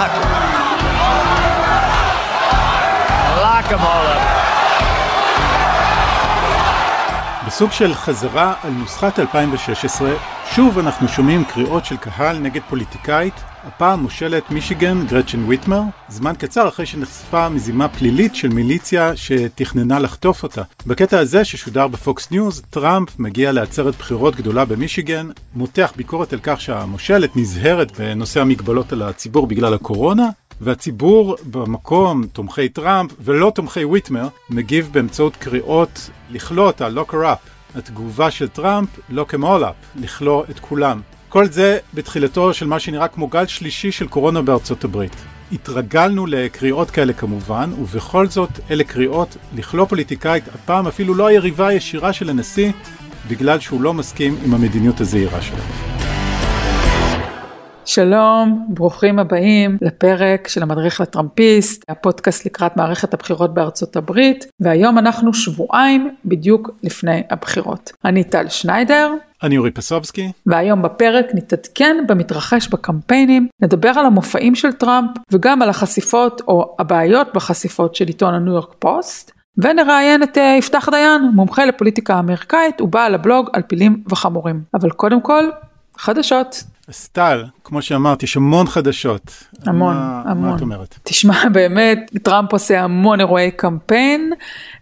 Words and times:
Lock. 0.00 0.12
Lock 3.44 3.66
them 3.72 3.82
all 3.92 4.06
up. 4.14 4.40
בסוג 7.46 7.72
של 7.72 7.94
חזרה 7.94 8.54
על 8.64 8.70
נוסחת 8.70 9.18
2016, 9.18 10.10
שוב 10.54 10.78
אנחנו 10.78 11.08
שומעים 11.08 11.44
קריאות 11.44 11.84
של 11.84 11.96
קהל 11.96 12.38
נגד 12.38 12.60
פוליטיקאית, 12.68 13.34
הפעם 13.64 14.00
מושלת 14.00 14.50
מישיגן 14.50 15.06
גרצ'ן 15.06 15.44
ויטמר, 15.48 15.82
זמן 16.08 16.32
קצר 16.38 16.68
אחרי 16.68 16.86
שנחשפה 16.86 17.48
מזימה 17.48 17.88
פלילית 17.88 18.34
של 18.34 18.48
מיליציה 18.48 19.16
שתכננה 19.16 19.98
לחטוף 19.98 20.42
אותה. 20.42 20.62
בקטע 20.86 21.18
הזה 21.18 21.44
ששודר 21.44 21.88
בפוקס 21.88 22.30
ניוז, 22.30 22.62
טראמפ 22.70 23.08
מגיע 23.18 23.52
לעצרת 23.52 23.94
בחירות 23.96 24.36
גדולה 24.36 24.64
במישיגן, 24.64 25.28
מותח 25.54 25.92
ביקורת 25.96 26.32
על 26.32 26.40
כך 26.42 26.60
שהמושלת 26.60 27.36
נזהרת 27.36 28.00
בנושא 28.00 28.40
המגבלות 28.40 28.92
על 28.92 29.02
הציבור 29.02 29.46
בגלל 29.46 29.74
הקורונה, 29.74 30.28
והציבור 30.60 31.36
במקום, 31.50 32.26
תומכי 32.26 32.68
טראמפ 32.68 33.10
ולא 33.20 33.52
תומכי 33.54 33.84
ויטמר, 33.84 34.28
מגיב 34.50 34.88
באמצעות 34.92 35.36
קריאות 35.36 36.10
לכלוא 36.30 36.70
את 36.70 36.80
ה-locker 36.80 37.12
up, 37.14 37.59
התגובה 37.74 38.30
של 38.30 38.48
טראמפ, 38.48 38.88
them 39.10 39.42
all 39.42 39.62
up, 39.62 40.00
לכלוא 40.00 40.44
את 40.50 40.58
כולם. 40.58 41.00
כל 41.28 41.46
זה 41.46 41.78
בתחילתו 41.94 42.54
של 42.54 42.66
מה 42.66 42.80
שנראה 42.80 43.08
כמו 43.08 43.28
גל 43.28 43.46
שלישי 43.46 43.92
של 43.92 44.08
קורונה 44.08 44.42
בארצות 44.42 44.84
הברית. 44.84 45.16
התרגלנו 45.52 46.26
לקריאות 46.26 46.90
כאלה 46.90 47.12
כמובן, 47.12 47.70
ובכל 47.80 48.26
זאת 48.26 48.50
אלה 48.70 48.84
קריאות 48.84 49.36
לכלוא 49.56 49.86
פוליטיקאית, 49.86 50.48
הפעם 50.48 50.86
אפילו 50.86 51.14
לא 51.14 51.26
היריבה 51.26 51.68
הישירה 51.68 52.12
של 52.12 52.30
הנשיא, 52.30 52.72
בגלל 53.28 53.60
שהוא 53.60 53.80
לא 53.80 53.94
מסכים 53.94 54.36
עם 54.44 54.54
המדיניות 54.54 55.00
הזהירה 55.00 55.42
שלו. 55.42 56.19
שלום, 57.84 58.66
ברוכים 58.68 59.18
הבאים 59.18 59.78
לפרק 59.80 60.48
של 60.48 60.62
המדריך 60.62 61.00
לטראמפיסט, 61.00 61.84
הפודקאסט 61.88 62.46
לקראת 62.46 62.76
מערכת 62.76 63.14
הבחירות 63.14 63.54
בארצות 63.54 63.96
הברית, 63.96 64.46
והיום 64.60 64.98
אנחנו 64.98 65.34
שבועיים 65.34 66.14
בדיוק 66.24 66.70
לפני 66.82 67.22
הבחירות. 67.30 67.92
אני 68.04 68.24
טל 68.24 68.48
שניידר. 68.48 69.12
אני 69.42 69.58
אורי 69.58 69.70
פסובסקי. 69.70 70.32
והיום 70.46 70.82
בפרק 70.82 71.26
נתעדכן 71.34 71.96
במתרחש 72.08 72.68
בקמפיינים, 72.68 73.48
נדבר 73.62 73.88
על 73.88 74.06
המופעים 74.06 74.54
של 74.54 74.72
טראמפ 74.72 75.10
וגם 75.32 75.62
על 75.62 75.68
החשיפות 75.68 76.42
או 76.48 76.76
הבעיות 76.78 77.28
בחשיפות 77.34 77.94
של 77.94 78.06
עיתון 78.06 78.34
הניו 78.34 78.52
יורק 78.52 78.74
פוסט. 78.78 79.32
ונראיין 79.58 80.22
את 80.22 80.38
אה, 80.38 80.56
יפתח 80.58 80.88
דיין, 80.90 81.22
מומחה 81.34 81.64
לפוליטיקה 81.64 82.18
אמריקאית 82.18 82.80
ובעל 82.80 83.14
הבלוג 83.14 83.50
על 83.52 83.62
פילים 83.62 84.02
וחמורים. 84.10 84.62
אבל 84.74 84.90
קודם 84.90 85.20
כל, 85.20 85.44
חדשות. 85.96 86.62
סטל, 86.90 87.44
כמו 87.64 87.82
שאמרת, 87.82 88.22
יש 88.22 88.36
המון 88.36 88.66
חדשות. 88.66 89.44
המון, 89.66 89.94
מה, 89.94 90.22
המון. 90.26 90.50
מה 90.50 90.56
את 90.56 90.60
אומרת? 90.60 90.98
תשמע, 91.02 91.48
באמת, 91.52 91.98
טראמפ 92.22 92.52
עושה 92.52 92.80
המון 92.80 93.20
אירועי 93.20 93.50
קמפיין, 93.50 94.32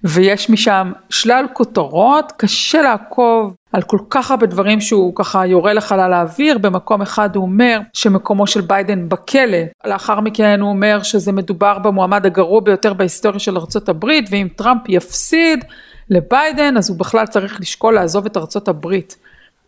ויש 0.04 0.50
משם 0.50 0.92
שלל 1.10 1.46
כותרות, 1.52 2.32
קשה 2.36 2.82
לעקוב 2.82 3.56
על 3.72 3.82
כל 3.82 3.98
כך 4.10 4.30
הרבה 4.30 4.46
דברים 4.46 4.80
שהוא 4.80 5.12
ככה 5.14 5.46
יורה 5.46 5.72
לחלל 5.72 6.12
האוויר. 6.12 6.58
במקום 6.58 7.02
אחד 7.02 7.36
הוא 7.36 7.42
אומר 7.42 7.80
שמקומו 7.92 8.46
של 8.46 8.60
ביידן 8.60 9.08
בכלא, 9.08 9.58
לאחר 9.84 10.20
מכן 10.20 10.60
הוא 10.60 10.68
אומר 10.70 11.02
שזה 11.02 11.32
מדובר 11.32 11.78
במועמד 11.78 12.26
הגרוע 12.26 12.60
ביותר 12.60 12.92
בהיסטוריה 12.92 13.38
של 13.38 13.56
הברית, 13.88 14.28
ואם 14.30 14.48
טראמפ 14.56 14.82
יפסיד 14.88 15.64
לביידן, 16.10 16.76
אז 16.76 16.90
הוא 16.90 16.98
בכלל 16.98 17.26
צריך 17.26 17.60
לשקול 17.60 17.94
לעזוב 17.94 18.26
את 18.26 18.36
ארצות 18.36 18.68
הברית. 18.68 19.16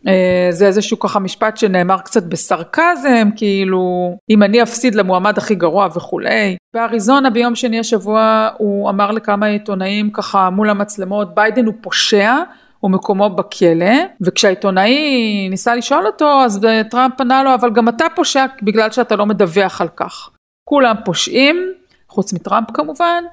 אה, 0.07 0.47
זה 0.49 0.67
איזשהו 0.67 0.99
ככה 0.99 1.19
משפט 1.19 1.57
שנאמר 1.57 1.97
קצת 1.97 2.23
בסרקזם, 2.23 3.29
כאילו 3.35 4.17
אם 4.29 4.43
אני 4.43 4.63
אפסיד 4.63 4.95
למועמד 4.95 5.37
הכי 5.37 5.55
גרוע 5.55 5.87
וכולי. 5.95 6.55
באריזונה 6.73 7.29
ביום 7.29 7.55
שני 7.55 7.79
השבוע 7.79 8.49
הוא 8.57 8.89
אמר 8.89 9.11
לכמה 9.11 9.45
עיתונאים 9.45 10.09
ככה 10.11 10.49
מול 10.49 10.69
המצלמות, 10.69 11.35
ביידן 11.35 11.65
הוא 11.65 11.73
פושע. 11.81 12.35
ומקומו 12.83 13.29
בכלא, 13.29 13.95
וכשהעיתונאי 14.21 15.47
ניסה 15.49 15.75
לשאול 15.75 16.07
אותו, 16.07 16.41
אז 16.43 16.67
טראמפ 16.89 17.21
ענה 17.21 17.43
לו, 17.43 17.53
אבל 17.53 17.69
גם 17.73 17.89
אתה 17.89 18.05
פושע 18.15 18.45
בגלל 18.63 18.91
שאתה 18.91 19.15
לא 19.15 19.25
מדווח 19.25 19.81
על 19.81 19.87
כך. 19.87 20.29
כולם 20.69 20.95
פושעים, 21.05 21.73
חוץ 22.09 22.33
מטראמפ 22.33 22.71
כמובן, 22.73 23.23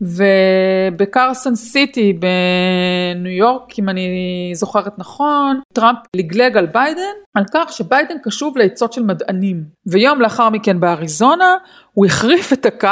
ובקרסון 0.00 1.56
סיטי 1.56 2.12
בניו 2.12 3.32
יורק, 3.32 3.78
אם 3.78 3.88
אני 3.88 4.50
זוכרת 4.54 4.98
נכון, 4.98 5.60
טראמפ 5.72 5.98
לגלג 6.16 6.56
על 6.56 6.66
ביידן, 6.66 7.16
על 7.34 7.44
כך 7.54 7.72
שביידן 7.72 8.16
קשוב 8.24 8.58
לעצות 8.58 8.92
של 8.92 9.02
מדענים. 9.02 9.64
ויום 9.86 10.20
לאחר 10.20 10.48
מכן 10.50 10.80
באריזונה, 10.80 11.56
הוא 11.92 12.06
החריף 12.06 12.52
את 12.52 12.66
הקו, 12.66 12.88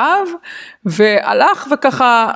והלך 0.84 1.68
וככה 1.72 2.32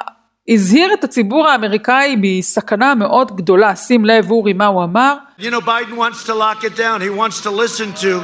הזהיר 0.48 0.94
את 0.94 1.04
הציבור 1.04 1.48
האמריקאי 1.48 2.16
מסכנה 2.18 2.94
מאוד 2.94 3.36
גדולה. 3.36 3.76
שים 3.76 4.04
לב 4.04 4.30
אורי 4.30 4.52
מה 4.52 4.66
הוא 4.66 4.84
אמר. 4.84 5.14
You 5.40 5.42
know, 5.42 5.60
Biden 5.66 5.96
wants 5.96 6.26
to 6.26 6.32
lock 6.34 6.64
it 6.64 6.76
down. 6.76 7.00
He 7.00 7.10
wants 7.10 7.40
to 7.42 7.50
listen 7.50 8.02
to 8.02 8.22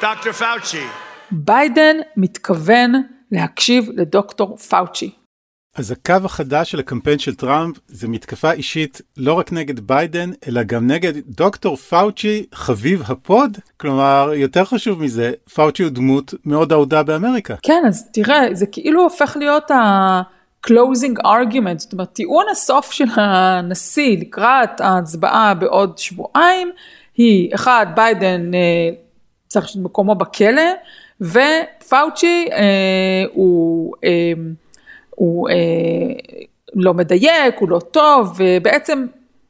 Dr. 0.00 0.32
Fauci. 0.40 0.86
ביידן 1.30 1.96
מתכוון 2.16 2.92
להקשיב 3.32 3.88
לדוקטור 3.94 4.56
פאוצ'י. 4.56 5.21
אז 5.76 5.90
הקו 5.90 6.14
החדש 6.24 6.70
של 6.70 6.80
הקמפיין 6.80 7.18
של 7.18 7.34
טראמפ 7.34 7.76
זה 7.88 8.08
מתקפה 8.08 8.52
אישית 8.52 9.00
לא 9.16 9.32
רק 9.32 9.52
נגד 9.52 9.80
ביידן, 9.80 10.30
אלא 10.48 10.62
גם 10.62 10.86
נגד 10.86 11.12
דוקטור 11.26 11.76
פאוצ'י, 11.76 12.46
חביב 12.54 13.02
הפוד. 13.06 13.58
כלומר, 13.76 14.30
יותר 14.34 14.64
חשוב 14.64 15.02
מזה, 15.02 15.32
פאוצ'י 15.54 15.82
הוא 15.82 15.90
דמות 15.90 16.34
מאוד 16.44 16.72
אהודה 16.72 17.02
באמריקה. 17.02 17.54
כן, 17.62 17.82
אז 17.88 18.08
תראה, 18.12 18.40
זה 18.52 18.66
כאילו 18.66 19.02
הופך 19.02 19.36
להיות 19.40 19.70
ה... 19.70 20.22
closing 20.66 21.22
argument, 21.24 21.78
זאת 21.78 21.92
אומרת 21.92 22.12
טיעון 22.12 22.46
הסוף 22.50 22.92
של 22.92 23.04
הנשיא 23.14 24.18
לקראת 24.20 24.80
ההצבעה 24.80 25.54
בעוד 25.54 25.98
שבועיים 25.98 26.70
היא 27.16 27.54
אחד 27.54 27.86
ביידן 27.94 28.54
אה, 28.54 28.60
צריך 29.48 29.66
מקומו 29.76 30.14
בכלא 30.14 30.62
ופאוצ'י 31.20 32.48
אה, 32.52 33.24
הוא, 33.32 33.94
אה, 34.04 34.32
הוא 35.22 35.48
אה, 35.48 35.54
לא 36.74 36.94
מדייק, 36.94 37.54
הוא 37.58 37.68
לא 37.68 37.78
טוב 37.78 38.32
ובעצם 38.36 39.06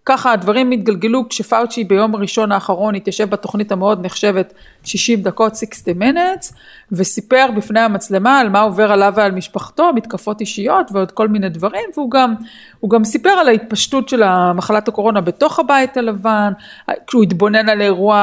ככה 0.06 0.32
הדברים 0.32 0.70
התגלגלו 0.70 1.28
כשפאוצ'י 1.28 1.84
ביום 1.84 2.14
הראשון 2.14 2.52
האחרון 2.52 2.94
התיישב 2.94 3.30
בתוכנית 3.30 3.72
המאוד 3.72 4.06
נחשבת 4.06 4.54
60 4.84 5.22
דקות 5.22 5.56
60 5.56 6.02
minutes 6.02 6.54
וסיפר 6.92 7.46
בפני 7.56 7.80
המצלמה 7.80 8.40
על 8.40 8.48
מה 8.48 8.60
עובר 8.60 8.92
עליו 8.92 9.12
ועל 9.16 9.32
משפחתו, 9.32 9.92
מתקפות 9.92 10.40
אישיות 10.40 10.90
ועוד 10.92 11.10
כל 11.10 11.28
מיני 11.28 11.48
דברים 11.48 11.84
והוא 11.96 12.10
גם, 12.10 12.34
גם 12.90 13.04
סיפר 13.04 13.30
על 13.30 13.48
ההתפשטות 13.48 14.08
של 14.08 14.22
מחלת 14.54 14.88
הקורונה 14.88 15.20
בתוך 15.20 15.58
הבית 15.58 15.96
הלבן, 15.96 16.52
כשהוא 17.06 17.22
התבונן 17.22 17.68
על 17.68 17.80
אירוע 17.80 18.16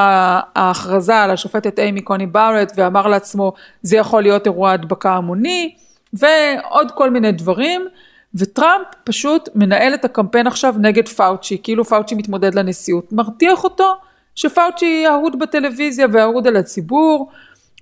ההכרזה 0.56 1.16
על 1.16 1.32
השופטת 1.32 1.80
אימי 1.80 2.02
קוני 2.02 2.26
בארט 2.26 2.72
ואמר 2.76 3.08
לעצמו 3.08 3.54
זה 3.82 3.98
יכול 3.98 4.22
להיות 4.22 4.46
אירוע 4.46 4.72
הדבקה 4.72 5.12
המוני 5.12 5.76
ועוד 6.14 6.92
כל 6.92 7.10
מיני 7.10 7.32
דברים. 7.32 7.88
וטראמפ 8.36 8.88
פשוט 9.04 9.50
מנהל 9.56 9.94
את 9.94 10.06
הקמפיין 10.06 10.48
עכשיו 10.48 10.76
נגד 10.80 11.08
פאוצ'י, 11.08 11.58
כאילו 11.64 11.86
פאוצ'י 11.86 12.16
מתמודד 12.16 12.56
לנשיאות, 12.56 13.14
מרתיח 13.14 13.64
אותו 13.64 13.94
שפאוצ'י 14.36 15.08
אהוד 15.08 15.40
בטלוויזיה 15.40 16.08
ואהוד 16.12 16.48
על 16.48 16.58
הציבור, 16.58 17.30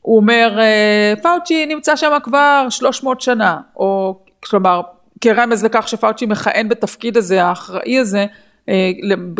הוא 0.02 0.18
אומר 0.18 0.58
אה, 0.60 1.14
פאוצ'י 1.22 1.66
נמצא 1.66 1.96
שם 1.96 2.18
כבר 2.24 2.68
300 2.70 3.22
שנה, 3.22 3.58
או 3.76 4.20
כלומר 4.46 4.82
כרמז 5.22 5.66
לכך 5.66 5.88
שפאוצ'י 5.88 6.26
מכהן 6.26 6.70
בתפקיד 6.70 7.18
הזה, 7.18 7.44
האחראי 7.44 8.00
הזה, 8.00 8.26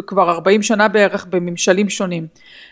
כבר 0.08 0.30
40 0.30 0.64
שנה 0.64 0.88
בערך 0.88 1.26
בממשלים 1.26 1.90
שונים. 1.90 2.28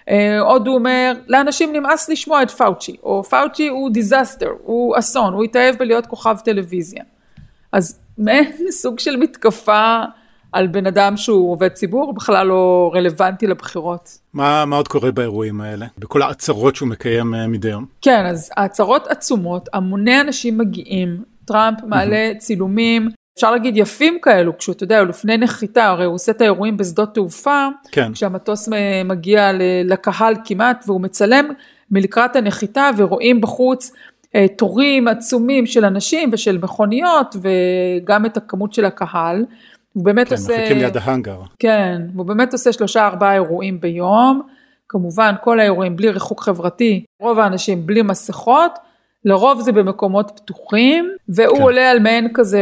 אה, 0.10 0.40
עוד 0.40 0.68
הוא 0.68 0.76
אומר, 0.76 1.14
לאנשים 1.28 1.74
נמאס 1.74 2.10
לשמוע 2.10 2.44
את 2.44 2.52
פאוצ'י, 2.52 2.96
או 3.04 3.24
פאוצ'י 3.24 3.68
הוא 3.68 3.90
disaster, 3.90 4.50
הוא 4.64 5.00
אסון, 5.00 5.34
הוא 5.34 5.44
התאהב 5.44 5.76
בלהיות 5.76 6.06
כוכב 6.06 6.36
טלוויזיה. 6.46 7.04
אז 7.72 8.00
מעין 8.18 8.52
סוג 8.82 9.00
של 9.00 9.16
מתקפה 9.16 10.04
על 10.52 10.68
בן 10.68 10.88
אדם 10.88 11.18
שהוא 11.18 11.52
עובד 11.52 11.68
ציבור, 11.68 12.14
בכלל 12.14 12.48
לא 12.48 12.92
רלוונטי 12.94 13.48
לבחירות. 13.48 14.18
מה, 14.34 14.66
מה 14.66 14.76
עוד 14.76 14.88
קורה 14.88 15.12
באירועים 15.12 15.62
האלה? 15.62 15.86
בכל 15.98 16.22
ההצהרות 16.22 16.76
שהוא 16.76 16.90
מקיים 16.90 17.34
אה, 17.34 17.38
מדי 17.48 17.70
יום? 17.70 17.86
כן, 18.02 18.26
אז 18.26 18.52
ההצהרות 18.58 19.08
עצומות, 19.08 19.70
המוני 19.74 20.22
אנשים 20.22 20.58
מגיעים, 20.58 21.24
טראמפ 21.46 21.78
מעלה 21.84 22.32
mm-hmm. 22.32 22.38
צילומים, 22.38 23.10
אפשר 23.36 23.52
להגיד 23.52 23.78
יפים 23.78 24.18
כאלו, 24.22 24.58
כשהוא, 24.58 24.74
אתה 24.74 24.84
יודע, 24.84 25.04
לפני 25.04 25.38
נחיתה, 25.38 25.86
הרי 25.86 26.06
הוא 26.06 26.16
עושה 26.16 26.32
את 26.32 26.42
האירועים 26.42 26.78
בשדות 26.78 27.14
תעופה, 27.14 27.68
כן. 27.92 28.14
כשהמטוס 28.14 28.70
מגיע 29.06 29.52
לקהל 29.86 30.36
כמעט, 30.46 30.84
והוא 30.88 31.02
מצלם 31.02 31.46
מלקראת 31.92 32.36
הנחיתה, 32.36 32.90
ורואים 32.98 33.42
בחוץ 33.42 33.92
אה, 34.36 34.46
תורים 34.58 35.08
עצומים 35.08 35.66
של 35.66 35.86
אנשים 35.86 36.30
ושל 36.34 36.58
מכוניות 36.58 37.36
וגם 37.42 38.26
את 38.26 38.38
הכמות 38.38 38.74
של 38.74 38.86
הקהל. 38.86 39.46
הוא 39.94 40.06
באמת 40.06 40.28
כן, 40.28 40.36
עושה... 40.36 40.56
כן, 40.56 40.62
מחכים 40.62 40.78
ליד 40.78 40.98
ההאנגר. 40.98 41.40
כן, 41.60 42.02
הוא 42.16 42.26
באמת 42.26 42.54
עושה 42.54 42.74
שלושה 42.74 43.06
ארבעה 43.08 43.34
אירועים 43.34 43.80
ביום. 43.80 44.42
כמובן 44.90 45.34
כל 45.44 45.60
האירועים 45.60 45.96
בלי 45.96 46.10
ריחוק 46.10 46.42
חברתי, 46.42 47.06
רוב 47.20 47.40
האנשים 47.40 47.86
בלי 47.86 48.02
מסכות, 48.02 48.80
לרוב 49.26 49.62
זה 49.62 49.72
במקומות 49.72 50.32
פתוחים, 50.36 51.10
והוא 51.30 51.58
כן. 51.58 51.62
עולה 51.62 51.92
על 51.92 52.00
מעין 52.00 52.28
כזה 52.34 52.60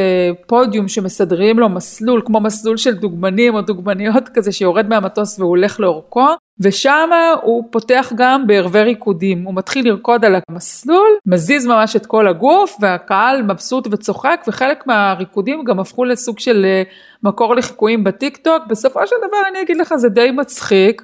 פודיום 0.48 0.88
שמסדרים 0.88 1.60
לו 1.60 1.70
מסלול, 1.70 2.22
כמו 2.26 2.40
מסלול 2.40 2.78
של 2.78 2.94
דוגמנים 2.94 3.56
או 3.56 3.62
דוגמניות 3.62 4.30
כזה 4.34 4.52
שיורד 4.52 4.90
מהמטוס 4.90 5.40
והוא 5.40 5.50
הולך 5.50 5.80
לאורכו, 5.80 6.28
ושם 6.60 7.10
הוא 7.42 7.64
פותח 7.72 8.14
גם 8.16 8.48
בערבי 8.48 8.82
ריקודים, 8.82 9.44
הוא 9.44 9.56
מתחיל 9.56 9.88
לרקוד 9.88 10.26
על 10.26 10.36
המסלול, 10.50 11.10
מזיז 11.26 11.66
ממש 11.66 11.96
את 11.96 12.06
כל 12.06 12.28
הגוף, 12.28 12.78
והקהל 12.82 13.42
מבסוט 13.42 13.88
וצוחק, 13.92 14.44
וחלק 14.48 14.88
מהריקודים 14.88 15.64
גם 15.64 15.80
הפכו 15.80 16.06
לסוג 16.06 16.40
של 16.40 16.66
אה, 16.66 16.84
מקור 17.24 17.56
לחיקויים 17.56 18.04
בטיק 18.04 18.38
טוק, 18.38 18.64
בסופו 18.68 19.08
של 19.08 19.16
דבר 19.28 19.38
אני 19.52 19.62
אגיד 19.62 19.78
לך 19.78 19.96
זה 19.96 20.10
די 20.10 20.32
מצחיק. 20.32 21.02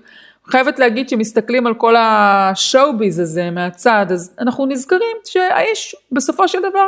חייבת 0.49 0.79
להגיד 0.79 1.09
שמסתכלים 1.09 1.67
על 1.67 1.73
כל 1.73 1.95
השואו-ביז 1.97 3.19
הזה 3.19 3.51
מהצד, 3.51 4.05
אז 4.09 4.35
אנחנו 4.39 4.65
נזכרים 4.65 5.17
שהאיש 5.25 5.95
בסופו 6.11 6.47
של 6.47 6.59
דבר 6.59 6.87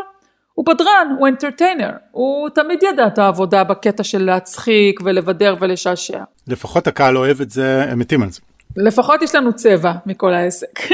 הוא 0.53 0.65
בדרן, 0.65 1.15
הוא 1.19 1.27
אנטרטיינר, 1.27 1.91
הוא 2.11 2.49
תמיד 2.49 2.83
ידע 2.83 3.07
את 3.07 3.17
העבודה 3.17 3.63
בקטע 3.63 4.03
של 4.03 4.23
להצחיק 4.23 4.99
ולבדר 5.03 5.55
ולשעשע. 5.59 6.23
לפחות 6.47 6.87
הקהל 6.87 7.17
אוהב 7.17 7.41
את 7.41 7.49
זה, 7.49 7.83
הם 7.83 7.99
מתים 7.99 8.23
על 8.23 8.29
זה. 8.29 8.41
לפחות 8.75 9.21
יש 9.21 9.35
לנו 9.35 9.53
צבע 9.53 9.93
מכל 10.05 10.33
העסק. 10.33 10.79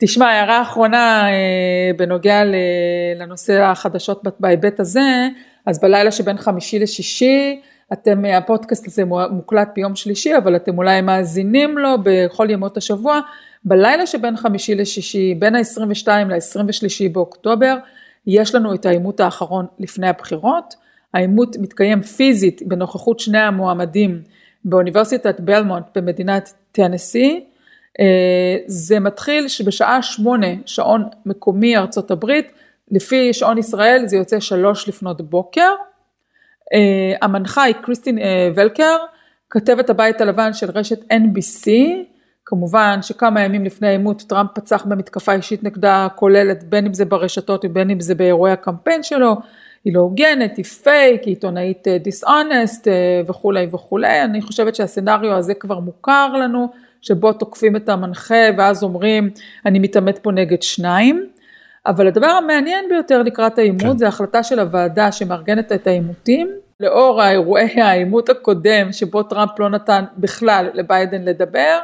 תשמע, 0.00 0.26
הערה 0.26 0.62
אחרונה 0.62 1.28
אה, 1.28 1.90
בנוגע 1.96 2.42
לנושא 3.16 3.62
החדשות 3.62 4.22
בהיבט 4.40 4.80
הזה, 4.80 5.28
אז 5.66 5.80
בלילה 5.80 6.10
שבין 6.10 6.38
חמישי 6.38 6.78
לשישי, 6.78 7.60
אתם, 7.92 8.24
הפודקאסט 8.24 8.86
הזה 8.86 9.04
מוקלט 9.30 9.68
ביום 9.74 9.96
שלישי, 9.96 10.36
אבל 10.36 10.56
אתם 10.56 10.78
אולי 10.78 11.00
מאזינים 11.00 11.78
לו 11.78 11.88
בכל 12.02 12.50
ימות 12.50 12.76
השבוע, 12.76 13.20
בלילה 13.64 14.06
שבין 14.06 14.36
חמישי 14.36 14.74
לשישי, 14.74 15.34
בין 15.34 15.54
ה-22 15.54 16.08
ל-23 16.08 17.12
באוקטובר, 17.12 17.76
יש 18.26 18.54
לנו 18.54 18.74
את 18.74 18.86
העימות 18.86 19.20
האחרון 19.20 19.66
לפני 19.78 20.08
הבחירות. 20.08 20.74
העימות 21.14 21.56
מתקיים 21.56 22.02
פיזית 22.02 22.62
בנוכחות 22.66 23.20
שני 23.20 23.38
המועמדים 23.38 24.22
באוניברסיטת 24.64 25.40
בלמונט 25.40 25.84
במדינת 25.94 26.52
טנסי. 26.72 27.44
אה, 28.00 28.56
זה 28.66 29.00
מתחיל 29.00 29.48
שבשעה 29.48 30.02
שמונה, 30.02 30.46
שעון 30.66 31.04
מקומי 31.26 31.76
ארצות 31.76 32.10
הברית, 32.10 32.52
לפי 32.90 33.32
שעון 33.32 33.58
ישראל 33.58 34.02
זה 34.06 34.16
יוצא 34.16 34.40
שלוש 34.40 34.88
לפנות 34.88 35.20
בוקר. 35.20 35.70
אה, 36.74 37.16
המנחה 37.22 37.62
היא 37.62 37.74
קריסטין 37.82 38.18
אה, 38.18 38.50
ולקר, 38.54 38.96
כתבת 39.50 39.90
הבית 39.90 40.20
הלבן 40.20 40.52
של 40.52 40.70
רשת 40.70 41.12
NBC, 41.12 41.70
כמובן 42.44 42.98
שכמה 43.02 43.40
ימים 43.40 43.64
לפני 43.64 43.88
העימות 43.88 44.22
טראמפ 44.22 44.50
פצח 44.54 44.84
במתקפה 44.84 45.32
אישית 45.32 45.64
נגדה 45.64 46.08
כוללת 46.14 46.64
בין 46.64 46.86
אם 46.86 46.94
זה 46.94 47.04
ברשתות 47.04 47.64
ובין 47.64 47.90
אם 47.90 48.00
זה 48.00 48.14
באירועי 48.14 48.52
הקמפיין 48.52 49.02
שלו, 49.02 49.36
היא 49.84 49.94
לא 49.94 50.00
הוגנת, 50.00 50.56
היא 50.56 50.64
פייק, 50.64 51.22
היא 51.22 51.32
עיתונאית 51.34 51.88
דיסאונסט 52.02 52.88
וכולי 53.26 53.66
וכולי, 53.72 54.22
אני 54.22 54.42
חושבת 54.42 54.74
שהסצנריו 54.74 55.32
הזה 55.32 55.54
כבר 55.54 55.80
מוכר 55.80 56.32
לנו, 56.32 56.68
שבו 57.00 57.32
תוקפים 57.32 57.76
את 57.76 57.88
המנחה 57.88 58.44
ואז 58.58 58.82
אומרים 58.82 59.30
אני 59.66 59.78
מתעמת 59.78 60.18
פה 60.18 60.32
נגד 60.32 60.62
שניים. 60.62 61.26
אבל 61.86 62.06
הדבר 62.06 62.26
המעניין 62.26 62.84
ביותר 62.88 63.22
לקראת 63.22 63.58
העימות 63.58 63.82
כן. 63.82 63.98
זה 63.98 64.08
החלטה 64.08 64.42
של 64.42 64.58
הוועדה 64.58 65.12
שמארגנת 65.12 65.72
את 65.72 65.86
העימותים. 65.86 66.48
לאור 66.80 67.22
האירועי 67.22 67.80
העימות 67.80 68.28
הקודם 68.28 68.92
שבו 68.92 69.22
טראמפ 69.22 69.58
לא 69.58 69.68
נתן 69.68 70.04
בכלל 70.16 70.68
לביידן 70.74 71.22
לדבר, 71.22 71.78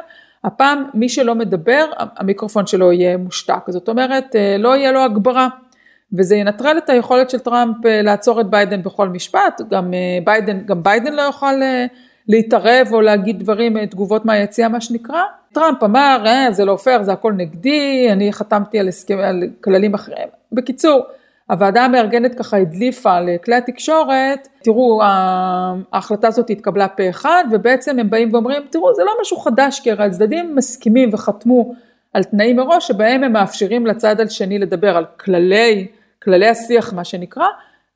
הפעם 0.44 0.84
מי 0.94 1.08
שלא 1.08 1.34
מדבר 1.34 1.84
המיקרופון 1.98 2.66
שלו 2.66 2.92
יהיה 2.92 3.16
מושתק, 3.16 3.62
זאת 3.68 3.88
אומרת 3.88 4.36
לא 4.58 4.76
יהיה 4.76 4.92
לו 4.92 5.00
הגברה. 5.00 5.48
וזה 6.18 6.36
ינטרל 6.36 6.78
את 6.78 6.90
היכולת 6.90 7.30
של 7.30 7.38
טראמפ 7.38 7.76
לעצור 7.84 8.40
את 8.40 8.46
ביידן 8.46 8.82
בכל 8.82 9.08
משפט, 9.08 9.60
גם 9.70 9.92
ביידן, 10.24 10.60
גם 10.66 10.82
ביידן 10.82 11.12
לא 11.12 11.22
יוכל 11.22 11.52
להתערב 12.28 12.88
או 12.92 13.00
להגיד 13.00 13.38
דברים, 13.38 13.86
תגובות 13.86 14.24
מהיציע 14.24 14.68
מה 14.68 14.80
שנקרא. 14.80 15.22
טראמפ 15.52 15.82
אמר, 15.82 16.22
אה, 16.26 16.52
זה 16.52 16.64
לא 16.64 16.76
פייר, 16.76 17.02
זה 17.02 17.12
הכל 17.12 17.32
נגדי, 17.32 18.08
אני 18.12 18.32
חתמתי 18.32 18.78
על, 18.78 18.88
הסכם, 18.88 19.18
על 19.18 19.42
כללים 19.60 19.94
אחרים. 19.94 20.28
בקיצור, 20.52 21.06
הוועדה 21.50 21.84
המארגנת 21.84 22.34
ככה 22.34 22.56
הדליפה 22.56 23.20
לכלי 23.20 23.54
התקשורת, 23.54 24.48
תראו, 24.62 25.00
ההחלטה 25.92 26.28
הזאת 26.28 26.50
התקבלה 26.50 26.88
פה 26.88 27.10
אחד, 27.10 27.44
ובעצם 27.50 27.98
הם 27.98 28.10
באים 28.10 28.28
ואומרים, 28.32 28.62
תראו, 28.70 28.94
זה 28.94 29.02
לא 29.04 29.12
משהו 29.20 29.36
חדש, 29.36 29.80
כי 29.80 29.90
הרי 29.90 30.04
הצדדים 30.04 30.56
מסכימים 30.56 31.10
וחתמו 31.12 31.74
על 32.12 32.24
תנאים 32.24 32.56
מראש, 32.56 32.88
שבהם 32.88 33.24
הם 33.24 33.32
מאפשרים 33.32 33.86
לצד 33.86 34.20
השני 34.20 34.58
לדבר 34.58 34.96
על 34.96 35.04
כללי, 35.20 35.86
כללי 36.22 36.48
השיח, 36.48 36.92
מה 36.92 37.04
שנקרא, 37.04 37.46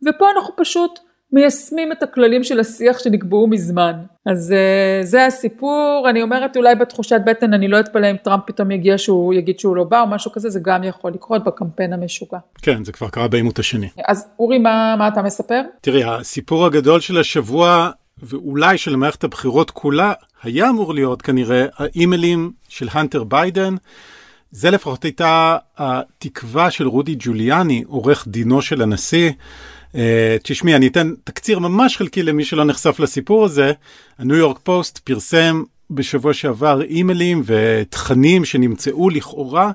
ופה 0.09 0.31
אנחנו 0.37 0.57
פשוט 0.57 0.99
מיישמים 1.33 1.93
את 1.93 2.03
הכללים 2.03 2.45
של 2.45 2.61
השיח 2.61 2.99
שנקבעו 2.99 3.47
מזמן. 3.47 3.93
אז 4.27 4.55
uh, 4.55 5.07
זה 5.07 5.27
הסיפור, 5.27 6.07
אני 6.11 6.23
אומרת 6.23 6.57
אולי 6.57 6.75
בתחושת 6.75 7.21
בטן, 7.27 7.55
אני 7.55 7.69
לא 7.69 7.81
אתפלא 7.81 8.11
אם 8.11 8.17
טראמפ 8.17 8.43
פתאום 8.47 8.71
יגיע 8.71 8.99
שהוא 8.99 9.35
יגיד 9.35 9.59
שהוא 9.59 9.77
לא 9.77 9.85
בא 9.85 10.01
או 10.01 10.07
משהו 10.07 10.33
כזה, 10.33 10.51
זה 10.51 10.61
גם 10.63 10.85
יכול 10.85 11.13
לקרות 11.13 11.45
בקמפיין 11.45 11.93
המשוגע. 11.93 12.39
כן, 12.63 12.85
זה 12.85 12.93
כבר 12.93 13.09
קרה 13.09 13.29
בעימות 13.29 13.59
השני. 13.59 13.89
אז 14.09 14.27
אורי, 14.39 14.59
מה, 14.59 14.95
מה 14.99 15.09
אתה 15.09 15.23
מספר? 15.23 15.61
תראי, 15.81 16.05
הסיפור 16.05 16.67
הגדול 16.67 17.01
של 17.01 17.19
השבוע, 17.19 17.91
ואולי 18.23 18.79
של 18.79 18.97
מערכת 18.97 19.25
הבחירות 19.25 19.71
כולה, 19.71 20.13
היה 20.43 20.69
אמור 20.69 20.95
להיות 20.95 21.23
כנראה 21.23 21.67
האימיילים 21.77 22.53
של 22.69 22.89
הנטר 22.93 23.25
ביידן. 23.25 23.75
זה 24.51 24.71
לפחות 24.71 25.05
הייתה 25.05 25.57
התקווה 25.79 26.71
של 26.71 26.87
רודי 26.87 27.17
ג'וליאני, 27.19 27.85
עורך 27.87 28.29
דינו 28.29 28.63
של 28.63 28.83
הנשיא. 28.83 29.31
אה, 29.97 29.99
תשמעי, 30.43 30.77
אני 30.77 30.87
אתן 30.87 31.13
תקציר 31.25 31.59
ממש 31.59 31.97
חלקי 31.97 32.23
למי 32.23 32.45
שלא 32.45 32.65
נחשף 32.65 33.01
לסיפור 33.01 33.45
הזה. 33.45 33.73
הניו 34.19 34.37
יורק 34.37 34.59
פוסט 34.63 34.99
פרסם 34.99 35.63
בשבוע 35.91 36.35
שעבר 36.35 36.83
אימיילים 36.83 37.43
ותכנים 37.47 38.45
שנמצאו 38.45 39.11
לכאורה 39.11 39.71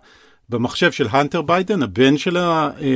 במחשב 0.50 0.92
של 0.92 1.08
הנטר 1.12 1.42
ביידן, 1.42 1.84
הבן 1.84 2.18
של 2.18 2.38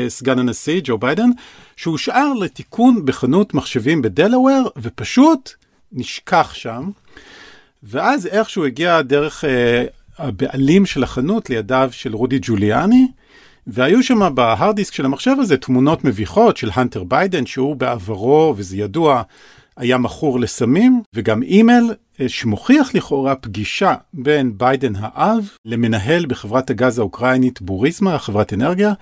סגן 0.08 0.40
הנשיא, 0.40 0.82
ג'ו 0.84 0.98
ביידן, 0.98 1.30
שהושאר 1.76 2.34
לתיקון 2.34 3.06
בחנות 3.06 3.54
מחשבים 3.54 4.02
בדלאוור, 4.02 4.70
ופשוט 4.78 5.54
נשכח 5.92 6.54
שם. 6.54 6.90
ואז 7.84 8.28
איכשהו 8.28 8.66
הגיע 8.66 9.02
דרך 9.02 9.44
אה, 9.44 9.48
הבעלים 10.18 10.86
של 10.86 11.04
החנות 11.04 11.50
לידיו 11.50 11.90
של 11.92 12.16
רודי 12.16 12.40
ג'וליאני, 12.42 13.08
והיו 13.68 14.04
שם 14.04 14.36
בהארד 14.36 14.76
דיסק 14.76 14.94
של 14.94 15.06
המחשב 15.06 15.36
הזה 15.40 15.58
תמונות 15.58 16.04
מביכות 16.04 16.58
של 16.58 16.70
הנטר 16.74 17.04
ביידן, 17.04 17.46
שהוא 17.46 17.76
בעברו, 17.76 18.54
וזה 18.58 18.78
ידוע, 18.78 19.22
היה 19.78 19.98
מכור 19.98 20.40
לסמים, 20.40 21.02
וגם 21.14 21.44
אימייל 21.44 21.94
שמוכיח 22.28 22.96
לכאורה 22.96 23.36
פגישה 23.36 23.96
בין 24.14 24.58
ביידן 24.58 24.94
האב 25.00 25.50
למנהל 25.66 26.26
בחברת 26.26 26.70
הגז 26.70 27.00
האוקראינית 27.00 27.62
בוריסמה, 27.62 28.20
חברת 28.20 28.54
אנרגיה, 28.54 28.94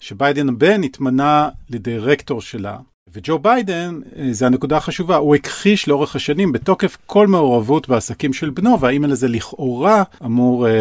שביידן 0.00 0.48
הבן 0.48 0.82
התמנה 0.82 1.48
לדירקטור 1.70 2.40
שלה. 2.40 2.76
וג'ו 3.12 3.38
ביידן, 3.38 4.00
זה 4.30 4.46
הנקודה 4.46 4.76
החשובה, 4.76 5.16
הוא 5.16 5.34
הכחיש 5.34 5.88
לאורך 5.88 6.16
השנים 6.16 6.52
בתוקף 6.52 6.96
כל 7.06 7.26
מעורבות 7.26 7.88
בעסקים 7.88 8.32
של 8.32 8.50
בנו, 8.50 8.80
והאימייל 8.80 9.12
הזה 9.12 9.28
לכאורה 9.28 10.02
אמור 10.24 10.66
אה, 10.66 10.72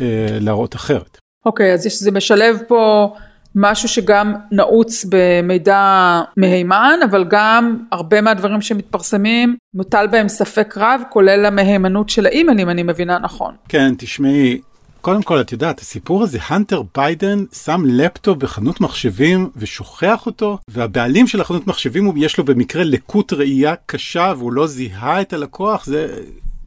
אה, 0.00 0.38
להראות 0.40 0.74
אחרת. 0.74 1.23
אוקיי, 1.46 1.70
אוקיי, 1.70 1.74
אז 1.74 1.86
יש, 1.86 2.02
זה 2.02 2.10
משלב 2.10 2.58
פה 2.68 3.14
משהו 3.54 3.88
שגם 3.88 4.34
נעוץ 4.52 5.06
במידע 5.08 6.22
מהימן, 6.36 6.98
אבל 7.04 7.24
גם 7.28 7.78
הרבה 7.92 8.20
מהדברים 8.20 8.60
שמתפרסמים, 8.60 9.56
מוטל 9.74 10.06
בהם 10.06 10.28
ספק 10.28 10.74
רב, 10.76 11.02
כולל 11.10 11.44
המהימנות 11.44 12.08
של 12.08 12.26
האימיילים, 12.26 12.70
אני 12.70 12.82
מבינה 12.82 13.18
נכון. 13.18 13.54
כן, 13.68 13.94
תשמעי, 13.98 14.60
קודם 15.00 15.22
כל, 15.22 15.40
את 15.40 15.52
יודעת, 15.52 15.80
הסיפור 15.80 16.22
הזה, 16.22 16.38
הנטר 16.48 16.82
ביידן 16.96 17.44
שם 17.64 17.82
לפטופ 17.86 18.38
בחנות 18.38 18.80
מחשבים 18.80 19.50
ושוכח 19.56 20.26
אותו, 20.26 20.58
והבעלים 20.68 21.26
של 21.26 21.40
החנות 21.40 21.66
מחשבים, 21.66 22.12
יש 22.16 22.38
לו 22.38 22.44
במקרה 22.44 22.84
לקות 22.84 23.32
ראייה 23.32 23.74
קשה 23.86 24.32
והוא 24.38 24.52
לא 24.52 24.66
זיהה 24.66 25.20
את 25.20 25.32
הלקוח, 25.32 25.84
זה 25.84 26.06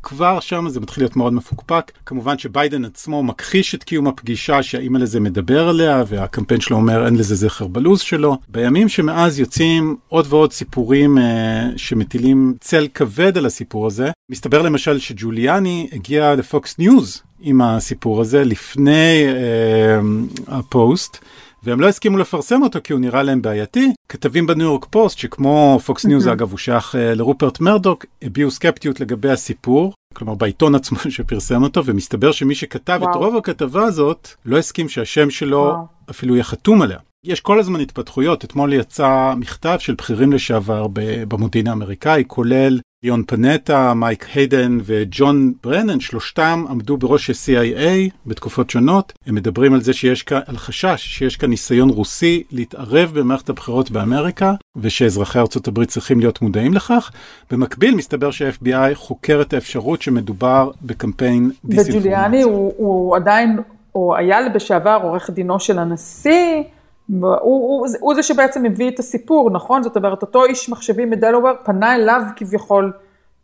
כבר 0.03 0.39
שם 0.39 0.69
זה 0.69 0.79
מתחיל 0.79 1.03
להיות 1.03 1.15
מאוד 1.15 1.33
מפוקפק. 1.33 1.91
כמובן 2.05 2.37
שביידן 2.37 2.85
עצמו 2.85 3.23
מכחיש 3.23 3.75
את 3.75 3.83
קיום 3.83 4.07
הפגישה 4.07 4.63
שהאימייל 4.63 5.03
הזה 5.03 5.19
מדבר 5.19 5.67
עליה, 5.67 6.03
והקמפיין 6.07 6.61
שלו 6.61 6.77
אומר 6.77 7.05
אין 7.05 7.15
לזה 7.15 7.35
זכר 7.35 7.67
בלוז 7.67 7.99
שלו. 7.99 8.37
בימים 8.47 8.89
שמאז 8.89 9.39
יוצאים 9.39 9.95
עוד 10.07 10.25
ועוד 10.29 10.53
סיפורים 10.53 11.17
אה, 11.17 11.69
שמטילים 11.77 12.53
צל 12.59 12.87
כבד 12.93 13.37
על 13.37 13.45
הסיפור 13.45 13.87
הזה. 13.87 14.11
מסתבר 14.31 14.61
למשל 14.61 14.99
שג'וליאני 14.99 15.87
הגיע 15.93 16.35
לפוקס 16.35 16.79
ניוז 16.79 17.21
עם 17.39 17.61
הסיפור 17.61 18.21
הזה 18.21 18.43
לפני 18.43 19.25
אה, 19.27 19.99
הפוסט. 20.47 21.17
והם 21.63 21.79
לא 21.79 21.87
הסכימו 21.87 22.17
לפרסם 22.17 22.61
אותו 22.63 22.79
כי 22.83 22.93
הוא 22.93 23.01
נראה 23.01 23.23
להם 23.23 23.41
בעייתי. 23.41 23.93
כתבים 24.09 24.47
בניו 24.47 24.65
יורק 24.65 24.85
פוסט, 24.85 25.17
שכמו 25.17 25.79
פוקס 25.85 26.05
ניוז 26.05 26.27
אגב 26.27 26.51
הוא 26.51 26.57
שייך 26.57 26.95
אה, 26.95 26.97
לרופרט 26.97 27.59
מרדוק, 27.59 28.05
הביעו 28.21 28.51
סקפטיות 28.51 28.99
לגבי 28.99 29.29
הסיפור, 29.29 29.93
כלומר 30.13 30.35
בעיתון 30.35 30.75
עצמו 30.75 30.97
שפרסם 31.09 31.63
אותו, 31.63 31.85
ומסתבר 31.85 32.31
שמי 32.31 32.55
שכתב 32.55 32.99
וואו. 33.01 33.11
את 33.11 33.15
רוב 33.15 33.37
הכתבה 33.37 33.83
הזאת 33.83 34.29
לא 34.45 34.57
הסכים 34.57 34.89
שהשם 34.89 35.29
שלו 35.29 35.57
וואו. 35.57 35.85
אפילו 36.09 36.35
יהיה 36.35 36.43
חתום 36.43 36.81
עליה. 36.81 36.97
יש 37.25 37.41
כל 37.41 37.59
הזמן 37.59 37.79
התפתחויות, 37.79 38.45
אתמול 38.45 38.73
יצא 38.73 39.33
מכתב 39.37 39.75
של 39.79 39.93
בכירים 39.93 40.33
לשעבר 40.33 40.87
במודיעין 41.27 41.67
האמריקאי, 41.67 42.23
כולל 42.27 42.79
ליאון 43.07 43.23
פנטה, 43.27 43.93
מייק 43.93 44.25
היידן 44.35 44.77
וג'ון 44.83 45.53
ברנן, 45.63 45.99
שלושתם 45.99 46.65
עמדו 46.69 46.97
בראש 46.97 47.29
ה-CIA 47.29 48.11
בתקופות 48.25 48.69
שונות. 48.69 49.13
הם 49.27 49.35
מדברים 49.35 49.73
על 49.73 49.81
זה 49.81 49.93
שיש 49.93 50.23
כאן, 50.23 50.39
על 50.47 50.57
חשש 50.57 50.95
שיש 50.97 51.37
כאן 51.37 51.49
ניסיון 51.49 51.89
רוסי 51.89 52.43
להתערב 52.51 53.11
במערכת 53.13 53.49
הבחירות 53.49 53.91
באמריקה, 53.91 54.53
ושאזרחי 54.75 55.39
הברית 55.67 55.89
צריכים 55.89 56.19
להיות 56.19 56.41
מודעים 56.41 56.73
לכך. 56.73 57.11
במקביל, 57.51 57.95
מסתבר 57.95 58.31
שה-FBI 58.31 58.93
חוקר 58.93 59.41
את 59.41 59.53
האפשרות 59.53 60.01
שמדובר 60.01 60.71
בקמפיין 60.81 61.51
דיסאינפורמציה. 61.65 62.11
וג'וליאני 62.11 62.41
הוא, 62.41 62.73
הוא 62.77 63.15
עדיין, 63.15 63.57
הוא 63.91 64.15
היה 64.15 64.49
בשעבר 64.49 64.99
עורך 65.03 65.29
דינו 65.29 65.59
של 65.59 65.79
הנשיא. 65.79 66.63
הוא, 67.07 67.35
הוא, 67.41 67.87
הוא 67.99 68.15
זה 68.15 68.23
שבעצם 68.23 68.65
הביא 68.65 68.89
את 68.89 68.99
הסיפור, 68.99 69.49
נכון? 69.49 69.83
זאת 69.83 69.97
אומרת, 69.97 70.21
אותו 70.21 70.45
איש 70.45 70.69
מחשבים 70.69 71.09
מדלוור 71.09 71.53
פנה 71.65 71.95
אליו 71.95 72.21
כביכול 72.35 72.93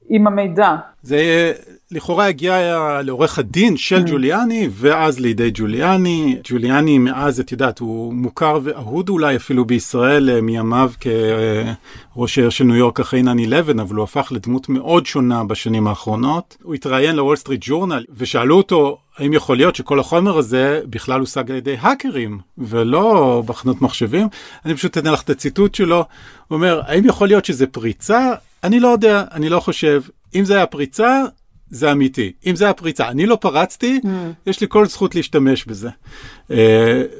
עם 0.09 0.27
המידע. 0.27 0.75
זה 1.03 1.53
לכאורה 1.93 2.25
הגיע 2.25 2.57
לעורך 3.03 3.39
הדין 3.39 3.77
של 3.77 4.01
אממ. 4.01 4.09
ג'וליאני, 4.09 4.69
ואז 4.71 5.19
לידי 5.19 5.51
ג'וליאני. 5.53 6.37
ג'וליאני 6.43 6.97
מאז, 6.97 7.39
את 7.39 7.51
יודעת, 7.51 7.79
הוא 7.79 8.13
מוכר 8.13 8.59
ואהוד 8.63 9.09
אולי 9.09 9.35
אפילו 9.35 9.65
בישראל 9.65 10.29
אה, 10.29 10.41
מימיו 10.41 10.91
כראש 10.99 12.37
העיר 12.37 12.49
של 12.49 12.63
ניו 12.63 12.75
יורק 12.75 12.99
אחרי 12.99 13.21
9-11, 13.21 13.25
אבל 13.81 13.95
הוא 13.95 14.03
הפך 14.03 14.31
לדמות 14.31 14.69
מאוד 14.69 15.05
שונה 15.05 15.43
בשנים 15.43 15.87
האחרונות. 15.87 16.57
הוא 16.63 16.73
התראיין 16.73 17.15
לוול 17.15 17.35
סטריט 17.35 17.61
ג'ורנל, 17.63 18.03
ושאלו 18.17 18.57
אותו, 18.57 18.97
האם 19.17 19.33
יכול 19.33 19.57
להיות 19.57 19.75
שכל 19.75 19.99
החומר 19.99 20.37
הזה 20.37 20.81
בכלל 20.89 21.19
הושג 21.19 21.51
על 21.51 21.57
ידי 21.57 21.75
האקרים, 21.79 22.39
ולא 22.57 23.43
בחנות 23.45 23.81
מחשבים? 23.81 24.27
אני 24.65 24.75
פשוט 24.75 24.97
אתן 24.97 25.11
לך 25.11 25.21
את 25.21 25.29
הציטוט 25.29 25.75
שלו. 25.75 25.97
הוא 26.47 26.55
אומר, 26.55 26.81
האם 26.85 27.05
יכול 27.05 27.27
להיות 27.27 27.45
שזה 27.45 27.67
פריצה? 27.67 28.31
אני 28.63 28.79
לא 28.79 28.87
יודע, 28.87 29.23
אני 29.31 29.49
לא 29.49 29.59
חושב. 29.59 30.01
אם 30.35 30.45
זה 30.45 30.55
היה 30.55 30.65
פריצה, 30.65 31.23
זה 31.73 31.91
אמיתי. 31.91 32.31
אם 32.45 32.55
זה 32.55 32.63
היה 32.63 32.73
פריצה, 32.73 33.09
אני 33.09 33.25
לא 33.25 33.35
פרצתי, 33.35 33.99
mm. 34.03 34.07
יש 34.47 34.61
לי 34.61 34.67
כל 34.69 34.85
זכות 34.85 35.15
להשתמש 35.15 35.65
בזה. 35.65 35.89
Uh, 36.49 36.53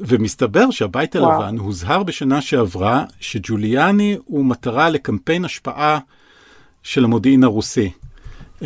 ומסתבר 0.01 0.71
שהבית 0.71 1.15
הלבן 1.15 1.57
הוזהר 1.57 2.03
בשנה 2.03 2.41
שעברה 2.41 3.05
שג'וליאני 3.19 4.17
הוא 4.25 4.45
מטרה 4.45 4.89
לקמפיין 4.89 5.45
השפעה 5.45 5.99
של 6.83 7.03
המודיעין 7.03 7.43
הרוסי. 7.43 7.91
Uh, 8.61 8.65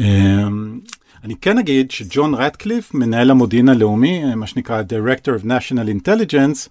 אני 1.24 1.36
כן 1.42 1.58
אגיד 1.58 1.92
שג'ון 1.92 2.34
רטקליף, 2.34 2.94
מנהל 2.94 3.32
המודיעין 3.32 3.70
הלאומי, 3.70 4.36
מה 4.36 4.48
שנקרא 4.48 4.82
Director 4.82 5.42
of 5.42 5.46
National 5.46 6.06
Intelligence, 6.06 6.70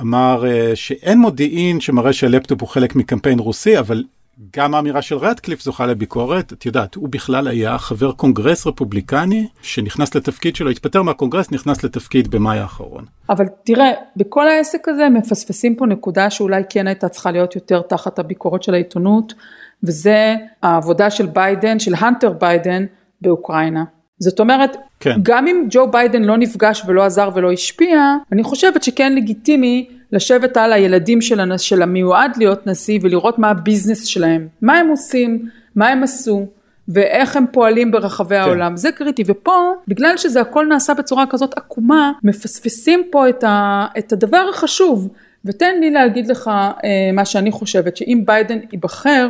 אמר 0.00 0.44
אה, 0.44 0.76
שאין 0.76 1.18
מודיעין 1.18 1.80
שמראה 1.80 2.12
שהלפטופ 2.12 2.60
הוא 2.60 2.68
חלק 2.68 2.96
מקמפיין 2.96 3.38
רוסי, 3.38 3.78
אבל 3.78 4.04
גם 4.56 4.74
האמירה 4.74 5.02
של 5.02 5.16
רטקליף 5.16 5.62
זוכה 5.62 5.86
לביקורת, 5.86 6.52
את 6.52 6.66
יודעת, 6.66 6.94
הוא 6.94 7.08
בכלל 7.08 7.48
היה 7.48 7.78
חבר 7.78 8.12
קונגרס 8.12 8.66
רפובליקני 8.66 9.48
שנכנס 9.62 10.14
לתפקיד 10.14 10.56
שלו, 10.56 10.70
התפטר 10.70 11.02
מהקונגרס, 11.02 11.50
נכנס 11.50 11.84
לתפקיד 11.84 12.28
במאי 12.28 12.58
האחרון. 12.58 13.04
אבל 13.30 13.44
תראה, 13.64 13.90
בכל 14.16 14.48
העסק 14.48 14.88
הזה 14.88 15.08
מפספסים 15.08 15.76
פה 15.76 15.86
נקודה 15.86 16.30
שאולי 16.30 16.62
כן 16.70 16.86
הייתה 16.86 17.08
צריכה 17.08 17.30
להיות 17.30 17.54
יותר 17.54 17.82
תחת 17.82 18.18
הביקורת 18.18 18.62
של 18.62 18.74
העיתונות, 18.74 19.34
וזה 19.82 20.34
העבודה 20.62 21.10
של 21.10 21.26
ביידן, 21.26 21.78
של 21.78 21.94
הנטר 21.98 22.32
ביידן 22.32 22.84
באוקראינה. 23.20 23.84
זאת 24.18 24.40
אומרת, 24.40 24.76
כן. 25.00 25.16
גם 25.22 25.46
אם 25.46 25.66
ג'ו 25.70 25.90
ביידן 25.90 26.22
לא 26.22 26.36
נפגש 26.36 26.82
ולא 26.86 27.04
עזר 27.04 27.30
ולא 27.34 27.52
השפיע, 27.52 28.16
אני 28.32 28.42
חושבת 28.42 28.82
שכן 28.82 29.14
לגיטימי 29.14 29.88
לשבת 30.12 30.56
על 30.56 30.72
הילדים 30.72 31.20
של, 31.20 31.40
הנס, 31.40 31.60
של 31.60 31.82
המיועד 31.82 32.36
להיות 32.36 32.66
נשיא 32.66 32.98
ולראות 33.02 33.38
מה 33.38 33.50
הביזנס 33.50 34.04
שלהם, 34.04 34.48
מה 34.62 34.78
הם 34.78 34.88
עושים, 34.88 35.48
מה 35.74 35.88
הם 35.88 36.02
עשו, 36.02 36.46
ואיך 36.88 37.36
הם 37.36 37.44
פועלים 37.52 37.90
ברחבי 37.90 38.34
כן. 38.34 38.40
העולם, 38.40 38.76
זה 38.76 38.92
קריטי, 38.92 39.22
ופה, 39.26 39.72
בגלל 39.88 40.16
שזה 40.16 40.40
הכל 40.40 40.66
נעשה 40.66 40.94
בצורה 40.94 41.26
כזאת 41.26 41.58
עקומה, 41.58 42.12
מפספסים 42.22 43.02
פה 43.10 43.28
את, 43.28 43.44
ה, 43.44 43.86
את 43.98 44.12
הדבר 44.12 44.46
החשוב, 44.50 45.08
ותן 45.44 45.80
לי 45.80 45.90
להגיד 45.90 46.28
לך 46.28 46.50
אה, 46.84 47.10
מה 47.12 47.24
שאני 47.24 47.50
חושבת, 47.50 47.96
שאם 47.96 48.22
ביידן 48.24 48.58
ייבחר, 48.72 49.28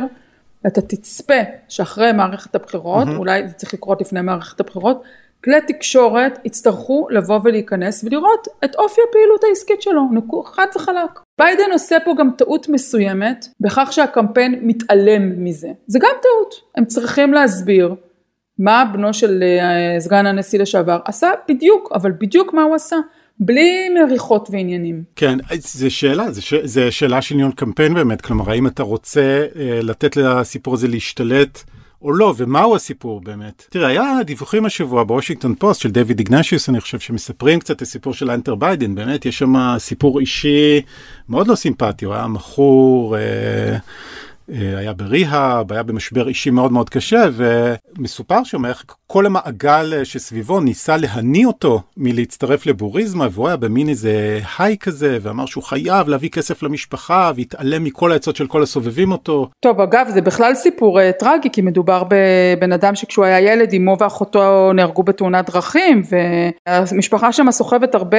אתה 0.67 0.81
תצפה 0.81 1.41
שאחרי 1.69 2.11
מערכת 2.11 2.55
הבחירות, 2.55 3.07
אהמ. 3.07 3.17
אולי 3.17 3.47
זה 3.47 3.53
צריך 3.53 3.73
לקרות 3.73 4.01
לפני 4.01 4.21
מערכת 4.21 4.59
הבחירות, 4.59 5.03
כלי 5.43 5.61
תקשורת 5.67 6.39
יצטרכו 6.45 7.07
לבוא 7.09 7.39
ולהיכנס 7.43 8.03
ולראות 8.03 8.47
את 8.65 8.75
אופי 8.75 9.01
הפעילות 9.09 9.43
העסקית 9.43 9.81
שלו, 9.81 10.01
חד 10.45 10.65
וחלק. 10.75 11.19
ביידן 11.39 11.71
עושה 11.71 11.97
פה 12.05 12.13
גם 12.17 12.29
טעות 12.37 12.69
מסוימת 12.69 13.45
בכך 13.59 13.89
שהקמפיין 13.91 14.59
מתעלם 14.61 15.43
מזה. 15.43 15.69
זה 15.87 15.99
גם 15.99 16.11
טעות. 16.21 16.53
הם 16.75 16.85
צריכים 16.85 17.33
להסביר 17.33 17.95
מה 18.59 18.83
בנו 18.93 19.13
של 19.13 19.43
uh, 19.43 19.99
סגן 19.99 20.25
הנשיא 20.25 20.59
לשעבר 20.59 20.99
עשה 21.05 21.31
בדיוק, 21.49 21.91
אבל 21.93 22.11
בדיוק 22.11 22.53
מה 22.53 22.63
הוא 22.63 22.75
עשה. 22.75 22.97
בלי 23.39 23.89
מריחות 23.89 24.49
ועניינים. 24.51 25.03
כן, 25.15 25.37
זו 25.59 25.91
שאלה, 25.91 26.31
זו, 26.31 26.41
ש... 26.41 26.53
שאלה 26.89 27.21
של 27.21 27.35
ניהול 27.35 27.51
קמפיין 27.51 27.93
באמת, 27.93 28.21
כלומר 28.21 28.51
האם 28.51 28.67
אתה 28.67 28.83
רוצה 28.83 29.45
uh, 29.53 29.57
לתת 29.83 30.17
לסיפור 30.17 30.73
הזה 30.73 30.87
להשתלט 30.87 31.63
או 32.01 32.11
לא, 32.11 32.33
ומהו 32.37 32.75
הסיפור 32.75 33.21
באמת. 33.21 33.65
תראה, 33.69 33.87
היה 33.87 34.23
דיווחים 34.25 34.65
השבוע 34.65 35.03
בוושינגטון 35.03 35.55
פוסט 35.55 35.81
של 35.81 35.91
דויד 35.91 36.19
איגנשיוס, 36.19 36.69
אני 36.69 36.79
חושב, 36.79 36.99
שמספרים 36.99 37.59
קצת 37.59 37.75
את 37.75 37.81
הסיפור 37.81 38.13
של 38.13 38.31
האנטר 38.31 38.55
ביידן, 38.55 38.95
באמת 38.95 39.25
יש 39.25 39.37
שם 39.37 39.53
סיפור 39.77 40.19
אישי 40.19 40.81
מאוד 41.29 41.47
לא 41.47 41.55
סימפטי, 41.55 42.05
הוא 42.05 42.13
היה 42.13 42.27
מכור. 42.27 43.17
אה, 43.17 43.21
אה, 43.21 43.77
היה 44.49 44.93
בריהאב, 44.93 45.71
היה 45.71 45.83
במשבר 45.83 46.27
אישי 46.27 46.49
מאוד 46.49 46.71
מאוד 46.71 46.89
קשה, 46.89 47.25
ומסופר 47.33 48.43
שם 48.43 48.65
איך 48.65 48.83
כל 49.07 49.25
המעגל 49.25 49.93
אה, 49.97 50.05
שסביבו 50.05 50.59
ניסה 50.59 50.97
להניא 50.97 51.45
אותו 51.45 51.81
מלהצטרף 51.97 52.65
לבוריזמה, 52.65 53.27
והוא 53.31 53.47
היה 53.47 53.57
במין 53.57 53.89
איזה 53.89 54.39
היי 54.57 54.77
כזה, 54.77 55.17
ואמר 55.21 55.45
שהוא 55.45 55.63
חייב 55.63 56.07
להביא 56.07 56.29
כסף 56.29 56.63
למשפחה, 56.63 57.31
והתעלם 57.35 57.83
מכל 57.83 58.11
העצות 58.11 58.35
של 58.35 58.47
כל 58.47 58.63
הסובבים 58.63 59.11
אותו. 59.11 59.49
טוב, 59.59 59.81
אגב, 59.81 60.07
זה 60.13 60.21
בכלל 60.21 60.55
סיפור 60.55 60.99
uh, 60.99 61.03
טרגי, 61.19 61.49
כי 61.49 61.61
מדובר 61.61 62.03
בבן 62.03 62.71
אדם 62.71 62.95
שכשהוא 62.95 63.25
היה 63.25 63.53
ילד, 63.53 63.73
אמו 63.73 63.97
ואחותו 63.99 64.73
נהרגו 64.73 65.03
בתאונת 65.03 65.49
דרכים, 65.49 66.01
והמשפחה 66.67 67.31
שם 67.31 67.51
סוחבת 67.51 67.95
הרבה, 67.95 68.17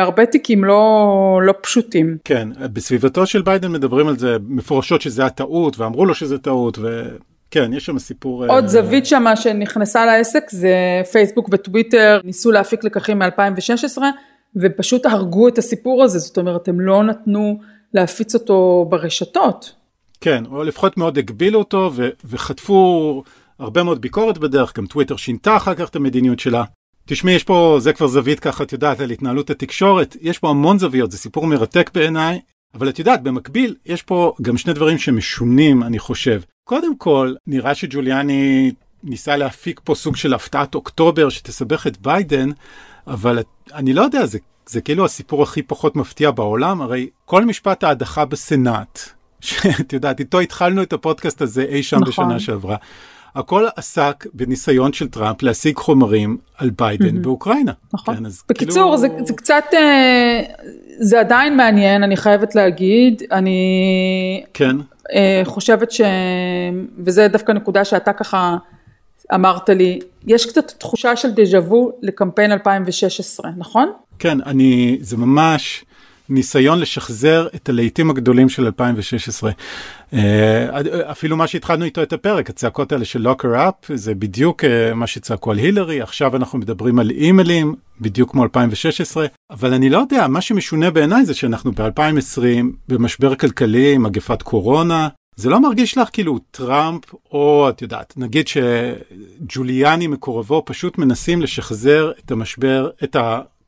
הרבה 0.00 0.26
תיקים 0.26 0.64
לא, 0.64 1.40
לא 1.42 1.54
פשוטים. 1.62 2.16
כן, 2.24 2.48
בסביבתו 2.72 3.26
של 3.26 3.42
ביידן 3.42 3.72
מדברים 3.72 4.08
על 4.08 4.18
זה 4.18 4.36
מפורשות 4.48 5.00
שזה 5.00 5.26
הטעות. 5.26 5.57
טעות 5.57 5.57
ואמרו 5.78 6.06
לו 6.06 6.14
שזה 6.14 6.38
טעות 6.38 6.78
וכן 6.78 7.72
יש 7.72 7.86
שם 7.86 7.98
סיפור 7.98 8.46
עוד 8.46 8.64
uh... 8.64 8.68
זווית 8.68 9.06
שמה 9.06 9.36
שנכנסה 9.36 10.06
לעסק 10.06 10.50
זה 10.50 11.02
פייסבוק 11.12 11.48
וטוויטר 11.52 12.20
ניסו 12.24 12.50
להפיק 12.50 12.84
לקחים 12.84 13.18
מ-2016 13.18 13.98
ופשוט 14.56 15.06
הרגו 15.06 15.48
את 15.48 15.58
הסיפור 15.58 16.04
הזה 16.04 16.18
זאת 16.18 16.38
אומרת 16.38 16.68
הם 16.68 16.80
לא 16.80 17.02
נתנו 17.02 17.58
להפיץ 17.94 18.34
אותו 18.34 18.86
ברשתות. 18.88 19.72
כן 20.20 20.44
או 20.46 20.64
לפחות 20.64 20.96
מאוד 20.96 21.18
הגבילו 21.18 21.58
אותו 21.58 21.90
ו- 21.94 22.08
וחטפו 22.24 23.22
הרבה 23.58 23.82
מאוד 23.82 24.00
ביקורת 24.00 24.38
בדרך 24.38 24.76
גם 24.78 24.86
טוויטר 24.86 25.16
שינתה 25.16 25.56
אחר 25.56 25.74
כך 25.74 25.88
את 25.88 25.96
המדיניות 25.96 26.38
שלה. 26.38 26.64
תשמעי, 27.06 27.34
יש 27.34 27.44
פה, 27.44 27.76
זה 27.80 27.92
כבר 27.92 28.06
זווית 28.06 28.40
ככה, 28.40 28.64
את 28.64 28.72
יודעת, 28.72 29.00
על 29.00 29.10
התנהלות 29.10 29.50
התקשורת, 29.50 30.16
יש 30.20 30.38
פה 30.38 30.50
המון 30.50 30.78
זוויות, 30.78 31.10
זה 31.10 31.18
סיפור 31.18 31.46
מרתק 31.46 31.90
בעיניי, 31.94 32.40
אבל 32.74 32.88
את 32.88 32.98
יודעת, 32.98 33.22
במקביל, 33.22 33.74
יש 33.86 34.02
פה 34.02 34.32
גם 34.42 34.56
שני 34.56 34.72
דברים 34.72 34.98
שמשונים, 34.98 35.82
אני 35.82 35.98
חושב. 35.98 36.40
קודם 36.64 36.96
כל, 36.96 37.34
נראה 37.46 37.74
שג'וליאני 37.74 38.72
ניסה 39.02 39.36
להפיק 39.36 39.80
פה 39.84 39.94
סוג 39.94 40.16
של 40.16 40.34
הפתעת 40.34 40.74
אוקטובר 40.74 41.28
שתסבך 41.28 41.86
את 41.86 41.98
ביידן, 41.98 42.50
אבל 43.06 43.38
אני 43.74 43.92
לא 43.92 44.02
יודע, 44.02 44.26
זה, 44.26 44.38
זה 44.66 44.80
כאילו 44.80 45.04
הסיפור 45.04 45.42
הכי 45.42 45.62
פחות 45.62 45.96
מפתיע 45.96 46.30
בעולם, 46.30 46.80
הרי 46.80 47.08
כל 47.24 47.44
משפט 47.44 47.84
ההדחה 47.84 48.24
בסנאט, 48.24 49.00
שאת 49.40 49.92
יודעת, 49.92 50.20
איתו 50.20 50.40
התחלנו 50.40 50.82
את 50.82 50.92
הפודקאסט 50.92 51.42
הזה 51.42 51.62
אי 51.62 51.82
שם 51.82 51.96
נכון. 51.96 52.08
בשנה 52.08 52.40
שעברה. 52.40 52.76
הכל 53.38 53.66
עסק 53.76 54.26
בניסיון 54.34 54.92
של 54.92 55.08
טראמפ 55.08 55.42
להשיג 55.42 55.76
חומרים 55.76 56.36
על 56.58 56.70
ביידן 56.70 57.16
mm-hmm. 57.16 57.20
באוקראינה. 57.20 57.72
נכון. 57.94 58.16
כן, 58.16 58.22
בקיצור, 58.48 58.96
כאילו... 58.96 58.96
זה, 58.96 59.08
זה 59.24 59.34
קצת, 59.34 59.64
אה, 59.74 60.42
זה 61.00 61.20
עדיין 61.20 61.56
מעניין, 61.56 62.02
אני 62.02 62.16
חייבת 62.16 62.54
להגיד. 62.54 63.22
אני 63.32 64.42
כן. 64.54 64.76
אה, 65.14 65.42
חושבת 65.44 65.90
ש... 65.90 66.00
וזה 66.98 67.28
דווקא 67.28 67.52
נקודה 67.52 67.84
שאתה 67.84 68.12
ככה 68.12 68.56
אמרת 69.34 69.68
לי, 69.68 69.98
יש 70.26 70.46
קצת 70.46 70.70
תחושה 70.78 71.16
של 71.16 71.30
דז'ה 71.30 71.58
וו 71.58 71.92
לקמפיין 72.02 72.52
2016, 72.52 73.50
נכון? 73.56 73.92
כן, 74.18 74.38
אני, 74.40 74.98
זה 75.00 75.16
ממש... 75.16 75.84
ניסיון 76.28 76.78
לשחזר 76.78 77.46
את 77.54 77.68
הלהיטים 77.68 78.10
הגדולים 78.10 78.48
של 78.48 78.64
2016. 78.64 79.50
אה, 80.12 80.80
אפילו 81.10 81.36
מה 81.36 81.46
שהתחלנו 81.46 81.84
איתו 81.84 82.02
את 82.02 82.12
הפרק, 82.12 82.50
הצעקות 82.50 82.92
האלה 82.92 83.04
של 83.04 83.20
לוקר 83.20 83.68
אפ, 83.68 83.74
זה 83.94 84.14
בדיוק 84.14 84.64
אה, 84.64 84.94
מה 84.94 85.06
שצעקו 85.06 85.50
על 85.50 85.58
הילרי, 85.58 86.00
עכשיו 86.00 86.36
אנחנו 86.36 86.58
מדברים 86.58 86.98
על 86.98 87.10
אימיילים, 87.10 87.74
בדיוק 88.00 88.30
כמו 88.30 88.44
2016, 88.44 89.26
אבל 89.50 89.74
אני 89.74 89.90
לא 89.90 89.98
יודע, 89.98 90.26
מה 90.26 90.40
שמשונה 90.40 90.90
בעיניי 90.90 91.24
זה 91.24 91.34
שאנחנו 91.34 91.72
ב-2020 91.72 92.64
במשבר 92.88 93.34
כלכלי, 93.34 93.98
מגפת 93.98 94.42
קורונה, 94.42 95.08
זה 95.36 95.50
לא 95.50 95.60
מרגיש 95.60 95.98
לך 95.98 96.08
כאילו 96.12 96.38
טראמפ, 96.50 97.02
או 97.32 97.68
את 97.68 97.82
יודעת, 97.82 98.14
נגיד 98.16 98.48
שג'וליאני 98.48 100.06
מקורבו 100.06 100.62
פשוט 100.66 100.98
מנסים 100.98 101.42
לשחזר 101.42 102.12
את 102.24 102.30
המשבר, 102.30 102.90
את 103.04 103.16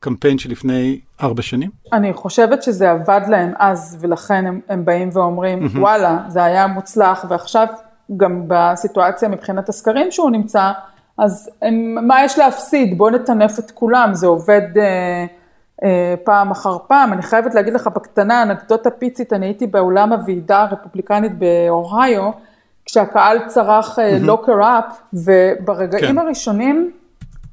הקמפיין 0.01 0.37
שלפני 0.37 0.99
ארבע 1.21 1.41
שנים? 1.41 1.69
אני 1.93 2.13
חושבת 2.13 2.63
שזה 2.63 2.91
עבד 2.91 3.21
להם 3.27 3.53
אז, 3.59 3.97
ולכן 4.01 4.45
הם, 4.47 4.59
הם 4.69 4.85
באים 4.85 5.09
ואומרים, 5.13 5.65
mm-hmm. 5.65 5.79
וואלה, 5.79 6.19
זה 6.27 6.43
היה 6.43 6.67
מוצלח, 6.67 7.25
ועכשיו 7.29 7.67
גם 8.17 8.43
בסיטואציה 8.47 9.29
מבחינת 9.29 9.69
הסקרים 9.69 10.11
שהוא 10.11 10.31
נמצא, 10.31 10.71
אז 11.17 11.49
הם, 11.61 11.95
מה 12.07 12.23
יש 12.23 12.39
להפסיד? 12.39 12.97
בואו 12.97 13.09
נטנף 13.09 13.59
את 13.59 13.71
כולם, 13.71 14.13
זה 14.13 14.27
עובד... 14.27 14.61
אה, 14.77 15.25
אה, 15.83 16.15
פעם 16.23 16.51
אחר 16.51 16.77
פעם. 16.87 17.13
אני 17.13 17.21
חייבת 17.21 17.55
להגיד 17.55 17.73
לך 17.73 17.87
בקטנה, 17.87 18.43
אנקדוטה 18.43 18.89
פיצית, 18.89 19.33
אני 19.33 19.45
הייתי 19.45 19.67
באולם 19.67 20.13
הוועידה 20.13 20.61
הרפובליקנית 20.61 21.31
באוהיו, 21.37 22.31
כשהקהל 22.85 23.37
צרח 23.47 23.99
לוקר 24.21 24.63
אה, 24.63 24.79
אפ, 24.79 25.01
וברגעים 25.13 26.15
כן. 26.15 26.17
הראשונים 26.17 26.91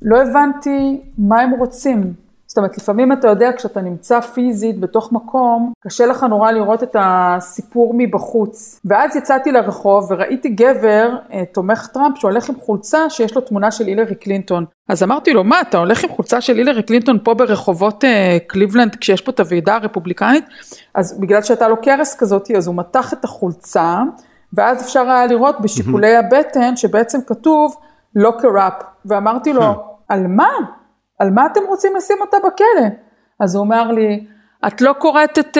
לא 0.02 0.22
הבנתי 0.22 1.00
מה 1.18 1.40
הם 1.40 1.50
רוצים. 1.50 2.27
זאת 2.48 2.58
אומרת, 2.58 2.78
לפעמים 2.78 3.12
אתה 3.12 3.28
יודע, 3.28 3.50
כשאתה 3.56 3.80
נמצא 3.80 4.20
פיזית 4.20 4.80
בתוך 4.80 5.12
מקום, 5.12 5.72
קשה 5.80 6.06
לך 6.06 6.22
נורא 6.22 6.50
לראות 6.50 6.82
את 6.82 6.96
הסיפור 6.98 7.94
מבחוץ. 7.96 8.80
ואז 8.84 9.16
יצאתי 9.16 9.52
לרחוב 9.52 10.06
וראיתי 10.10 10.48
גבר, 10.48 11.16
אה, 11.32 11.42
תומך 11.52 11.86
טראמפ, 11.86 12.18
שהולך 12.18 12.48
עם 12.48 12.54
חולצה 12.56 13.10
שיש 13.10 13.34
לו 13.34 13.40
תמונה 13.40 13.70
של 13.70 13.86
הילרי 13.86 14.14
קלינטון. 14.14 14.64
אז 14.88 15.02
אמרתי 15.02 15.32
לו, 15.32 15.44
מה, 15.44 15.60
אתה 15.60 15.78
הולך 15.78 16.04
עם 16.04 16.10
חולצה 16.10 16.40
של 16.40 16.56
הילרי 16.56 16.82
קלינטון 16.82 17.18
פה 17.22 17.34
ברחובות 17.34 18.04
אה, 18.04 18.38
קליבלנד, 18.46 18.96
כשיש 18.96 19.20
פה 19.20 19.30
את 19.30 19.40
הוועידה 19.40 19.74
הרפובליקנית? 19.74 20.44
אז 20.94 21.20
בגלל 21.20 21.42
שהייתה 21.42 21.68
לו 21.68 21.76
קרס 21.82 22.16
כזאת, 22.18 22.50
אז 22.50 22.66
הוא 22.66 22.74
מתח 22.74 23.12
את 23.12 23.24
החולצה, 23.24 23.98
ואז 24.52 24.82
אפשר 24.82 25.10
היה 25.10 25.26
לראות 25.26 25.60
בשיקולי 25.60 26.16
הבטן, 26.16 26.76
שבעצם 26.76 27.18
כתוב, 27.26 27.76
לוקר 28.14 28.48
אפ. 28.58 28.82
ואמרתי 29.04 29.52
לו, 29.52 29.74
על 30.08 30.26
מה? 30.26 30.77
על 31.18 31.30
מה 31.30 31.46
אתם 31.46 31.60
רוצים 31.68 31.96
לשים 31.96 32.16
אותה 32.20 32.36
בכלא? 32.36 32.88
אז 33.40 33.54
הוא 33.54 33.64
אומר 33.64 33.90
לי, 33.92 34.26
את 34.66 34.80
לא 34.80 34.92
קוראת 34.92 35.38
את 35.38 35.56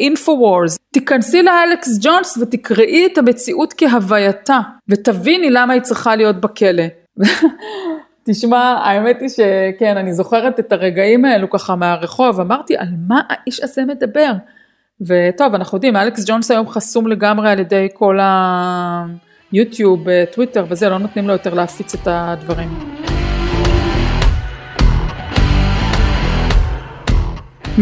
אינפו-וורס, 0.00 0.76
uh, 0.76 0.78
תיכנסי 0.92 1.42
לאלכס 1.42 1.98
ג'ונס 2.00 2.38
ותקראי 2.38 3.08
את 3.12 3.18
המציאות 3.18 3.74
כהווייתה, 3.76 4.58
ותביני 4.88 5.50
למה 5.50 5.72
היא 5.72 5.82
צריכה 5.82 6.16
להיות 6.16 6.40
בכלא. 6.40 6.82
תשמע, 8.26 8.58
האמת 8.58 9.20
היא 9.20 9.28
שכן, 9.28 9.96
אני 9.96 10.12
זוכרת 10.12 10.60
את 10.60 10.72
הרגעים 10.72 11.24
האלו 11.24 11.50
ככה 11.50 11.76
מהרחוב, 11.76 12.40
אמרתי, 12.40 12.76
על 12.76 12.88
מה 13.08 13.20
האיש 13.28 13.60
הזה 13.60 13.84
מדבר? 13.84 14.32
וטוב, 15.00 15.54
אנחנו 15.54 15.76
יודעים, 15.76 15.96
אלכס 15.96 16.24
ג'ונס 16.26 16.50
היום 16.50 16.68
חסום 16.68 17.06
לגמרי 17.06 17.50
על 17.50 17.58
ידי 17.58 17.88
כל 17.94 18.18
היוטיוב, 19.52 20.04
טוויטר 20.32 20.64
וזה, 20.68 20.88
לא 20.88 20.98
נותנים 20.98 21.26
לו 21.26 21.32
יותר 21.32 21.54
להפיץ 21.54 21.94
את 21.94 22.06
הדברים. 22.06 22.68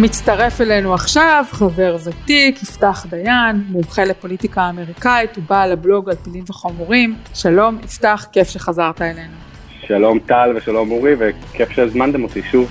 מצטרף 0.03 0.61
אלינו 0.61 0.95
עכשיו 0.95 1.45
חבר 1.51 1.97
ותיק, 2.05 2.63
יפתח 2.63 3.07
דיין, 3.11 3.57
מומחה 3.69 4.05
לפוליטיקה 4.05 4.71
אמריקאית, 4.71 5.37
הוא 5.37 5.45
בעל 5.49 5.73
הבלוג 5.73 6.11
על 6.11 6.17
פילים 6.17 6.45
וחמורים. 6.49 7.15
שלום, 7.35 7.79
יפתח, 7.85 8.27
כיף 8.33 8.49
שחזרת 8.49 9.03
אלינו. 9.03 9.37
שלום 9.81 10.19
טל 10.19 10.53
ושלום 10.57 10.91
אורי, 10.91 11.15
וכיף 11.19 11.71
שהזמנתם 11.71 12.25
אותי 12.25 12.43
שוב. 12.43 12.69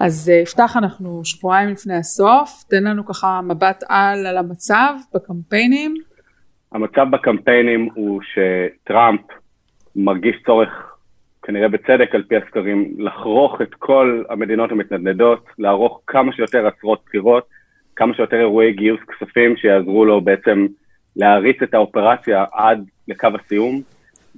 אז 0.00 0.30
אה, 0.34 0.40
יפתח, 0.40 0.76
אנחנו 0.76 1.20
שבועיים 1.24 1.68
לפני 1.68 1.94
הסוף, 1.94 2.64
תן 2.70 2.84
לנו 2.84 3.06
ככה 3.06 3.40
מבט 3.44 3.84
על 3.88 4.26
על 4.26 4.36
המצב 4.38 4.94
בקמפיינים. 5.14 5.94
המצב 6.72 7.06
בקמפיינים 7.10 7.88
הוא 7.94 8.20
שטראמפ 8.22 9.20
מרגיש 9.96 10.36
צורך 10.46 10.95
כנראה 11.46 11.68
בצדק 11.68 12.14
על 12.14 12.22
פי 12.22 12.36
הסקרים, 12.36 12.94
לחרוש 12.98 13.62
את 13.62 13.74
כל 13.74 14.22
המדינות 14.30 14.72
המתנדנדות, 14.72 15.46
לערוך 15.58 16.00
כמה 16.06 16.32
שיותר 16.32 16.66
עצרות 16.66 17.00
בחירות, 17.06 17.46
כמה 17.96 18.14
שיותר 18.14 18.36
אירועי 18.36 18.72
גיוס 18.72 19.00
כספים 19.00 19.56
שיעזרו 19.56 20.04
לו 20.04 20.20
בעצם 20.20 20.66
להריץ 21.16 21.62
את 21.62 21.74
האופרציה 21.74 22.44
עד 22.52 22.84
לקו 23.08 23.28
הסיום, 23.34 23.82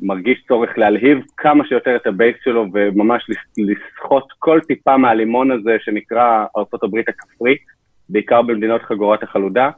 מרגיש 0.03 0.45
צורך 0.49 0.79
להלהיב 0.79 1.19
כמה 1.37 1.67
שיותר 1.67 1.97
את 1.97 2.07
ה 2.07 2.13
base 2.13 2.37
שלו 2.45 2.67
וממש 2.73 3.31
לסחוט 3.59 4.25
כל 4.39 4.61
טיפה 4.61 4.97
מהלימון 4.97 5.51
הזה 5.51 5.77
שנקרא 5.81 6.45
ארה"ב 6.57 6.99
הכפרית, 7.09 7.63
בעיקר 8.09 8.43
במדינות 8.43 8.83
חגורת 8.83 9.23
החלודה. 9.23 9.71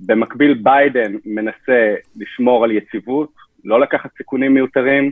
במקביל 0.00 0.54
ביידן 0.54 1.12
מנסה 1.26 1.94
לשמור 2.16 2.64
על 2.64 2.70
יציבות, 2.70 3.32
לא 3.64 3.80
לקחת 3.80 4.10
סיכונים 4.16 4.54
מיותרים, 4.54 5.10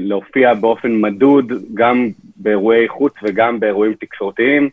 להופיע 0.00 0.54
באופן 0.54 1.00
מדוד 1.00 1.52
גם 1.74 2.08
באירועי 2.36 2.88
חוץ 2.88 3.12
וגם 3.22 3.60
באירועים 3.60 3.94
תקשורתיים. 4.00 4.70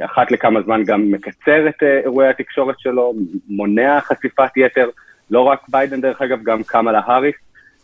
אחת 0.00 0.30
לכמה 0.30 0.62
זמן 0.62 0.84
גם 0.84 1.10
מקצר 1.10 1.68
את 1.68 1.82
אה, 1.82 1.98
אירועי 1.98 2.28
התקשורת 2.28 2.74
שלו, 2.78 3.14
מונע 3.48 4.00
חשיפת 4.00 4.56
יתר, 4.56 4.88
לא 5.30 5.40
רק 5.40 5.60
ביידן 5.68 6.00
דרך 6.00 6.22
אגב, 6.22 6.42
גם 6.42 6.62
קמאלה 6.62 7.00
האריס. 7.04 7.34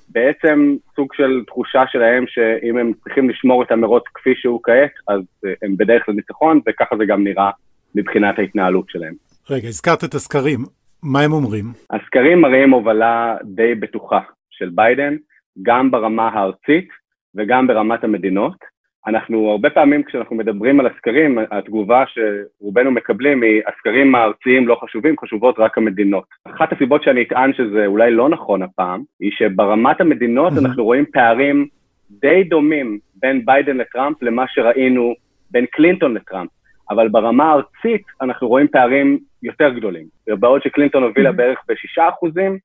בעצם 0.08 0.74
סוג 0.96 1.14
של 1.14 1.42
תחושה 1.46 1.82
שלהם 1.86 2.24
שאם 2.28 2.78
הם 2.78 2.92
צריכים 3.04 3.30
לשמור 3.30 3.62
את 3.62 3.72
המרוץ 3.72 4.04
כפי 4.14 4.34
שהוא 4.36 4.60
כעת, 4.62 4.90
אז 5.08 5.20
אה, 5.44 5.52
הם 5.62 5.76
בדרך 5.76 6.08
לניצחון, 6.08 6.60
וככה 6.68 6.96
זה 6.96 7.04
גם 7.04 7.24
נראה 7.24 7.50
מבחינת 7.94 8.38
ההתנהלות 8.38 8.84
שלהם. 8.88 9.14
רגע, 9.50 9.68
הזכרת 9.68 10.04
את 10.04 10.14
הסקרים, 10.14 10.64
מה 11.02 11.20
הם 11.20 11.32
אומרים? 11.32 11.64
הסקרים 11.90 12.40
מראים 12.40 12.70
הובלה 12.70 13.36
די 13.44 13.74
בטוחה 13.74 14.20
של 14.50 14.70
ביידן. 14.74 15.16
גם 15.62 15.90
ברמה 15.90 16.28
הארצית 16.28 16.88
וגם 17.34 17.66
ברמת 17.66 18.04
המדינות. 18.04 18.78
אנחנו 19.06 19.50
הרבה 19.50 19.70
פעמים 19.70 20.02
כשאנחנו 20.02 20.36
מדברים 20.36 20.80
על 20.80 20.86
הסקרים, 20.86 21.38
התגובה 21.50 22.04
שרובנו 22.06 22.90
מקבלים 22.90 23.42
היא 23.42 23.62
הסקרים 23.66 24.14
הארציים 24.14 24.68
לא 24.68 24.78
חשובים, 24.84 25.14
חשובות 25.20 25.54
רק 25.58 25.78
המדינות. 25.78 26.24
אחת 26.44 26.72
הסיבות 26.72 27.02
שאני 27.02 27.22
אטען 27.22 27.52
שזה 27.52 27.86
אולי 27.86 28.10
לא 28.10 28.28
נכון 28.28 28.62
הפעם, 28.62 29.02
היא 29.20 29.30
שברמת 29.32 30.00
המדינות 30.00 30.52
mm-hmm. 30.52 30.66
אנחנו 30.66 30.84
רואים 30.84 31.04
פערים 31.12 31.66
די 32.10 32.44
דומים 32.44 32.98
בין 33.14 33.44
ביידן 33.44 33.76
לטראמפ 33.76 34.22
למה 34.22 34.44
שראינו 34.48 35.14
בין 35.50 35.66
קלינטון 35.66 36.14
לטראמפ, 36.14 36.50
אבל 36.90 37.08
ברמה 37.08 37.44
הארצית 37.44 38.02
אנחנו 38.22 38.48
רואים 38.48 38.68
פערים 38.68 39.18
יותר 39.42 39.68
גדולים. 39.68 40.04
בעוד 40.28 40.62
שקלינטון 40.62 41.02
הובילה 41.02 41.30
mm-hmm. 41.30 41.32
בערך 41.32 41.58
בשישה 41.68 42.08
אחוזים, 42.08 42.58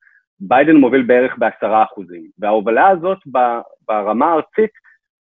ביידן 0.48 0.76
מוביל 0.76 1.02
בערך 1.02 1.38
בעשרה 1.38 1.84
אחוזים, 1.84 2.24
וההובלה 2.40 2.88
הזאת 2.88 3.18
ברמה 3.88 4.26
הארצית 4.26 4.72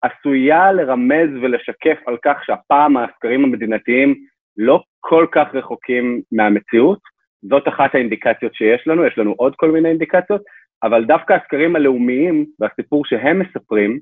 עשויה 0.03 0.73
לרמז 0.73 1.29
ולשקף 1.43 1.99
על 2.07 2.17
כך 2.25 2.45
שהפעם 2.45 2.97
הסקרים 2.97 3.45
המדינתיים 3.45 4.15
לא 4.57 4.83
כל 5.01 5.27
כך 5.33 5.55
רחוקים 5.55 6.23
מהמציאות, 6.33 6.99
זאת 7.43 7.69
אחת 7.69 7.95
האינדיקציות 7.95 8.55
שיש 8.55 8.87
לנו, 8.87 9.05
יש 9.05 9.19
לנו 9.19 9.35
עוד 9.37 9.55
כל 9.57 9.71
מיני 9.71 9.89
אינדיקציות, 9.89 10.43
אבל 10.83 11.05
דווקא 11.05 11.33
הסקרים 11.33 11.77
הלאומיים 11.77 12.47
והסיפור 12.61 13.05
שהם 13.05 13.39
מספרים, 13.39 13.99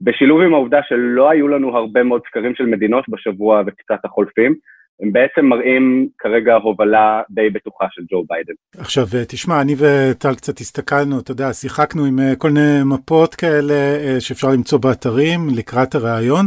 בשילוב 0.00 0.40
עם 0.40 0.54
העובדה 0.54 0.80
שלא 0.82 1.30
היו 1.30 1.48
לנו 1.48 1.76
הרבה 1.76 2.02
מאוד 2.02 2.22
סקרים 2.26 2.54
של 2.54 2.66
מדינות 2.66 3.04
בשבוע 3.08 3.62
וקצת 3.66 4.04
החולפים, 4.04 4.54
הם 5.00 5.12
בעצם 5.12 5.46
מראים 5.46 6.08
כרגע 6.18 6.54
הובלה 6.54 7.22
די 7.30 7.50
בטוחה 7.50 7.84
של 7.90 8.02
ג'ו 8.10 8.24
ביידן. 8.28 8.52
עכשיו 8.76 9.06
אה, 9.14 9.24
תשמע, 9.24 9.60
אני 9.60 9.74
וטל 9.78 10.34
קצת 10.34 10.58
הסתכלנו, 10.58 11.20
אתה 11.20 11.30
יודע, 11.30 11.52
שיחקנו 11.52 12.04
עם 12.04 12.20
אה, 12.20 12.36
כל 12.36 12.50
מיני 12.50 12.82
מפות 12.84 13.34
כאלה 13.34 13.74
אה, 13.74 14.20
שאפשר 14.20 14.48
למצוא 14.48 14.78
באתרים 14.78 15.48
לקראת 15.54 15.94
הראיון. 15.94 16.46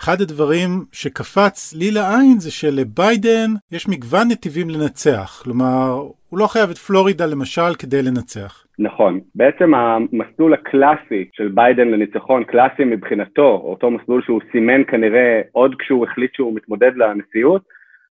אחד 0.00 0.20
הדברים 0.20 0.84
שקפץ 0.92 1.74
לי 1.74 1.90
לעין 1.90 2.38
זה 2.38 2.50
שלביידן 2.50 3.50
יש 3.72 3.88
מגוון 3.88 4.28
נתיבים 4.30 4.70
לנצח, 4.70 5.40
כלומר, 5.44 6.02
הוא 6.28 6.38
לא 6.38 6.46
חייב 6.46 6.70
את 6.70 6.78
פלורידה 6.78 7.26
למשל 7.26 7.74
כדי 7.78 8.02
לנצח. 8.02 8.64
נכון, 8.78 9.20
בעצם 9.34 9.74
המסלול 9.74 10.54
הקלאסי 10.54 11.28
של 11.32 11.48
ביידן 11.48 11.88
לניצחון, 11.88 12.44
קלאסי 12.44 12.84
מבחינתו, 12.84 13.60
אותו 13.64 13.90
מסלול 13.90 14.22
שהוא 14.22 14.40
סימן 14.52 14.84
כנראה 14.84 15.40
עוד 15.52 15.74
כשהוא 15.78 16.06
החליט 16.06 16.34
שהוא 16.34 16.54
מתמודד 16.54 16.92
לנשיאות, 16.96 17.62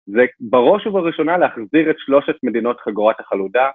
זה 0.07 0.25
בראש 0.39 0.87
ובראשונה 0.87 1.37
להחזיר 1.37 1.89
את 1.89 1.95
שלושת 1.97 2.35
מדינות 2.43 2.79
חגורת 2.79 3.19
החלודה, 3.19 3.67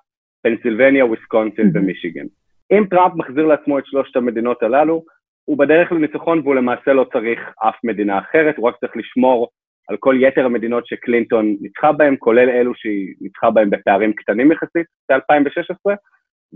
פנסילבניה, 0.43 1.07
וויסקונסין 1.07 1.67
mm-hmm. 1.67 1.79
ומישיגן. 1.79 2.25
אם 2.73 2.85
טראמפ 2.91 3.15
מחזיר 3.15 3.47
לעצמו 3.47 3.79
את 3.79 3.87
שלושת 3.87 4.17
המדינות 4.17 4.63
הללו, 4.63 5.05
הוא 5.45 5.59
בדרך 5.59 5.93
לניצחון 5.93 6.39
והוא 6.39 6.55
למעשה 6.55 6.93
לא 6.93 7.07
צריך 7.13 7.41
אף 7.69 7.75
מדינה 7.85 8.19
אחרת, 8.19 8.57
הוא 8.57 8.69
רק 8.69 8.75
צריך 8.81 8.97
לשמור 8.97 9.49
על 9.89 9.97
כל 9.97 10.17
יתר 10.21 10.45
המדינות 10.45 10.87
שקלינטון 10.87 11.57
ניצחה 11.61 11.93
בהן, 11.93 12.17
כולל 12.19 12.51
אלו 12.51 12.73
שהיא 12.75 13.15
ניצחה 13.21 13.51
בהן 13.51 13.71
בפערים 13.71 14.13
קטנים 14.13 14.53
יחסית 14.53 14.87
ב-2016, 15.11 15.95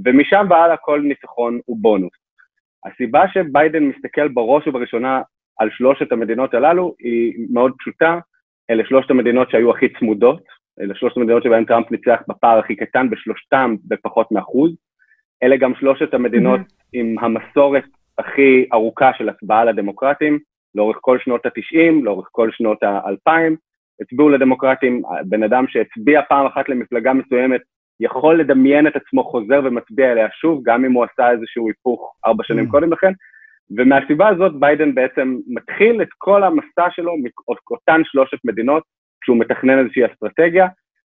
ומשם 0.04 0.46
והלאה 0.50 0.76
כל 0.76 1.00
ניצחון 1.00 1.60
הוא 1.64 1.76
בונוס. 1.80 2.12
הסיבה 2.84 3.24
שביידן 3.28 3.82
מסתכל 3.82 4.28
בראש 4.28 4.66
ובראשונה 4.66 5.22
על 5.58 5.70
שלושת 5.70 6.12
המדינות 6.12 6.54
הללו 6.54 6.94
היא 6.98 7.46
מאוד 7.50 7.72
פשוטה, 7.78 8.18
אלה 8.70 8.84
שלושת 8.86 9.10
המדינות 9.10 9.50
שהיו 9.50 9.70
הכי 9.70 9.88
צמודות, 9.98 10.42
אלה 10.80 10.94
שלושת 10.94 11.16
המדינות 11.16 11.42
שבהן 11.42 11.64
טראמפ 11.64 11.90
ניצח 11.90 12.22
בפער 12.28 12.58
הכי 12.58 12.76
קטן, 12.76 13.10
בשלושתם 13.10 13.76
בפחות 13.84 14.32
מאחוז, 14.32 14.70
אלה 15.42 15.56
גם 15.56 15.74
שלושת 15.74 16.14
המדינות 16.14 16.60
mm-hmm. 16.60 16.88
עם 16.92 17.16
המסורת 17.20 17.84
הכי 18.18 18.68
ארוכה 18.72 19.10
של 19.18 19.28
הצבעה 19.28 19.64
לדמוקרטים, 19.64 20.38
לאורך 20.74 20.96
כל 21.00 21.18
שנות 21.18 21.46
ה-90, 21.46 22.04
לאורך 22.04 22.28
כל 22.32 22.50
שנות 22.52 22.82
ה-2000, 22.82 23.54
הצביעו 24.00 24.28
לדמוקרטים, 24.28 25.02
בן 25.24 25.42
אדם 25.42 25.64
שהצביע 25.68 26.22
פעם 26.28 26.46
אחת 26.46 26.68
למפלגה 26.68 27.12
מסוימת 27.12 27.60
יכול 28.00 28.40
לדמיין 28.40 28.86
את 28.86 28.96
עצמו 28.96 29.24
חוזר 29.24 29.60
ומצביע 29.64 30.12
אליה 30.12 30.28
שוב, 30.32 30.60
גם 30.64 30.84
אם 30.84 30.92
הוא 30.92 31.04
עשה 31.04 31.30
איזשהו 31.30 31.68
היפוך 31.68 32.14
ארבע 32.26 32.44
שנים 32.44 32.66
mm. 32.66 32.70
קודם 32.70 32.92
לכן, 32.92 33.12
ומהסיבה 33.76 34.28
הזאת 34.28 34.60
ביידן 34.60 34.94
בעצם 34.94 35.36
מתחיל 35.46 36.02
את 36.02 36.08
כל 36.18 36.44
המסע 36.44 36.90
שלו 36.90 37.12
מאותן 37.70 38.00
שלושת 38.04 38.38
מדינות, 38.44 38.82
כשהוא 39.20 39.38
מתכנן 39.38 39.78
איזושהי 39.78 40.06
אסטרטגיה, 40.06 40.66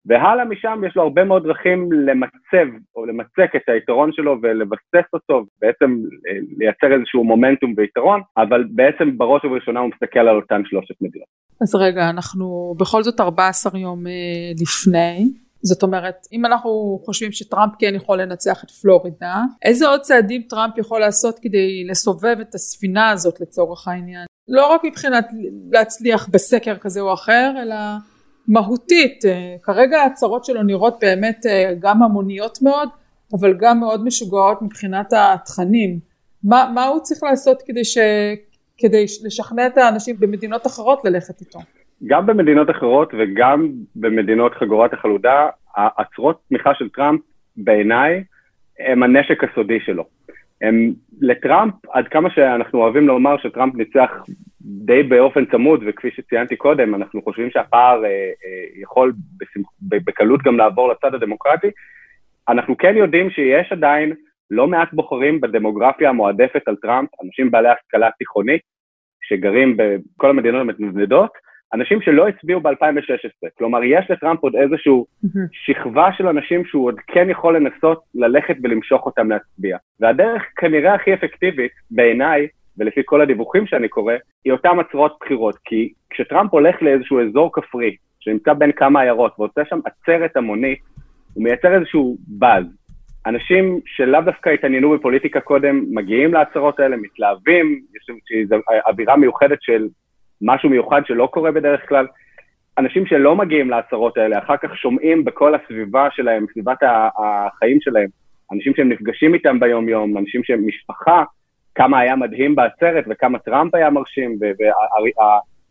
והלאה 0.09 0.45
משם 0.45 0.81
יש 0.87 0.95
לו 0.95 1.03
הרבה 1.03 1.23
מאוד 1.23 1.43
דרכים 1.43 1.91
למצב 1.91 2.67
או 2.95 3.05
למצק 3.05 3.55
את 3.55 3.61
היתרון 3.67 4.11
שלו 4.13 4.37
ולבסס 4.41 5.07
אותו, 5.13 5.45
בעצם 5.61 5.97
אה, 6.27 6.37
לייצר 6.57 6.99
איזשהו 6.99 7.23
מומנטום 7.23 7.73
ויתרון, 7.77 8.21
אבל 8.37 8.63
בעצם 8.71 9.17
בראש 9.17 9.45
ובראשונה 9.45 9.79
הוא 9.79 9.89
מסתכל 9.93 10.19
על 10.19 10.35
אותן 10.35 10.61
שלושת 10.65 10.95
מדינות. 11.01 11.27
אז 11.61 11.75
רגע, 11.75 12.09
אנחנו 12.09 12.75
בכל 12.79 13.03
זאת 13.03 13.19
14 13.19 13.79
יום 13.79 14.07
אה, 14.07 14.11
לפני, 14.61 15.25
זאת 15.61 15.83
אומרת, 15.83 16.15
אם 16.33 16.45
אנחנו 16.45 16.99
חושבים 17.05 17.31
שטראמפ 17.31 17.71
כן 17.79 17.95
יכול 17.95 18.21
לנצח 18.21 18.63
את 18.63 18.71
פלורידה, 18.71 19.35
איזה 19.65 19.87
עוד 19.87 19.99
צעדים 19.99 20.41
טראמפ 20.41 20.77
יכול 20.77 20.99
לעשות 20.99 21.39
כדי 21.41 21.83
לסובב 21.89 22.35
את 22.41 22.55
הספינה 22.55 23.09
הזאת 23.09 23.41
לצורך 23.41 23.87
העניין? 23.87 24.25
לא 24.47 24.73
רק 24.73 24.81
מבחינת 24.83 25.27
להצליח 25.71 26.29
בסקר 26.33 26.75
כזה 26.75 27.01
או 27.01 27.13
אחר, 27.13 27.51
אלא 27.61 27.75
מהותית. 28.49 29.25
אה, 29.25 29.55
כרגע 29.63 29.97
ההצהרות 30.01 30.45
שלו 30.45 30.63
נראות 30.63 30.97
באמת 31.01 31.45
אה, 31.45 31.73
גם 31.79 32.03
המוניות 32.03 32.57
מאוד, 32.61 32.89
אבל 33.33 33.53
גם 33.59 33.79
מאוד 33.79 34.05
משוגעות 34.05 34.61
מבחינת 34.61 35.13
התכנים. 35.13 35.99
מה, 36.43 36.71
מה 36.73 36.85
הוא 36.85 36.99
צריך 36.99 37.23
לעשות 37.23 37.61
כדי, 37.65 37.85
ש, 37.85 37.97
כדי 38.77 39.05
לשכנע 39.25 39.67
את 39.67 39.77
האנשים 39.77 40.15
במדינות 40.19 40.67
אחרות 40.67 41.05
ללכת 41.05 41.41
איתו? 41.41 41.59
גם 42.05 42.25
במדינות 42.25 42.69
אחרות 42.69 43.13
וגם 43.19 43.71
במדינות 43.95 44.53
חגורת 44.53 44.93
החלודה, 44.93 45.47
הצהרות 45.75 46.41
תמיכה 46.49 46.71
של 46.75 46.89
טראמפ 46.89 47.21
בעיניי 47.57 48.23
הם 48.79 49.03
הנשק 49.03 49.43
הסודי 49.43 49.79
שלו. 49.85 50.03
הם 50.61 50.93
לטראמפ, 51.21 51.73
עד 51.89 52.07
כמה 52.07 52.29
שאנחנו 52.29 52.79
אוהבים 52.79 53.07
לומר 53.07 53.37
שטראמפ 53.37 53.75
ניצח 53.75 54.11
די 54.61 55.03
באופן 55.03 55.45
צמוד, 55.45 55.83
וכפי 55.87 56.11
שציינתי 56.11 56.55
קודם, 56.55 56.95
אנחנו 56.95 57.21
חושבים 57.21 57.49
שהפער 57.49 58.05
אה, 58.05 58.09
אה, 58.09 58.81
יכול 58.81 59.13
בשמח, 59.37 59.67
בקלות 59.81 60.41
גם 60.43 60.57
לעבור 60.57 60.91
לצד 60.91 61.13
הדמוקרטי, 61.13 61.67
אנחנו 62.49 62.77
כן 62.77 62.97
יודעים 62.97 63.29
שיש 63.29 63.71
עדיין 63.71 64.13
לא 64.51 64.67
מעט 64.67 64.93
בוחרים 64.93 65.41
בדמוגרפיה 65.41 66.09
המועדפת 66.09 66.67
על 66.67 66.75
טראמפ, 66.75 67.09
אנשים 67.23 67.51
בעלי 67.51 67.69
השכלה 67.69 68.09
תיכונית, 68.17 68.61
שגרים 69.21 69.77
בכל 69.77 70.29
המדינות 70.29 70.61
המתנדנדות, 70.61 71.31
אנשים 71.73 72.01
שלא 72.01 72.27
הצביעו 72.27 72.61
ב-2016. 72.61 73.47
כלומר, 73.57 73.83
יש 73.83 74.05
לטראמפ 74.09 74.39
עוד 74.39 74.55
איזושהי 74.55 74.93
שכבה 75.51 76.09
של 76.17 76.27
אנשים 76.27 76.65
שהוא 76.65 76.85
עוד 76.85 76.95
כן 77.07 77.29
יכול 77.29 77.55
לנסות 77.55 78.03
ללכת 78.15 78.55
ולמשוך 78.63 79.05
אותם 79.05 79.29
להצביע. 79.29 79.77
והדרך 79.99 80.43
כנראה 80.55 80.93
הכי 80.93 81.13
אפקטיבית, 81.13 81.71
בעיניי, 81.91 82.47
ולפי 82.77 83.01
כל 83.05 83.21
הדיווחים 83.21 83.67
שאני 83.67 83.87
קורא, 83.87 84.13
היא 84.45 84.53
אותם 84.53 84.79
הצהרות 84.79 85.17
בחירות. 85.21 85.55
כי 85.65 85.93
כשטראמפ 86.09 86.53
הולך 86.53 86.81
לאיזשהו 86.81 87.19
אזור 87.21 87.49
כפרי, 87.53 87.95
שנמצא 88.19 88.53
בין 88.53 88.71
כמה 88.71 89.01
עיירות, 89.01 89.39
ועושה 89.39 89.61
שם 89.69 89.79
עצרת 89.85 90.37
המונית, 90.37 90.79
הוא 91.33 91.43
מייצר 91.43 91.75
איזשהו 91.75 92.17
באז. 92.27 92.65
אנשים 93.25 93.79
שלאו 93.85 94.21
דווקא 94.21 94.49
התעניינו 94.49 94.91
בפוליטיקה 94.91 95.39
קודם, 95.39 95.85
מגיעים 95.91 96.33
להצהרות 96.33 96.79
האלה, 96.79 96.97
מתלהבים, 96.97 97.81
יש 97.95 98.15
איזו 98.41 98.55
אווירה 98.87 99.17
מיוחדת 99.17 99.61
של 99.61 99.87
משהו 100.41 100.69
מיוחד 100.69 101.01
שלא 101.05 101.29
קורה 101.31 101.51
בדרך 101.51 101.89
כלל. 101.89 102.07
אנשים 102.77 103.05
שלא 103.05 103.35
מגיעים 103.35 103.69
להצהרות 103.69 104.17
האלה, 104.17 104.39
אחר 104.39 104.57
כך 104.57 104.77
שומעים 104.77 105.25
בכל 105.25 105.55
הסביבה 105.55 106.07
שלהם, 106.11 106.45
סביבת 106.53 106.77
החיים 107.17 107.81
שלהם, 107.81 108.07
אנשים 108.53 108.73
שהם 108.75 108.89
נפגשים 108.89 109.33
איתם 109.33 109.59
ביום-יום, 109.59 110.17
אנשים 110.17 110.43
שהם 110.43 110.67
משפחה, 110.67 111.23
כמה 111.75 111.99
היה 111.99 112.15
מדהים 112.15 112.55
בעצרת 112.55 113.05
וכמה 113.09 113.39
טראמפ 113.39 113.75
היה 113.75 113.89
מרשים, 113.89 114.39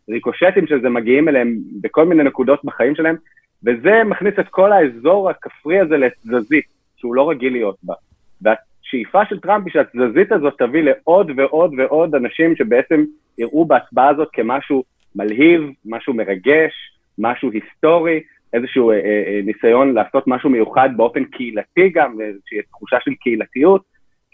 והריקושטים 0.07 0.67
של 0.67 0.81
זה 0.81 0.89
מגיעים 0.89 1.29
אליהם 1.29 1.57
בכל 1.81 2.05
מיני 2.05 2.23
נקודות 2.23 2.65
בחיים 2.65 2.95
שלהם, 2.95 3.15
וזה 3.65 4.03
מכניס 4.03 4.33
את 4.39 4.47
כל 4.49 4.71
האזור 4.71 5.29
הכפרי 5.29 5.79
הזה 5.79 5.97
לתזזית, 5.97 6.65
שהוא 6.97 7.15
לא 7.15 7.29
רגיל 7.29 7.53
להיות 7.53 7.75
בה. 7.83 8.53
והשאיפה 8.93 9.25
של 9.29 9.39
טראמפ 9.39 9.65
היא 9.65 9.73
שהתזזית 9.73 10.31
הזאת 10.31 10.53
תביא 10.57 10.83
לעוד 10.83 11.31
ועוד 11.37 11.73
ועוד 11.77 12.15
אנשים 12.15 12.55
שבעצם 12.55 13.03
יראו 13.37 13.65
בהצבעה 13.65 14.09
הזאת 14.09 14.27
כמשהו 14.33 14.83
מלהיב, 15.15 15.61
משהו 15.85 16.13
מרגש, 16.13 16.73
משהו 17.17 17.51
היסטורי, 17.51 18.19
איזשהו 18.53 18.91
אה, 18.91 18.95
אה, 18.95 19.23
אה, 19.27 19.39
ניסיון 19.43 19.93
לעשות 19.93 20.23
משהו 20.27 20.49
מיוחד 20.49 20.89
באופן 20.95 21.23
קהילתי 21.25 21.89
גם, 21.89 22.21
איזושהי 22.21 22.61
תחושה 22.61 22.97
של 23.05 23.11
קהילתיות. 23.13 23.81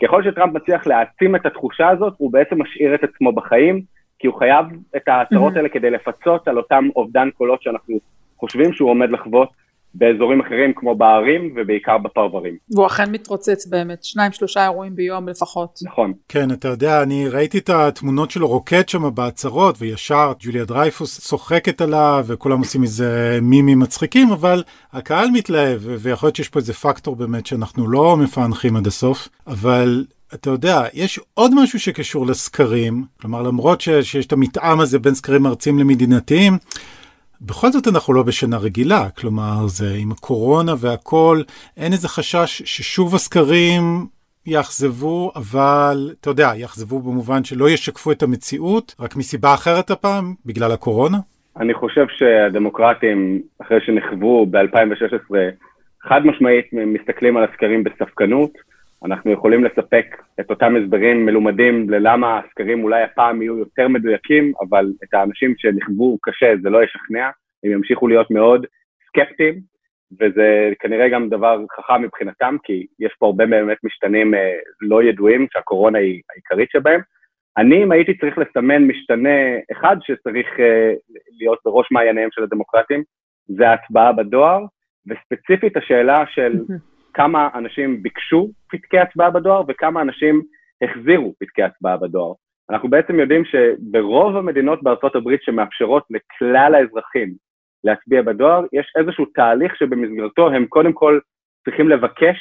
ככל 0.03 0.23
שטראמפ 0.23 0.53
מצליח 0.53 0.87
להעצים 0.87 1.35
את 1.35 1.45
התחושה 1.45 1.89
הזאת, 1.89 2.13
הוא 2.17 2.31
בעצם 2.31 2.61
משאיר 2.61 2.95
את 2.95 3.03
עצמו 3.03 3.31
בחיים, 3.31 3.81
כי 4.19 4.27
הוא 4.27 4.39
חייב 4.39 4.65
את 4.95 5.07
ההצהרות 5.07 5.53
mm-hmm. 5.53 5.57
האלה 5.57 5.69
כדי 5.69 5.89
לפצות 5.89 6.47
על 6.47 6.57
אותם 6.57 6.89
אובדן 6.95 7.29
קולות 7.29 7.61
שאנחנו 7.61 7.99
חושבים 8.37 8.73
שהוא 8.73 8.89
עומד 8.89 9.09
לחוות 9.09 9.49
באזורים 9.97 10.41
אחרים 10.41 10.73
כמו 10.75 10.95
בערים 10.95 11.53
ובעיקר 11.55 11.97
בפרברים. 11.97 12.55
והוא 12.71 12.87
אכן 12.87 13.11
מתרוצץ 13.11 13.67
באמת, 13.67 14.03
שניים 14.03 14.31
שלושה 14.31 14.63
אירועים 14.63 14.95
ביום 14.95 15.29
לפחות. 15.29 15.79
נכון. 15.83 16.13
כן, 16.29 16.51
אתה 16.51 16.67
יודע, 16.67 17.03
אני 17.03 17.27
ראיתי 17.29 17.57
את 17.57 17.69
התמונות 17.69 18.31
שלו 18.31 18.47
רוקד 18.47 18.89
שם 18.89 19.15
בהצהרות, 19.15 19.75
וישר 19.79 20.33
ג'וליה 20.39 20.65
דרייפוס 20.65 21.19
צוחקת 21.19 21.81
עליו, 21.81 22.23
וכולם 22.27 22.59
עושים 22.59 22.81
מזה 22.81 23.39
מימים 23.41 23.79
מצחיקים, 23.79 24.31
אבל 24.31 24.63
הקהל 24.93 25.27
מתלהב, 25.33 25.79
ויכול 25.83 26.27
להיות 26.27 26.35
שיש 26.35 26.49
פה 26.49 26.59
איזה 26.59 26.73
פקטור 26.73 27.15
באמת 27.15 27.45
שאנחנו 27.45 27.87
לא 27.89 28.17
מפענחים 28.17 28.75
עד 28.75 28.87
הסוף, 28.87 29.29
אבל 29.47 30.05
אתה 30.33 30.49
יודע, 30.49 30.83
יש 30.93 31.19
עוד 31.33 31.51
משהו 31.55 31.79
שקשור 31.79 32.27
לסקרים, 32.27 33.03
כלומר 33.21 33.41
למרות 33.41 33.81
שיש 33.81 34.25
את 34.25 34.33
המתאם 34.33 34.79
הזה 34.79 34.99
בין 34.99 35.13
סקרים 35.13 35.45
ארציים 35.45 35.79
למדינתיים, 35.79 36.57
בכל 37.41 37.71
זאת 37.71 37.87
אנחנו 37.87 38.13
לא 38.13 38.23
בשנה 38.23 38.57
רגילה, 38.57 39.09
כלומר 39.09 39.67
זה 39.67 39.95
עם 39.97 40.11
הקורונה 40.11 40.73
והכל, 40.79 41.41
אין 41.77 41.91
איזה 41.91 42.07
חשש 42.07 42.61
ששוב 42.65 43.15
הסקרים 43.15 44.07
יאכזבו, 44.45 45.31
אבל 45.35 46.11
אתה 46.21 46.29
יודע, 46.29 46.51
יאכזבו 46.55 46.99
במובן 46.99 47.43
שלא 47.43 47.69
ישקפו 47.69 48.11
את 48.11 48.23
המציאות, 48.23 48.95
רק 48.99 49.15
מסיבה 49.15 49.53
אחרת 49.53 49.91
הפעם, 49.91 50.33
בגלל 50.45 50.71
הקורונה? 50.71 51.17
אני 51.59 51.73
חושב 51.73 52.05
שהדמוקרטים, 52.17 53.41
אחרי 53.61 53.77
שנחוו 53.85 54.45
ב-2016, 54.45 55.35
חד 56.01 56.25
משמעית 56.25 56.65
מסתכלים 56.73 57.37
על 57.37 57.43
הסקרים 57.43 57.83
בספקנות. 57.83 58.51
אנחנו 59.05 59.31
יכולים 59.31 59.63
לספק 59.63 60.05
את 60.39 60.49
אותם 60.49 60.75
הסברים 60.75 61.25
מלומדים 61.25 61.89
ללמה 61.89 62.39
הסקרים 62.39 62.83
אולי 62.83 63.03
הפעם 63.03 63.41
יהיו 63.41 63.57
יותר 63.57 63.87
מדויקים, 63.87 64.53
אבל 64.61 64.85
את 65.03 65.13
האנשים 65.13 65.53
שנכוו 65.57 66.17
קשה 66.21 66.53
זה 66.61 66.69
לא 66.69 66.83
ישכנע, 66.83 67.29
הם 67.63 67.71
ימשיכו 67.71 68.07
להיות 68.07 68.31
מאוד 68.31 68.65
סקפטיים, 69.07 69.59
וזה 70.19 70.71
כנראה 70.79 71.09
גם 71.09 71.29
דבר 71.29 71.59
חכם 71.77 72.01
מבחינתם, 72.01 72.55
כי 72.63 72.85
יש 72.99 73.15
פה 73.19 73.25
הרבה 73.25 73.45
באמת 73.45 73.77
משתנים 73.83 74.33
אה, 74.33 74.53
לא 74.81 75.03
ידועים, 75.03 75.47
שהקורונה 75.53 75.99
היא 75.99 76.21
העיקרית 76.31 76.69
שבהם. 76.71 77.01
אני, 77.57 77.83
אם 77.83 77.91
הייתי 77.91 78.17
צריך 78.17 78.37
לסמן 78.37 78.83
משתנה 78.83 79.39
אחד 79.71 79.97
שצריך 80.01 80.47
אה, 80.59 80.93
להיות 81.39 81.59
בראש 81.65 81.87
מעייניהם 81.91 82.29
של 82.31 82.43
הדמוקרטים, 82.43 83.03
זה 83.47 83.69
ההצבעה 83.69 84.13
בדואר, 84.13 84.59
וספציפית 85.07 85.77
השאלה 85.77 86.23
של 86.27 86.53
כמה 87.15 87.49
אנשים 87.55 88.03
ביקשו 88.03 88.49
פתקי 88.69 88.99
הצבעה 88.99 89.31
בדואר 89.31 89.63
וכמה 89.67 90.01
אנשים 90.01 90.41
החזירו 90.81 91.33
פתקי 91.39 91.63
הצבעה 91.63 91.97
בדואר. 91.97 92.33
אנחנו 92.69 92.89
בעצם 92.89 93.19
יודעים 93.19 93.43
שברוב 93.45 94.35
המדינות 94.35 94.83
בארצות 94.83 95.15
הברית 95.15 95.41
שמאפשרות 95.43 96.03
לכלל 96.09 96.75
האזרחים 96.75 97.33
להצביע 97.83 98.21
בדואר, 98.21 98.65
יש 98.73 98.93
איזשהו 98.95 99.25
תהליך 99.25 99.75
שבמסגרתו 99.75 100.49
הם 100.49 100.65
קודם 100.65 100.93
כל 100.93 101.19
צריכים 101.65 101.89
לבקש 101.89 102.37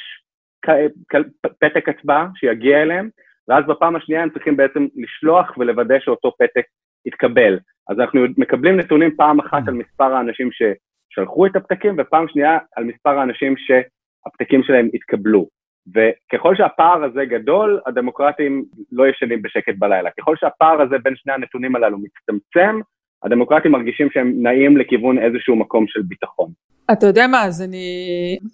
פתק 1.59 1.89
הצבעה 1.89 2.27
שיגיע 2.35 2.81
אליהם, 2.81 3.09
ואז 3.47 3.65
בפעם 3.67 3.95
השנייה 3.95 4.23
הם 4.23 4.29
צריכים 4.29 4.57
בעצם 4.57 4.87
לשלוח 4.95 5.57
ולוודא 5.57 5.99
שאותו 5.99 6.31
פתק 6.39 6.65
התקבל. 7.05 7.59
אז 7.89 7.99
אנחנו 7.99 8.21
מקבלים 8.37 8.77
נתונים 8.77 9.15
פעם 9.15 9.39
אחת 9.39 9.67
על 9.67 9.73
מספר 9.73 10.13
האנשים 10.13 10.49
ששלחו 10.51 11.45
את 11.45 11.55
הפתקים, 11.55 11.95
ופעם 11.97 12.27
שנייה 12.27 12.57
על 12.75 12.83
מספר 12.83 13.19
האנשים 13.19 13.55
שהפתקים 14.25 14.63
שלהם 14.63 14.89
התקבלו. 14.93 15.47
וככל 15.95 16.55
שהפער 16.55 17.03
הזה 17.03 17.25
גדול, 17.25 17.81
הדמוקרטים 17.85 18.65
לא 18.91 19.03
ישנים 19.07 19.41
בשקט 19.41 19.73
בלילה. 19.79 20.09
ככל 20.19 20.35
שהפער 20.39 20.81
הזה 20.81 20.95
בין 21.03 21.13
שני 21.15 21.33
הנתונים 21.33 21.75
הללו 21.75 21.97
מצטמצם, 21.97 22.79
הדמוקרטים 23.23 23.71
מרגישים 23.71 24.07
שהם 24.13 24.33
נעים 24.41 24.77
לכיוון 24.77 25.17
איזשהו 25.19 25.55
מקום 25.55 25.85
של 25.87 26.01
ביטחון. 26.01 26.51
אתה 26.91 27.05
יודע 27.07 27.27
מה, 27.27 27.43
אז 27.45 27.61
אני 27.61 27.87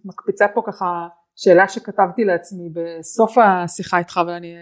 מקפיצה 0.06 0.48
פה 0.48 0.62
ככה 0.68 1.08
שאלה 1.36 1.68
שכתבתי 1.68 2.24
לעצמי 2.24 2.70
בסוף 2.74 3.38
השיחה 3.38 3.98
איתך, 3.98 4.20
אבל 4.22 4.32
אני 4.32 4.56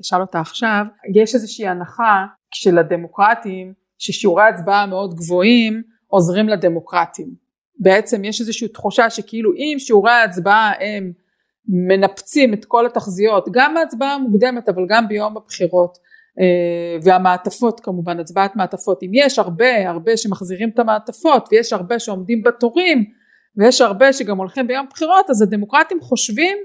אשאל 0.00 0.20
אותה 0.20 0.40
עכשיו. 0.40 0.86
יש 1.14 1.34
איזושהי 1.34 1.68
הנחה 1.68 2.26
של 2.54 2.78
הדמוקרטים 2.78 3.72
ששיעורי 3.98 4.42
הצבעה 4.42 4.86
מאוד 4.86 5.14
גבוהים 5.14 5.82
עוזרים 6.06 6.48
לדמוקרטים. 6.48 7.43
בעצם 7.78 8.24
יש 8.24 8.40
איזושהי 8.40 8.68
תחושה 8.68 9.10
שכאילו 9.10 9.52
אם 9.52 9.76
שיעורי 9.78 10.12
ההצבעה 10.12 10.72
הם 10.80 11.12
מנפצים 11.68 12.54
את 12.54 12.64
כל 12.64 12.86
התחזיות, 12.86 13.48
גם 13.52 13.76
ההצבעה 13.76 14.14
המוקדמת 14.14 14.68
אבל 14.68 14.82
גם 14.88 15.08
ביום 15.08 15.36
הבחירות 15.36 15.98
אה, 16.40 16.98
והמעטפות 17.02 17.80
כמובן, 17.80 18.20
הצבעת 18.20 18.56
מעטפות, 18.56 19.02
אם 19.02 19.10
יש 19.14 19.38
הרבה 19.38 19.90
הרבה 19.90 20.16
שמחזירים 20.16 20.68
את 20.68 20.78
המעטפות 20.78 21.48
ויש 21.52 21.72
הרבה 21.72 21.98
שעומדים 21.98 22.42
בתורים 22.42 23.04
ויש 23.56 23.80
הרבה 23.80 24.12
שגם 24.12 24.38
הולכים 24.38 24.66
ביום 24.66 24.86
בחירות 24.90 25.30
אז 25.30 25.42
הדמוקרטים 25.42 26.00
חושבים 26.00 26.58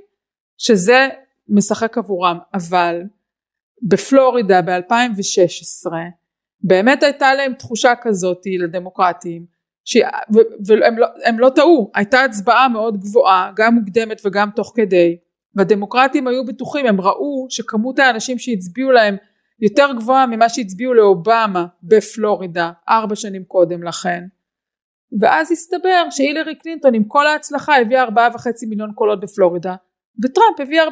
שזה 0.57 1.07
משחק 1.49 1.97
עבורם, 1.97 2.37
אבל 2.53 3.01
בפלורידה 3.81 4.61
ב-2016 4.61 5.91
באמת 6.61 7.03
הייתה 7.03 7.33
להם 7.33 7.53
תחושה 7.53 7.93
כזאת 8.01 8.41
לדמוקרטים. 8.59 9.58
והם 10.65 10.97
לא, 10.99 11.07
לא 11.37 11.49
טעו, 11.49 11.91
הייתה 11.95 12.23
הצבעה 12.23 12.67
מאוד 12.67 12.97
גבוהה, 12.97 13.51
גם 13.55 13.75
מוקדמת 13.75 14.21
וגם 14.25 14.49
תוך 14.55 14.73
כדי, 14.75 15.17
והדמוקרטים 15.55 16.27
היו 16.27 16.45
בטוחים, 16.45 16.85
הם 16.85 17.01
ראו 17.01 17.47
שכמות 17.49 17.99
האנשים 17.99 18.39
שהצביעו 18.39 18.91
להם 18.91 19.15
יותר 19.59 19.87
גבוהה 19.97 20.27
ממה 20.27 20.49
שהצביעו 20.49 20.93
לאובמה 20.93 21.65
בפלורידה 21.83 22.71
ארבע 22.89 23.15
שנים 23.15 23.43
קודם 23.43 23.83
לכן. 23.83 24.23
ואז 25.19 25.51
הסתבר 25.51 26.09
שהילרי 26.09 26.55
קלינטון 26.55 26.93
עם 26.93 27.03
כל 27.03 27.27
ההצלחה 27.27 27.77
הביאה 27.77 28.01
ארבעה 28.03 28.29
וחצי 28.33 28.65
מיליון 28.65 28.91
קולות 28.95 29.19
בפלורידה, 29.19 29.75
וטראמפ 30.23 30.59
הביא 30.59 30.81
4.6 30.81 30.89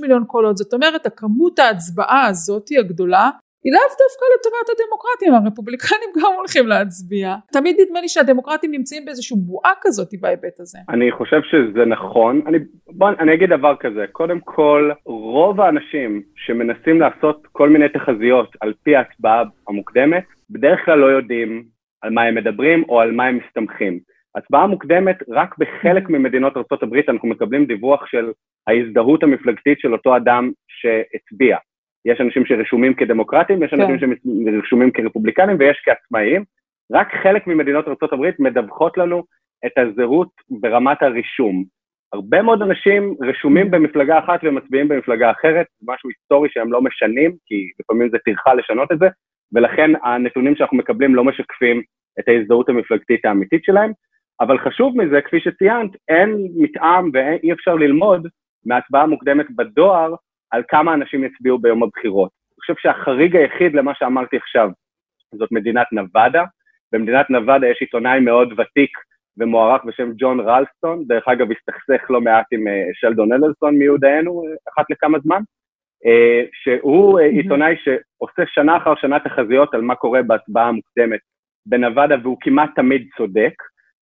מיליון 0.00 0.24
קולות, 0.24 0.56
זאת 0.56 0.74
אומרת 0.74 1.06
הכמות 1.06 1.58
ההצבעה 1.58 2.26
הזאתי 2.26 2.78
הגדולה 2.78 3.30
היא 3.66 3.72
לאו 3.72 3.90
דווקא 4.02 4.24
לטובת 4.34 4.68
הדמוקרטים, 4.72 5.34
הרפובליקנים 5.34 6.10
גם 6.22 6.32
הולכים 6.36 6.66
להצביע. 6.66 7.34
תמיד 7.52 7.76
נדמה 7.80 8.00
לי 8.00 8.08
שהדמוקרטים 8.08 8.70
נמצאים 8.70 9.04
באיזושהי 9.04 9.36
בועה 9.36 9.72
כזאת 9.80 10.08
בהיבט 10.20 10.60
הזה. 10.60 10.78
אני 10.88 11.12
חושב 11.12 11.40
שזה 11.42 11.84
נכון. 11.84 12.42
אני, 12.46 12.58
בוא, 12.86 13.08
אני 13.20 13.34
אגיד 13.34 13.50
דבר 13.50 13.76
כזה, 13.76 14.04
קודם 14.12 14.40
כל, 14.40 14.90
רוב 15.06 15.60
האנשים 15.60 16.22
שמנסים 16.36 17.00
לעשות 17.00 17.46
כל 17.52 17.68
מיני 17.68 17.88
תחזיות 17.88 18.56
על 18.60 18.72
פי 18.82 18.96
ההצבעה 18.96 19.42
המוקדמת, 19.68 20.24
בדרך 20.50 20.80
כלל 20.84 20.98
לא 20.98 21.06
יודעים 21.06 21.64
על 22.02 22.10
מה 22.10 22.22
הם 22.22 22.34
מדברים 22.34 22.84
או 22.88 23.00
על 23.00 23.12
מה 23.12 23.24
הם 23.24 23.38
מסתמכים. 23.38 23.98
הצבעה 24.36 24.66
מוקדמת, 24.66 25.16
רק 25.28 25.54
בחלק 25.58 26.10
ממדינות 26.10 26.56
ארה"ב 26.56 26.94
אנחנו 27.08 27.28
מקבלים 27.28 27.64
דיווח 27.66 28.06
של 28.06 28.32
ההזדהות 28.66 29.22
המפלגתית 29.22 29.80
של 29.80 29.92
אותו 29.92 30.16
אדם 30.16 30.50
שהצביע. 30.68 31.56
יש 32.06 32.20
אנשים 32.20 32.46
שרשומים 32.46 32.94
כדמוקרטים, 32.94 33.62
יש 33.62 33.72
אנשים 33.74 33.98
כן. 33.98 34.14
שרשומים 34.52 34.90
כרפובליקנים 34.90 35.56
ויש 35.58 35.82
כעצמאיים. 35.84 36.44
רק 36.92 37.08
חלק 37.22 37.46
ממדינות 37.46 37.88
ארה"ב 37.88 38.30
מדווחות 38.38 38.98
לנו 38.98 39.24
את 39.66 39.72
הזהות 39.78 40.28
ברמת 40.50 41.02
הרישום. 41.02 41.64
הרבה 42.12 42.42
מאוד 42.42 42.62
אנשים 42.62 43.14
רשומים 43.22 43.70
במפלגה 43.70 44.18
אחת 44.18 44.40
ומצביעים 44.42 44.88
במפלגה 44.88 45.30
אחרת, 45.30 45.66
משהו 45.82 46.10
היסטורי 46.10 46.48
שהם 46.52 46.72
לא 46.72 46.82
משנים, 46.82 47.36
כי 47.46 47.70
לפעמים 47.80 48.08
זה 48.08 48.18
טרחה 48.24 48.54
לשנות 48.54 48.92
את 48.92 48.98
זה, 48.98 49.06
ולכן 49.52 49.90
הנתונים 50.04 50.56
שאנחנו 50.56 50.76
מקבלים 50.76 51.14
לא 51.14 51.24
משקפים 51.24 51.82
את 52.18 52.28
ההזדהות 52.28 52.68
המפלגתית 52.68 53.24
האמיתית 53.24 53.64
שלהם. 53.64 53.92
אבל 54.40 54.58
חשוב 54.58 55.02
מזה, 55.02 55.20
כפי 55.20 55.40
שציינת, 55.40 55.90
אין 56.08 56.48
מתאם 56.56 57.10
ואי 57.12 57.52
אפשר 57.52 57.74
ללמוד 57.74 58.28
מהצבעה 58.66 59.02
המוקדמת 59.02 59.46
בדואר 59.56 60.14
על 60.50 60.62
כמה 60.68 60.94
אנשים 60.94 61.24
יצביעו 61.24 61.58
ביום 61.58 61.82
הבחירות. 61.82 62.30
אני 62.30 62.60
חושב 62.60 62.74
שהחריג 62.78 63.36
היחיד 63.36 63.74
למה 63.74 63.92
שאמרתי 63.94 64.36
עכשיו 64.36 64.70
זאת 65.34 65.52
מדינת 65.52 65.86
נבדה. 65.92 66.44
במדינת 66.92 67.30
נבדה 67.30 67.66
יש 67.66 67.78
עיתונאי 67.80 68.20
מאוד 68.20 68.52
ותיק 68.52 68.90
ומוערך 69.38 69.84
בשם 69.84 70.12
ג'ון 70.18 70.40
רלסטון, 70.40 71.04
דרך 71.06 71.28
אגב 71.28 71.46
הסתכסך 71.50 72.10
לא 72.10 72.20
מעט 72.20 72.46
עם 72.52 72.68
אה, 72.68 72.82
שלדון 72.94 73.32
אללסון 73.32 73.78
מיודענו 73.78 74.42
אה, 74.44 74.54
אחת 74.72 74.84
לכמה 74.90 75.18
זמן, 75.18 75.40
אה, 76.06 76.42
שהוא 76.62 77.20
עיתונאי 77.20 77.74
שעושה 77.76 78.42
שנה 78.46 78.76
אחר 78.76 78.94
שנה 78.94 79.20
תחזיות 79.20 79.74
על 79.74 79.82
מה 79.82 79.94
קורה 79.94 80.22
בהצבעה 80.22 80.68
המוקדמת 80.68 81.20
בנבדה 81.66 82.14
והוא 82.22 82.36
כמעט 82.40 82.70
תמיד 82.74 83.08
צודק. 83.16 83.52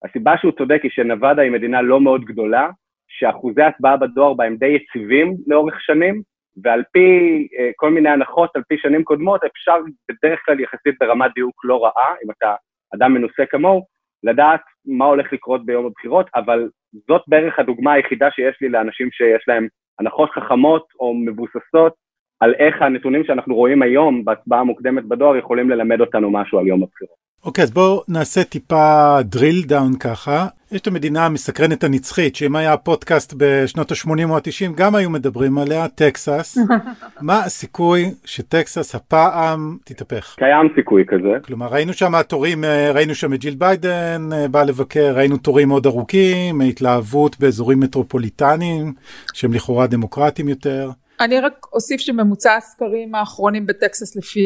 הסיבה 0.06 0.38
שהוא 0.38 0.52
צודק 0.52 0.80
היא 0.84 0.92
שנבדה 0.92 1.42
היא 1.42 1.52
מדינה 1.52 1.82
לא 1.82 2.02
מאוד 2.02 2.26
גדולה, 2.26 2.70
שאחוזי 3.08 3.62
הצבעה 3.62 3.98
בדואר 3.98 4.34
בה 4.34 4.46
הם 4.46 4.56
די 4.56 4.66
יציבים 4.68 5.36
לאורך 5.48 5.82
שנים, 5.82 6.22
ועל 6.64 6.84
פי 6.92 7.08
uh, 7.52 7.74
כל 7.76 7.90
מיני 7.90 8.10
הנחות, 8.10 8.56
על 8.56 8.62
פי 8.68 8.78
שנים 8.78 9.04
קודמות, 9.04 9.44
אפשר 9.44 9.76
בדרך 10.10 10.40
כלל 10.46 10.60
יחסית 10.60 10.96
ברמת 11.00 11.32
דיוק 11.36 11.66
לא 11.66 11.84
רעה, 11.84 12.16
אם 12.26 12.32
אתה 12.32 12.56
אדם 12.96 13.14
מנוסה 13.14 13.46
כמוהו, 13.46 13.86
לדעת 14.24 14.62
מה 14.86 15.06
הולך 15.06 15.34
לקרות 15.34 15.66
ביום 15.66 15.86
הבחירות, 15.86 16.30
אבל 16.36 16.70
זאת 17.08 17.22
בערך 17.28 17.60
הדוגמה 17.60 17.94
היחידה 17.94 18.32
שיש 18.32 18.58
לי 18.62 18.70
לאנשים 18.70 19.12
שיש 19.12 19.44
להם 19.48 19.68
הנחות 20.00 20.30
חכמות 20.30 20.88
או 21.00 21.14
מבוססות 21.14 21.94
על 22.40 22.54
איך 22.54 22.82
הנתונים 22.82 23.24
שאנחנו 23.24 23.56
רואים 23.56 23.82
היום 23.82 24.26
בהצבעה 24.26 24.60
המוקדמת 24.60 25.04
בדואר 25.04 25.38
יכולים 25.38 25.70
ללמד 25.70 26.02
אותנו 26.02 26.32
משהו 26.32 26.60
על 26.60 26.68
יום 26.68 26.84
הבחירות. 26.84 27.23
אוקיי, 27.46 27.62
okay, 27.62 27.66
אז 27.66 27.72
בואו 27.72 28.04
נעשה 28.08 28.44
טיפה 28.44 29.20
drill 29.36 29.70
down 29.70 29.98
ככה. 30.00 30.48
יש 30.72 30.82
את 30.82 30.88
המדינה 30.88 31.26
המסקרנת 31.26 31.84
הנצחית, 31.84 32.36
שאם 32.36 32.56
היה 32.56 32.78
פודקאסט 32.78 33.34
בשנות 33.38 33.92
ה-80 33.92 34.30
או 34.30 34.38
ה-90, 34.38 34.72
גם 34.76 34.96
היו 34.96 35.10
מדברים 35.10 35.58
עליה, 35.58 35.88
טקסס. 35.88 36.58
מה 37.22 37.40
הסיכוי 37.40 38.12
שטקסס 38.26 38.96
הפעם 38.96 39.78
תתהפך? 39.84 40.36
קיים 40.38 40.70
סיכוי 40.76 41.04
כזה. 41.08 41.38
כלומר, 41.46 41.68
ראינו 41.68 41.94
שם 41.94 42.22
תורים, 42.22 42.64
אה, 42.64 42.92
ראינו 42.92 43.16
שם 43.16 43.34
את 43.34 43.40
ג'יל 43.40 43.56
ביידן 43.56 44.30
אה, 44.34 44.48
בא 44.48 44.64
לבקר, 44.64 45.14
ראינו 45.16 45.38
תורים 45.38 45.68
מאוד 45.68 45.86
ארוכים, 45.86 46.62
התלהבות 46.62 47.40
באזורים 47.40 47.80
מטרופוליטניים, 47.80 48.94
שהם 49.34 49.54
לכאורה 49.54 49.88
דמוקרטיים 49.88 50.50
יותר. 50.50 50.90
אני 51.24 51.40
רק 51.40 51.66
אוסיף 51.74 52.02
שממוצע 52.02 52.56
הסקרים 52.56 53.16
האחרונים 53.16 53.66
בטקסס 53.66 54.16
לפי 54.16 54.42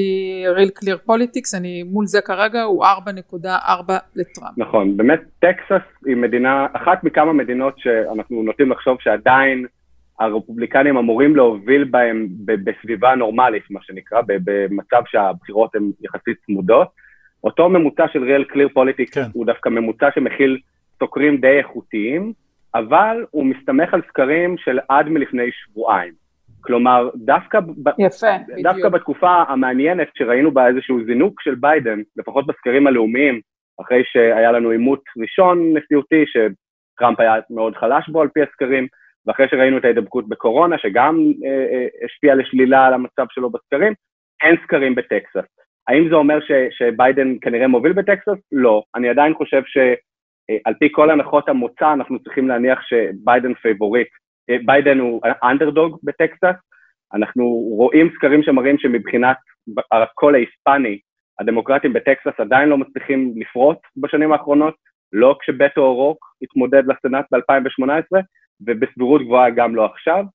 real 0.57 0.83
clear 0.83 1.09
politics, 1.09 1.57
אני 1.57 1.83
מול 1.83 2.05
זה 2.05 2.21
כרגע, 2.21 2.63
הוא 2.63 2.85
4.4 2.85 3.93
לטראמפ. 4.15 4.57
נכון, 4.57 4.97
באמת 4.97 5.19
טקסס 5.39 5.87
היא 6.05 6.15
מדינה, 6.15 6.67
אחת 6.73 7.03
מכמה 7.03 7.33
מדינות 7.33 7.79
שאנחנו 7.79 8.43
נוטים 8.43 8.71
לחשוב 8.71 8.97
שעדיין 8.99 9.65
הרפובליקנים 10.19 10.97
אמורים 10.97 11.35
להוביל 11.35 11.83
בהם 11.83 12.27
בסביבה 12.45 13.15
נורמלית, 13.15 13.63
מה 13.69 13.79
שנקרא, 13.83 14.21
במצב 14.27 15.01
שהבחירות 15.05 15.75
הן 15.75 15.91
יחסית 16.01 16.37
צמודות. 16.45 16.87
אותו 17.43 17.69
ממוצע 17.69 18.05
של 18.13 18.23
real 18.23 18.53
clear 18.53 18.77
politics 18.77 19.13
כן. 19.13 19.27
הוא 19.33 19.45
דווקא 19.45 19.69
ממוצע 19.69 20.07
שמכיל 20.15 20.57
סוקרים 20.99 21.37
די 21.37 21.57
איכותיים, 21.57 22.33
אבל 22.75 23.25
הוא 23.31 23.45
מסתמך 23.45 23.93
על 23.93 24.01
סקרים 24.09 24.55
של 24.57 24.79
עד 24.89 25.09
מלפני 25.09 25.49
שבועיים. 25.51 26.26
כלומר, 26.67 27.09
דווקא, 27.15 27.59
יפה, 27.99 28.35
דווקא 28.63 28.89
בתקופה 28.89 29.43
המעניינת 29.47 30.07
שראינו 30.17 30.51
בה 30.51 30.67
איזשהו 30.67 31.05
זינוק 31.05 31.41
של 31.41 31.55
ביידן, 31.55 32.01
לפחות 32.17 32.47
בסקרים 32.47 32.87
הלאומיים, 32.87 33.41
אחרי 33.81 34.01
שהיה 34.05 34.51
לנו 34.51 34.69
עימות 34.69 35.03
ראשון 35.21 35.77
נשיאותי, 35.77 36.23
שטראמפ 36.25 37.19
היה 37.19 37.33
מאוד 37.49 37.75
חלש 37.75 38.09
בו 38.09 38.21
על 38.21 38.27
פי 38.27 38.41
הסקרים, 38.41 38.87
ואחרי 39.25 39.47
שראינו 39.49 39.77
את 39.77 39.85
ההידבקות 39.85 40.29
בקורונה, 40.29 40.77
שגם 40.77 41.17
אה, 41.45 41.49
אה, 41.49 41.87
השפיעה 42.05 42.35
לשלילה 42.35 42.85
על 42.85 42.93
המצב 42.93 43.25
שלו 43.29 43.49
בסקרים, 43.49 43.93
אין 44.43 44.55
סקרים 44.63 44.95
בטקסס. 44.95 45.47
האם 45.87 46.09
זה 46.09 46.15
אומר 46.15 46.39
ש, 46.39 46.51
שביידן 46.71 47.35
כנראה 47.41 47.67
מוביל 47.67 47.93
בטקסס? 47.93 48.39
לא. 48.51 48.83
אני 48.95 49.09
עדיין 49.09 49.33
חושב 49.33 49.61
שעל 49.65 49.93
אה, 50.67 50.73
לפי 50.79 50.87
כל 50.91 51.09
הנחות 51.09 51.49
המוצא, 51.49 51.93
אנחנו 51.93 52.19
צריכים 52.19 52.47
להניח 52.47 52.81
שביידן 52.81 53.53
פייבוריט 53.53 54.07
ביידן 54.65 54.99
הוא 54.99 55.21
אנדרדוג 55.43 55.99
בטקסס, 56.03 56.55
אנחנו 57.13 57.45
רואים 57.77 58.09
סקרים 58.15 58.43
שמראים 58.43 58.77
שמבחינת 58.77 59.37
הקול 59.91 60.35
ההיספני, 60.35 60.99
הדמוקרטים 61.39 61.93
בטקסס 61.93 62.39
עדיין 62.39 62.69
לא 62.69 62.77
מצליחים 62.77 63.33
לפרוץ 63.35 63.77
בשנים 63.97 64.33
האחרונות, 64.33 64.75
לא 65.13 65.37
כשבטו 65.41 65.81
או'רורק 65.81 66.25
התמודד 66.41 66.83
לסנאט 66.87 67.25
ב-2018, 67.31 68.21
ובסבירות 68.61 69.21
גבוהה 69.21 69.49
גם 69.49 69.75
לא 69.75 69.85
עכשיו. 69.85 70.25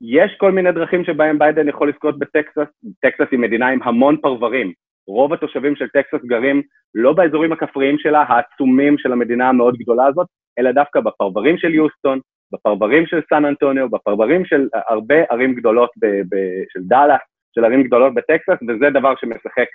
יש 0.00 0.36
כל 0.38 0.52
מיני 0.52 0.72
דרכים 0.72 1.04
שבהם 1.04 1.38
ביידן 1.38 1.68
יכול 1.68 1.88
לזכות 1.88 2.18
בטקסס, 2.18 2.68
טקסס 3.00 3.26
היא 3.30 3.38
מדינה 3.38 3.68
עם 3.68 3.82
המון 3.82 4.16
פרברים, 4.16 4.72
רוב 5.08 5.32
התושבים 5.32 5.76
של 5.76 5.88
טקסס 5.88 6.24
גרים 6.24 6.62
לא 6.94 7.12
באזורים 7.12 7.52
הכפריים 7.52 7.98
שלה, 7.98 8.24
העצומים 8.28 8.98
של 8.98 9.12
המדינה 9.12 9.48
המאוד 9.48 9.76
גדולה 9.76 10.06
הזאת, 10.06 10.26
אלא 10.58 10.72
דווקא 10.72 11.00
בפרברים 11.00 11.58
של 11.58 11.74
יוסטון, 11.74 12.20
בפרברים 12.52 13.06
של 13.06 13.20
סן 13.30 13.44
אנטוניו, 13.44 13.88
בפרברים 13.88 14.44
של 14.44 14.68
הרבה 14.88 15.14
ערים 15.30 15.54
גדולות 15.54 15.90
ב- 16.00 16.06
ב- 16.06 16.62
של 16.72 16.80
דאלאס, 16.82 17.20
של 17.54 17.64
ערים 17.64 17.82
גדולות 17.82 18.14
בטקסס, 18.14 18.62
וזה 18.68 18.90
דבר 18.90 19.14
שמשחק 19.20 19.66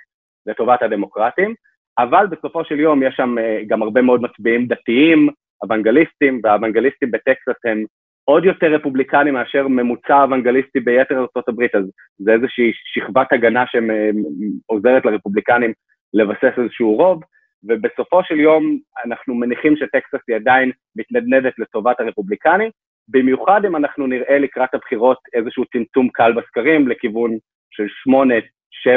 לטובת 0.46 0.82
הדמוקרטים. 0.82 1.54
אבל 1.98 2.26
בסופו 2.26 2.64
של 2.64 2.80
יום 2.80 3.02
יש 3.02 3.14
שם 3.16 3.38
אה, 3.38 3.60
גם 3.66 3.82
הרבה 3.82 4.02
מאוד 4.02 4.22
מצביעים 4.22 4.66
דתיים, 4.66 5.28
אוונגליסטים, 5.62 6.40
והאוונגליסטים 6.44 7.10
בטקסס 7.10 7.64
הם 7.64 7.84
עוד 8.24 8.44
יותר 8.44 8.66
רפובליקנים 8.66 9.34
מאשר 9.34 9.68
ממוצע 9.68 10.22
אוונגליסטי 10.22 10.80
ביתר 10.80 11.24
הברית, 11.48 11.74
אז 11.74 11.84
זה 12.18 12.32
איזושהי 12.32 12.72
שכבת 12.74 13.32
הגנה 13.32 13.64
שעוזרת 13.66 15.04
לרפובליקנים 15.04 15.72
לבסס 16.14 16.58
איזשהו 16.62 16.94
רוב, 16.94 17.22
ובסופו 17.68 18.20
של 18.24 18.40
יום 18.40 18.78
אנחנו 19.04 19.34
מניחים 19.34 19.76
שטקסס 19.76 20.22
היא 20.28 20.36
עדיין 20.36 20.70
מתנדנדת 20.96 21.58
לטובת 21.58 22.00
הרפובליקנים, 22.00 22.70
במיוחד 23.08 23.60
אם 23.66 23.76
אנחנו 23.76 24.06
נראה 24.06 24.38
לקראת 24.38 24.74
הבחירות 24.74 25.18
איזשהו 25.34 25.64
צמצום 25.72 26.08
קל 26.08 26.32
בסקרים 26.32 26.88
לכיוון 26.88 27.30
של 27.70 27.86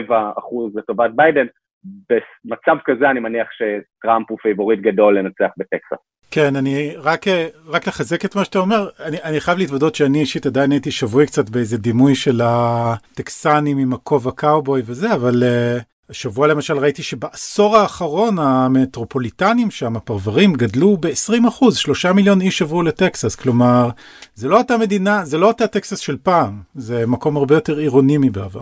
8-7 0.09 0.13
אחוז 0.39 0.75
לטובת 0.75 1.11
ביידן, 1.15 1.45
במצב 1.83 2.77
כזה 2.85 3.09
אני 3.09 3.19
מניח 3.19 3.47
שטראמפ 3.51 4.31
הוא 4.31 4.37
פייבוריט 4.41 4.79
גדול 4.79 5.19
לנצח 5.19 5.49
בטקסס. 5.57 6.03
כן, 6.31 6.55
אני 6.55 6.93
רק, 6.97 7.21
רק 7.67 7.87
לחזק 7.87 8.25
את 8.25 8.35
מה 8.35 8.45
שאתה 8.45 8.59
אומר, 8.59 8.89
אני, 9.05 9.17
אני 9.23 9.39
חייב 9.39 9.57
להתוודות 9.57 9.95
שאני 9.95 10.19
אישית 10.19 10.45
עדיין 10.45 10.71
הייתי 10.71 10.91
שבוי 10.91 11.25
קצת 11.25 11.49
באיזה 11.49 11.77
דימוי 11.77 12.15
של 12.15 12.41
הטקסנים 12.43 13.77
עם 13.77 13.93
הכובע 13.93 14.31
קאובוי 14.31 14.81
וזה, 14.85 15.13
אבל 15.13 15.43
uh, 15.43 15.83
השבוע 16.09 16.47
למשל 16.47 16.77
ראיתי 16.77 17.03
שבעשור 17.03 17.77
האחרון 17.77 18.39
המטרופוליטנים 18.39 19.71
שם, 19.71 19.95
הפרברים, 19.95 20.53
גדלו 20.53 20.97
ב-20%, 20.97 21.71
שלושה 21.71 22.13
מיליון 22.13 22.41
איש 22.41 22.61
עברו 22.61 22.83
לטקסס, 22.83 23.35
כלומר, 23.35 23.89
זה 24.35 24.47
לא 24.47 24.57
אותה 24.57 24.77
מדינה, 24.77 25.25
זה 25.25 25.37
לא 25.37 25.47
אותה 25.47 25.67
טקסס 25.67 25.99
של 25.99 26.17
פעם, 26.23 26.61
זה 26.75 27.05
מקום 27.07 27.37
הרבה 27.37 27.55
יותר 27.55 27.77
עירוני 27.77 28.17
מבעבר. 28.17 28.61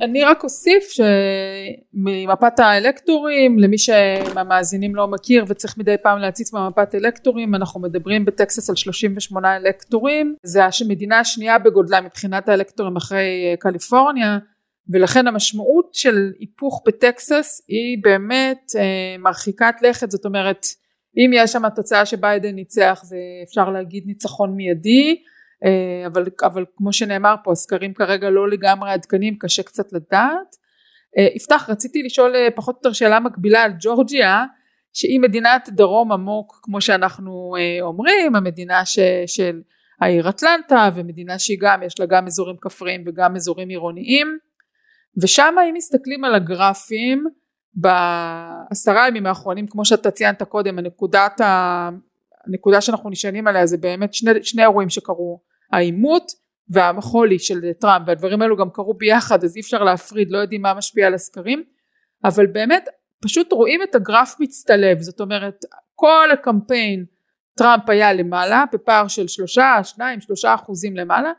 אני 0.00 0.24
רק 0.24 0.44
אוסיף 0.44 0.84
שממפת 0.90 2.60
האלקטורים 2.60 3.58
למי 3.58 3.78
שהמאזינים 3.78 4.94
לא 4.94 5.08
מכיר 5.08 5.44
וצריך 5.48 5.78
מדי 5.78 5.94
פעם 6.02 6.18
להציץ 6.18 6.52
במפת 6.52 6.94
אלקטורים 6.94 7.54
אנחנו 7.54 7.80
מדברים 7.80 8.24
בטקסס 8.24 8.70
על 8.70 8.76
38 8.76 9.56
אלקטורים. 9.56 10.34
זה 10.42 10.62
המדינה 10.84 11.20
השנייה 11.20 11.58
בגודלה 11.58 12.00
מבחינת 12.00 12.48
האלקטורים 12.48 12.96
אחרי 12.96 13.50
אה, 13.50 13.56
קליפורניה 13.56 14.38
ולכן 14.92 15.26
המשמעות 15.26 15.94
של 15.94 16.32
היפוך 16.38 16.82
בטקסס 16.86 17.62
היא 17.68 17.98
באמת 18.02 18.72
אה, 18.78 19.18
מרחיקת 19.18 19.74
לכת 19.82 20.10
זאת 20.10 20.24
אומרת 20.24 20.66
אם 21.16 21.30
יש 21.34 21.52
שם 21.52 21.62
תוצאה 21.76 22.06
שביידן 22.06 22.54
ניצח 22.54 23.00
זה 23.04 23.16
אפשר 23.48 23.70
להגיד 23.70 24.04
ניצחון 24.06 24.56
מיידי 24.56 25.16
אה, 25.64 26.06
אבל, 26.06 26.24
אבל 26.42 26.64
כמו 26.76 26.92
שנאמר 26.92 27.34
פה 27.44 27.52
הסקרים 27.52 27.94
כרגע 27.94 28.30
לא 28.30 28.50
לגמרי 28.50 28.90
עדכניים 28.90 29.36
קשה 29.38 29.62
קצת 29.62 29.92
לדעת. 29.92 30.56
אה, 31.18 31.28
יפתח 31.36 31.66
רציתי 31.68 32.02
לשאול 32.02 32.36
אה, 32.36 32.48
פחות 32.54 32.74
או 32.74 32.78
יותר 32.78 32.92
שאלה 32.92 33.20
מקבילה 33.20 33.62
על 33.62 33.72
ג'ורג'יה 33.80 34.44
שהיא 34.92 35.20
מדינת 35.20 35.68
דרום 35.72 36.12
עמוק 36.12 36.60
כמו 36.62 36.80
שאנחנו 36.80 37.54
אומרים 37.80 38.36
המדינה 38.36 38.84
ש, 38.84 38.98
של 39.26 39.60
העיר 40.00 40.28
אטלנטה 40.28 40.88
ומדינה 40.94 41.38
שהיא 41.38 41.58
גם 41.60 41.82
יש 41.82 42.00
לה 42.00 42.06
גם 42.06 42.26
אזורים 42.26 42.56
כפריים 42.60 43.04
וגם 43.06 43.36
אזורים 43.36 43.68
עירוניים 43.68 44.38
ושם 45.22 45.54
אם 45.68 45.74
מסתכלים 45.74 46.24
על 46.24 46.34
הגרפים 46.34 47.24
בעשרה 47.74 49.08
ימים 49.08 49.26
האחרונים 49.26 49.66
כמו 49.66 49.84
שאתה 49.84 50.10
ציינת 50.10 50.42
קודם 50.42 50.78
הנקודת 50.78 51.40
הנקודה 52.46 52.80
שאנחנו 52.80 53.10
נשענים 53.10 53.46
עליה 53.46 53.66
זה 53.66 53.76
באמת 53.76 54.14
שני, 54.14 54.30
שני 54.42 54.62
אירועים 54.62 54.88
שקרו. 54.88 55.40
העימות 55.72 56.32
והמחולי 56.68 57.38
של 57.38 57.72
טראמפ 57.80 58.08
והדברים 58.08 58.42
האלו 58.42 58.56
גם 58.56 58.70
קרו 58.70 58.94
ביחד 58.94 59.44
אז 59.44 59.56
אי 59.56 59.60
אפשר 59.60 59.84
להפריד 59.84 60.30
לא 60.30 60.38
יודעים 60.38 60.62
מה 60.62 60.74
משפיע 60.74 61.06
על 61.06 61.14
הסקרים. 61.14 61.62
אבל 62.24 62.46
באמת 62.46 62.88
פשוט 63.22 63.52
רואים 63.52 63.82
את 63.82 63.94
הגרף 63.94 64.36
מצטלב 64.40 65.00
זאת 65.00 65.20
אומרת 65.20 65.64
כל 65.94 66.30
הקמפיין 66.32 67.04
טראמפ 67.58 67.90
היה 67.90 68.12
למעלה 68.12 68.64
בפער 68.72 69.08
של 69.08 69.28
שלושה 69.28 69.78
שניים 69.82 70.20
שלושה 70.20 70.54
אחוזים 70.54 70.96
למעלה 70.96 71.32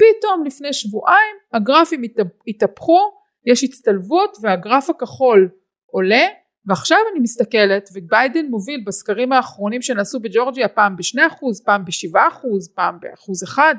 פתאום 0.00 0.44
לפני 0.46 0.72
שבועיים 0.72 1.36
הגרפים 1.52 2.02
התהפכו 2.48 3.00
יש 3.46 3.64
הצטלבות 3.64 4.36
והגרף 4.42 4.90
הכחול 4.90 5.48
עולה 5.86 6.24
ועכשיו 6.66 6.98
אני 7.12 7.20
מסתכלת 7.20 7.88
וביידן 7.94 8.46
מוביל 8.50 8.80
בסקרים 8.86 9.32
האחרונים 9.32 9.82
שנעשו 9.82 10.20
בג'ורג'יה 10.20 10.68
פעם 10.68 10.96
בשני 10.96 11.26
אחוז 11.26 11.64
פעם 11.64 11.84
בשבעה 11.84 12.28
אחוז 12.28 12.74
פעם 12.74 12.94
באחוז 13.00 13.44
אחד 13.44 13.74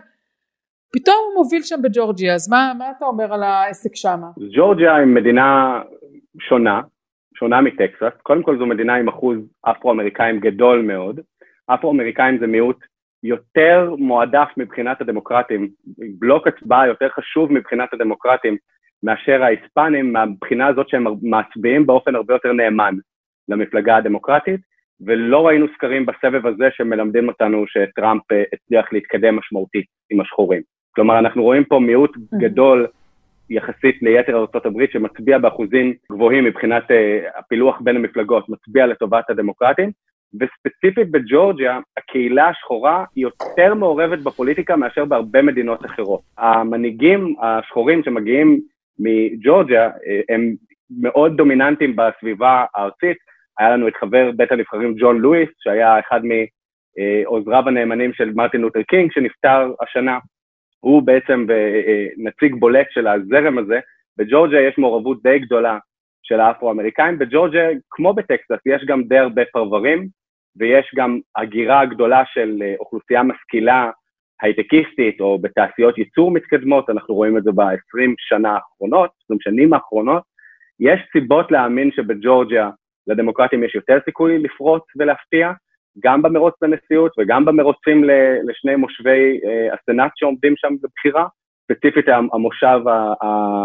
פתאום 0.94 1.18
הוא 1.28 1.44
מוביל 1.44 1.62
שם 1.64 1.82
בג'ורג'יה 1.82 2.34
אז 2.34 2.50
מה, 2.50 2.74
מה 2.78 2.92
אתה 2.98 3.06
אומר 3.06 3.34
על 3.34 3.44
העסק 3.44 3.96
שמה? 3.96 4.28
ג'ורג'יה 4.56 4.96
היא 4.96 5.06
מדינה 5.06 5.82
שונה 6.40 6.82
שונה 7.36 7.62
מטקסס 7.62 8.22
קודם 8.24 8.44
כל 8.44 8.58
זו 8.58 8.66
מדינה 8.66 8.96
עם 8.96 9.08
אחוז 9.08 9.38
אפרו-אמריקאים 9.62 10.40
גדול 10.40 10.82
מאוד 10.82 11.20
אפרו-אמריקאים 11.74 12.38
זה 12.40 12.48
מיעוט 12.48 12.80
יותר 13.24 13.96
מועדף 13.98 14.50
מבחינת 14.58 15.02
הדמוקרטים 15.02 15.70
בלוק 16.20 16.48
הצבעה 16.48 16.88
יותר 16.88 17.10
חשוב 17.10 17.52
מבחינת 17.54 17.94
הדמוקרטים 17.94 18.58
מאשר 19.04 19.44
ההיספנים 19.44 20.14
מהבחינה 20.14 20.68
הזאת 20.68 20.90
שהם 20.90 21.06
מצביעים 21.22 21.86
באופן 21.86 22.16
הרבה 22.16 22.34
יותר 22.34 22.54
נאמן 22.54 22.96
למפלגה 23.50 23.98
הדמוקרטית, 23.98 24.62
ולא 25.06 25.48
ראינו 25.48 25.66
סקרים 25.76 26.06
בסבב 26.06 26.48
הזה 26.48 26.68
שמלמדים 26.72 27.28
אותנו 27.28 27.66
שטראמפ 27.68 28.32
אה, 28.32 28.44
הצליח 28.54 28.94
להתקדם 28.94 29.36
משמעותית 29.36 29.86
עם 30.10 30.22
השחורים. 30.22 30.62
כלומר, 30.96 31.20
אנחנו 31.20 31.44
רואים 31.44 31.64
פה 31.64 31.80
מיעוט 31.80 32.16
mm-hmm. 32.16 32.38
גדול 32.40 32.88
יחסית 33.50 34.02
ליתר 34.02 34.38
ארה"ב 34.38 34.86
שמצביע 34.92 35.38
באחוזים 35.38 35.94
גבוהים 36.12 36.44
מבחינת 36.44 36.84
uh, 36.84 37.40
הפילוח 37.40 37.82
בין 37.82 37.96
המפלגות, 37.96 38.50
מצביע 38.50 38.88
לטובת 38.88 39.30
הדמוקרטים, 39.30 39.92
וספציפית 40.34 41.12
בג'ורג'יה, 41.12 41.80
הקהילה 41.98 42.50
השחורה 42.50 43.06
היא 43.16 43.24
יותר 43.24 43.74
מעורבת 43.74 44.20
בפוליטיקה 44.20 44.76
מאשר 44.76 45.06
בהרבה 45.06 45.42
מדינות 45.42 45.86
אחרות. 45.86 46.22
המנהיגים 46.38 47.36
השחורים 47.42 48.04
שמגיעים 48.04 48.60
מג'ורג'יה 49.00 49.86
אה, 49.86 50.22
הם 50.30 50.56
מאוד 51.02 51.38
דומיננטיים 51.38 51.96
בסביבה 51.96 52.66
הארצית. 52.76 53.18
היה 53.60 53.70
לנו 53.70 53.88
את 53.88 53.96
חבר 53.96 54.32
בית 54.36 54.52
הנבחרים 54.52 54.96
ג'ון 55.00 55.18
לואיס, 55.18 55.50
שהיה 55.60 56.00
אחד 56.00 56.22
מעוזריו 56.24 57.68
הנאמנים 57.68 58.14
של 58.14 58.32
מרטין 58.36 58.62
לותר 58.62 58.82
קינג, 58.82 59.12
שנפטר 59.12 59.74
השנה. 59.82 60.20
הוא 60.80 61.02
בעצם 61.02 61.46
אה, 61.50 62.08
נציג 62.18 62.56
בולט 62.60 62.88
של 62.90 63.08
הזרם 63.08 63.58
הזה. 63.58 63.80
בג'ורג'יה 64.18 64.68
יש 64.68 64.78
מעורבות 64.78 65.24
די 65.24 65.40
גדולה 65.40 65.78
של 66.24 66.40
האפרו-אמריקאים. 66.40 67.20
בג'ורג'יה, 67.20 67.70
כמו 67.90 68.14
בטקסס, 68.14 68.60
יש 68.66 68.86
גם 68.86 69.04
די 69.04 69.18
הרבה 69.18 69.42
פרברים, 69.54 70.08
ויש 70.56 70.92
גם 70.96 71.20
הגירה 71.36 71.86
גדולה 71.86 72.24
של 72.26 72.60
אה, 72.62 72.76
אוכלוסייה 72.80 73.24
משכילה 73.24 73.92
הייטקיסטית 74.42 75.22
או 75.22 75.40
בתעשיות 75.40 75.98
ייצור 75.98 76.32
מתקדמות, 76.32 76.90
אנחנו 76.90 77.16
רואים 77.16 77.38
את 77.38 77.44
זה 77.44 77.52
ב-20 77.52 78.14
שנה 78.18 78.54
האחרונות, 78.54 79.10
20 79.24 79.40
שנים 79.42 79.74
האחרונות, 79.74 80.24
יש 80.80 81.00
סיבות 81.12 81.52
להאמין 81.52 81.92
שבג'ורג'יה 81.92 82.70
לדמוקרטים 83.08 83.64
יש 83.64 83.76
יותר 83.76 83.98
סיכוי 84.06 84.38
לפרוץ 84.38 84.84
ולהפתיע, 84.96 85.52
גם 86.04 86.22
במרוץ 86.22 86.54
לנשיאות 86.62 87.12
וגם 87.20 87.46
במרוצים 87.46 88.04
לשני 88.44 88.76
מושבי 88.76 89.40
uh, 89.44 89.76
הסנאט 89.76 90.12
שעומדים 90.16 90.54
שם 90.58 90.76
בבחירה, 90.84 91.26
ספציפית 91.72 92.06
המושב 92.34 92.88
ה... 92.88 93.14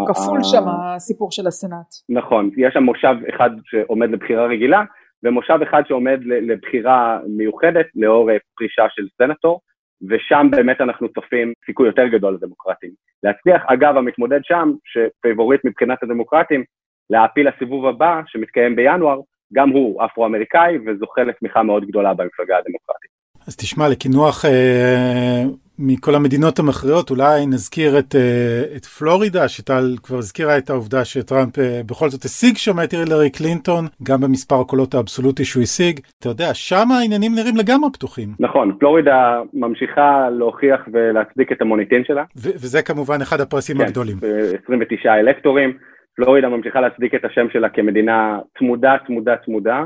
כפול 0.07 0.41
ה- 0.41 0.45
שם 0.45 0.65
הסיפור 0.69 1.31
של 1.31 1.47
הסנאט. 1.47 1.95
נכון, 2.09 2.51
יש 2.57 2.75
שם 2.75 2.83
מושב 2.83 3.15
אחד 3.35 3.51
שעומד 3.65 4.11
לבחירה 4.11 4.47
רגילה, 4.47 4.83
ומושב 5.23 5.59
אחד 5.63 5.83
שעומד 5.89 6.21
לבחירה 6.25 7.19
מיוחדת 7.27 7.87
לאור 7.95 8.31
אה, 8.31 8.37
פרישה 8.57 8.87
של 8.91 9.07
סנטור, 9.19 9.61
ושם 10.09 10.47
באמת 10.51 10.81
אנחנו 10.81 11.09
צופים 11.09 11.53
סיכוי 11.67 11.87
יותר 11.87 12.07
גדול 12.07 12.35
לדמוקרטים. 12.35 12.91
להצליח, 13.23 13.63
אגב, 13.67 13.97
המתמודד 13.97 14.41
שם, 14.43 14.73
שפייבוריט 14.85 15.61
מבחינת 15.65 16.03
הדמוקרטים, 16.03 16.65
להעפיל 17.11 17.49
לסיבוב 17.49 17.87
הבא, 17.87 18.21
שמתקיים 18.27 18.77
בינואר, 18.77 19.21
גם 19.53 19.71
הוא 19.71 20.05
אפרו-אמריקאי 20.05 20.79
וזוכה 20.87 21.23
לתמיכה 21.23 21.63
מאוד 21.63 21.85
גדולה 21.85 22.15
במפלגה 22.15 22.59
הדמוקרטית. 22.59 23.11
אז 23.47 23.57
תשמע, 23.57 23.89
לקינוח 23.89 24.45
אה, 24.45 25.43
מכל 25.79 26.15
המדינות 26.15 26.59
המכריעות, 26.59 27.11
אולי 27.11 27.47
נזכיר 27.47 27.99
את, 27.99 28.15
אה, 28.15 28.77
את 28.77 28.85
פלורידה, 28.85 29.49
שטל 29.49 29.85
כבר 30.03 30.19
הזכירה 30.19 30.59
את 30.59 30.71
העובדה 30.71 31.05
שטראמפ 31.05 31.59
אה, 31.59 31.81
בכל 31.87 32.09
זאת 32.09 32.25
השיג 32.25 32.57
שם 32.57 32.81
את 32.85 32.93
הילרי 32.93 33.31
קלינטון, 33.31 33.85
גם 34.03 34.21
במספר 34.21 34.61
הקולות 34.61 34.95
האבסולוטי 34.95 35.45
שהוא 35.45 35.63
השיג. 35.63 36.01
אתה 36.21 36.29
יודע, 36.29 36.55
שם 36.55 36.87
העניינים 36.91 37.33
נראים 37.35 37.57
לגמרי 37.57 37.91
פתוחים. 37.93 38.29
נכון, 38.41 38.77
פלורידה 38.79 39.41
ממשיכה 39.55 40.31
להוכיח 40.31 40.81
ולהצדיק 40.93 41.53
את 41.53 41.63
המוניטין 41.63 42.05
שלה. 42.05 42.25
ו- 42.37 42.57
וזה 42.63 42.83
כמובן 42.83 43.21
אחד 43.23 43.41
הפרסים 43.41 43.79
כן, 43.79 43.85
הגדולים. 43.85 44.17
29 44.65 45.15
אלקטורים. 45.15 45.73
פלורידה 46.17 46.49
ממשיכה 46.49 46.81
להצדיק 46.81 47.15
את 47.15 47.25
השם 47.25 47.47
שלה 47.53 47.69
כמדינה 47.69 48.39
צמודה, 48.59 48.97
צמודה, 49.07 49.35
צמודה. 49.45 49.85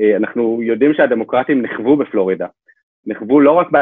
אה, 0.00 0.16
אנחנו 0.16 0.62
יודעים 0.62 0.94
שהדמוקרטים 0.94 1.62
נכוו 1.62 1.96
בפלורידה. 1.96 2.46
נכוו 3.06 3.40
לא 3.40 3.52
רק 3.52 3.70
ב-2016 3.70 3.80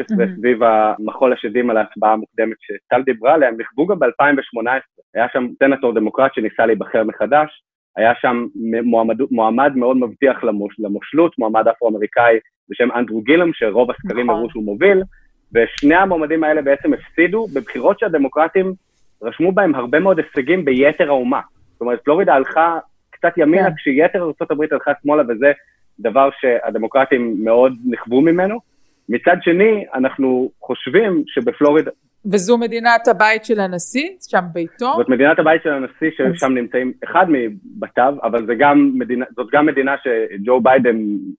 mm-hmm. 0.00 0.36
סביב 0.36 0.62
המחול 0.62 1.32
השדים 1.32 1.70
על 1.70 1.76
ההצבעה 1.76 2.12
המוקדמת 2.12 2.56
שטל 2.60 3.02
דיברה 3.02 3.34
עליה, 3.34 3.48
הם 3.48 3.56
נכוו 3.60 3.86
גם 3.86 3.98
ב-2018. 3.98 4.68
היה 5.14 5.26
שם 5.32 5.46
סנטור 5.58 5.94
דמוקרט 5.94 6.34
שניסה 6.34 6.66
להיבחר 6.66 7.04
מחדש, 7.04 7.62
היה 7.96 8.12
שם 8.20 8.46
מועמד, 8.82 9.16
מועמד 9.30 9.72
מאוד 9.76 9.96
מבטיח 9.96 10.44
למוש, 10.44 10.74
למושלות, 10.78 11.38
מועמד 11.38 11.68
אפרו-אמריקאי 11.68 12.38
בשם 12.70 12.88
אנדרו 12.92 13.20
גילם, 13.22 13.50
שרוב 13.52 13.90
הסקרים 13.90 14.26
נכון. 14.26 14.38
הראו 14.38 14.50
שהוא 14.50 14.64
מוביל, 14.64 15.02
ושני 15.54 15.94
המועמדים 15.94 16.44
האלה 16.44 16.62
בעצם 16.62 16.92
הפסידו 16.92 17.46
בבחירות 17.54 17.98
שהדמוקרטים 17.98 18.72
רשמו 19.22 19.52
בהם 19.52 19.74
הרבה 19.74 20.00
מאוד 20.00 20.18
הישגים 20.18 20.64
ביתר 20.64 21.08
האומה. 21.08 21.40
זאת 21.72 21.80
אומרת, 21.80 22.04
פלורידה 22.04 22.34
הלכה 22.34 22.78
קצת 23.10 23.32
ימינה, 23.36 23.68
כן. 23.70 23.74
כשיתר 23.76 24.22
ארה"ב 24.22 24.62
הלכה 24.72 24.92
שמאלה, 25.02 25.22
וזה 25.28 25.52
דבר 26.00 26.28
שהדמוקרטים 26.40 27.36
מאוד 27.44 27.72
נכוו 27.90 28.20
ממנו. 28.20 28.58
מצד 29.08 29.36
שני, 29.40 29.84
אנחנו 29.94 30.50
חושבים 30.60 31.22
שבפלורידה... 31.26 31.90
וזו 32.32 32.58
מדינת 32.58 33.08
הבית 33.08 33.44
של 33.44 33.60
הנשיא, 33.60 34.08
שם 34.30 34.44
ביתו? 34.52 34.92
זאת 34.96 35.08
מדינת 35.08 35.38
הבית 35.38 35.62
של 35.62 35.72
הנשיא, 35.72 36.10
ששם 36.10 36.52
נמצאים 36.54 36.92
אחד 37.04 37.26
מבתיו, 37.28 38.14
אבל 38.22 38.46
זה 38.46 38.54
גם 38.58 38.90
מדינה, 38.94 39.24
זאת 39.36 39.46
גם 39.52 39.66
מדינה 39.66 39.94
שג'ו 40.02 40.60
ביידן 40.60 40.96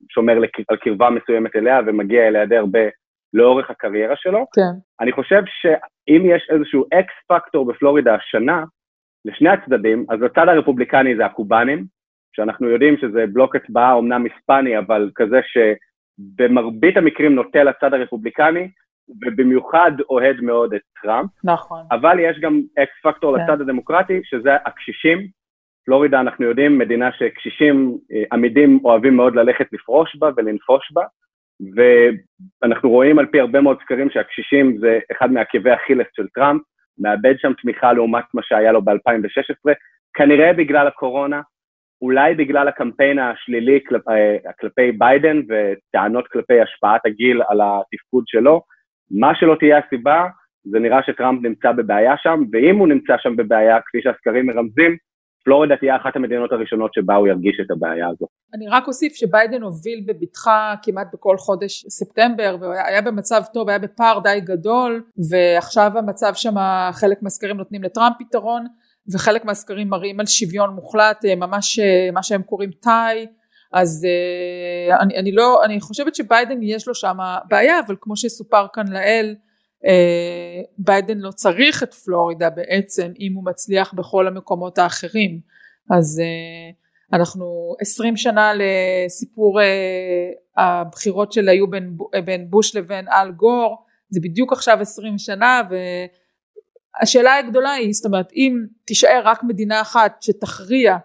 שומר 0.10 0.34
על 0.68 0.78
קרבה 0.78 1.10
מסוימת 1.10 1.56
אליה 1.56 1.80
ומגיע 1.88 2.28
אליה 2.28 2.46
די 2.46 2.58
הרבה 2.58 2.80
לאורך 3.34 3.70
הקריירה 3.70 4.16
שלו. 4.16 4.46
כן. 4.56 4.80
אני 5.02 5.12
חושב 5.12 5.42
שאם 5.62 6.22
יש 6.36 6.48
איזשהו 6.50 6.86
X 6.94 7.14
factor 7.28 7.66
בפלורידה 7.66 8.16
השנה, 8.16 8.64
לשני 9.26 9.50
הצדדים, 9.50 10.06
אז 10.10 10.20
הצד 10.22 10.48
הרפובליקני 10.48 11.16
זה 11.16 11.26
הקובנים, 11.26 11.86
שאנחנו 12.38 12.70
יודעים 12.70 12.98
שזה 12.98 13.26
בלוק 13.34 13.56
הצבעה 13.56 13.98
אמנם 13.98 14.24
היספני, 14.24 14.78
אבל 14.78 15.12
כזה 15.16 15.40
שבמרבית 15.44 16.98
המקרים 16.98 17.36
נוטה 17.36 17.64
לצד 17.64 17.94
הרפובליקני, 17.94 18.70
ובמיוחד 19.26 19.92
אוהד 20.10 20.42
מאוד 20.42 20.74
את 20.74 20.82
טראמפ. 21.02 21.30
נכון. 21.44 21.84
אבל 21.92 22.20
יש 22.20 22.40
גם 22.40 22.62
X 22.84 22.94
factor 23.04 23.38
כן. 23.38 23.44
לצד 23.44 23.62
הדמוקרטי, 23.62 24.22
שזה 24.24 24.56
הקשישים. 24.66 25.28
פלורידה, 25.86 26.20
אנחנו 26.20 26.46
יודעים, 26.46 26.78
מדינה 26.78 27.12
שקשישים 27.12 27.98
אה, 28.12 28.24
עמידים 28.32 28.80
אוהבים 28.84 29.16
מאוד 29.16 29.36
ללכת 29.36 29.66
לפרוש 29.72 30.16
בה 30.16 30.30
ולנפוש 30.38 30.92
בה, 30.92 31.04
ואנחנו 31.76 32.90
רואים 32.90 33.20
על 33.20 33.26
פי 33.26 33.40
הרבה 33.40 33.62
מאוד 33.62 33.78
סקרים 33.82 34.10
שהקשישים 34.10 34.78
זה 34.78 35.00
אחד 35.12 35.32
מעקבי 35.32 35.74
אכילס 35.74 36.08
של 36.16 36.28
טראמפ, 36.28 36.62
מאבד 37.00 37.36
שם 37.38 37.54
תמיכה 37.62 37.94
לעומת 37.94 38.24
מה 38.34 38.42
שהיה 38.44 38.72
לו 38.72 38.82
ב-2016, 38.82 39.74
כנראה 40.14 40.54
בגלל 40.54 40.88
הקורונה, 40.88 41.42
אולי 42.02 42.36
בגלל 42.36 42.68
הקמפיין 42.68 43.20
השלילי 43.20 43.80
כלפי, 43.88 44.12
אה, 44.12 44.52
כלפי 44.60 44.92
ביידן 44.92 45.42
וטענות 45.50 46.28
כלפי 46.28 46.62
השפעת 46.62 47.02
הגיל 47.06 47.42
על 47.48 47.62
התפקוד 47.62 48.24
שלו, 48.28 48.62
מה 49.12 49.36
שלא 49.36 49.56
תהיה 49.60 49.78
הסיבה, 49.78 50.28
זה 50.72 50.80
נראה 50.80 51.00
שטראמפ 51.04 51.44
נמצא 51.44 51.72
בבעיה 51.72 52.14
שם, 52.18 52.44
ואם 52.52 52.78
הוא 52.78 52.88
נמצא 52.88 53.14
שם 53.20 53.36
בבעיה, 53.36 53.78
כפי 53.86 54.02
שהסקרים 54.02 54.46
מרמזים, 54.46 54.98
פלורידה 55.44 55.76
תהיה 55.78 55.96
אחת 55.96 56.16
המדינות 56.16 56.52
הראשונות 56.52 56.94
שבה 56.94 57.16
הוא 57.16 57.28
ירגיש 57.28 57.60
את 57.66 57.72
הבעיה 57.72 58.08
הזו. 58.08 58.26
אני 58.54 58.68
רק 58.68 58.88
אוסיף 58.88 59.14
שביידן 59.14 59.62
הוביל 59.62 60.04
בבטחה 60.08 60.74
כמעט 60.84 61.08
בכל 61.14 61.38
חודש 61.38 61.86
ספטמבר 61.90 62.58
והיה 62.62 63.02
במצב 63.02 63.42
טוב, 63.54 63.70
היה 63.70 63.80
בפער 63.80 64.20
די 64.20 64.40
גדול 64.44 65.04
ועכשיו 65.32 65.92
המצב 65.98 66.32
שם 66.34 66.56
חלק 66.92 67.18
מהסקרים 67.24 67.58
נותנים 67.58 67.84
לטראמפ 67.84 68.16
פתרון 68.20 68.66
וחלק 69.14 69.46
מהסקרים 69.46 69.90
מראים 69.90 70.20
על 70.20 70.26
שוויון 70.26 70.70
מוחלט 70.70 71.26
אה, 71.26 71.36
ממש 71.36 71.80
אה, 71.80 72.10
מה 72.14 72.24
שהם 72.24 72.44
קוראים 72.44 72.72
תאי 72.82 73.28
אז 73.74 74.06
אה, 74.06 75.00
אני, 75.02 75.18
אני 75.18 75.32
לא 75.32 75.62
אני 75.66 75.82
חושבת 75.82 76.16
שביידן 76.16 76.64
יש 76.64 76.88
לו 76.88 76.96
שם 76.96 77.18
בעיה 77.50 77.80
אבל 77.88 77.96
כמו 78.02 78.18
שסופר 78.18 78.66
כאן 78.74 78.88
לאל 78.88 79.36
ביידן 80.78 81.18
לא 81.18 81.32
צריך 81.32 81.84
את 81.84 81.94
פלורידה 81.94 82.50
בעצם 82.50 83.12
אם 83.20 83.34
הוא 83.34 83.46
מצליח 83.46 83.94
בכל 83.94 84.28
המקומות 84.28 84.78
האחרים. 84.78 85.40
אז 85.92 86.22
אנחנו 87.14 87.76
עשרים 87.82 88.18
שנה 88.18 88.52
לסיפור 88.56 89.60
הבחירות 90.58 91.32
של 91.32 91.50
היו 91.50 91.68
בין, 91.68 91.98
בין 92.26 92.50
בוש 92.50 92.76
לבין 92.76 93.08
אל 93.08 93.32
גור. 93.32 93.78
זה 94.10 94.20
בדיוק 94.24 94.54
עכשיו 94.54 94.78
עשרים 94.82 95.18
שנה 95.18 95.62
והשאלה 97.00 97.38
הגדולה 97.38 97.72
היא 97.72 97.94
זאת 97.94 98.06
אומרת 98.06 98.32
אם 98.36 98.58
תישאר 98.86 99.22
רק 99.24 99.44
מדינה 99.44 99.82
אחת 99.82 100.18
שתכריע 100.22 100.98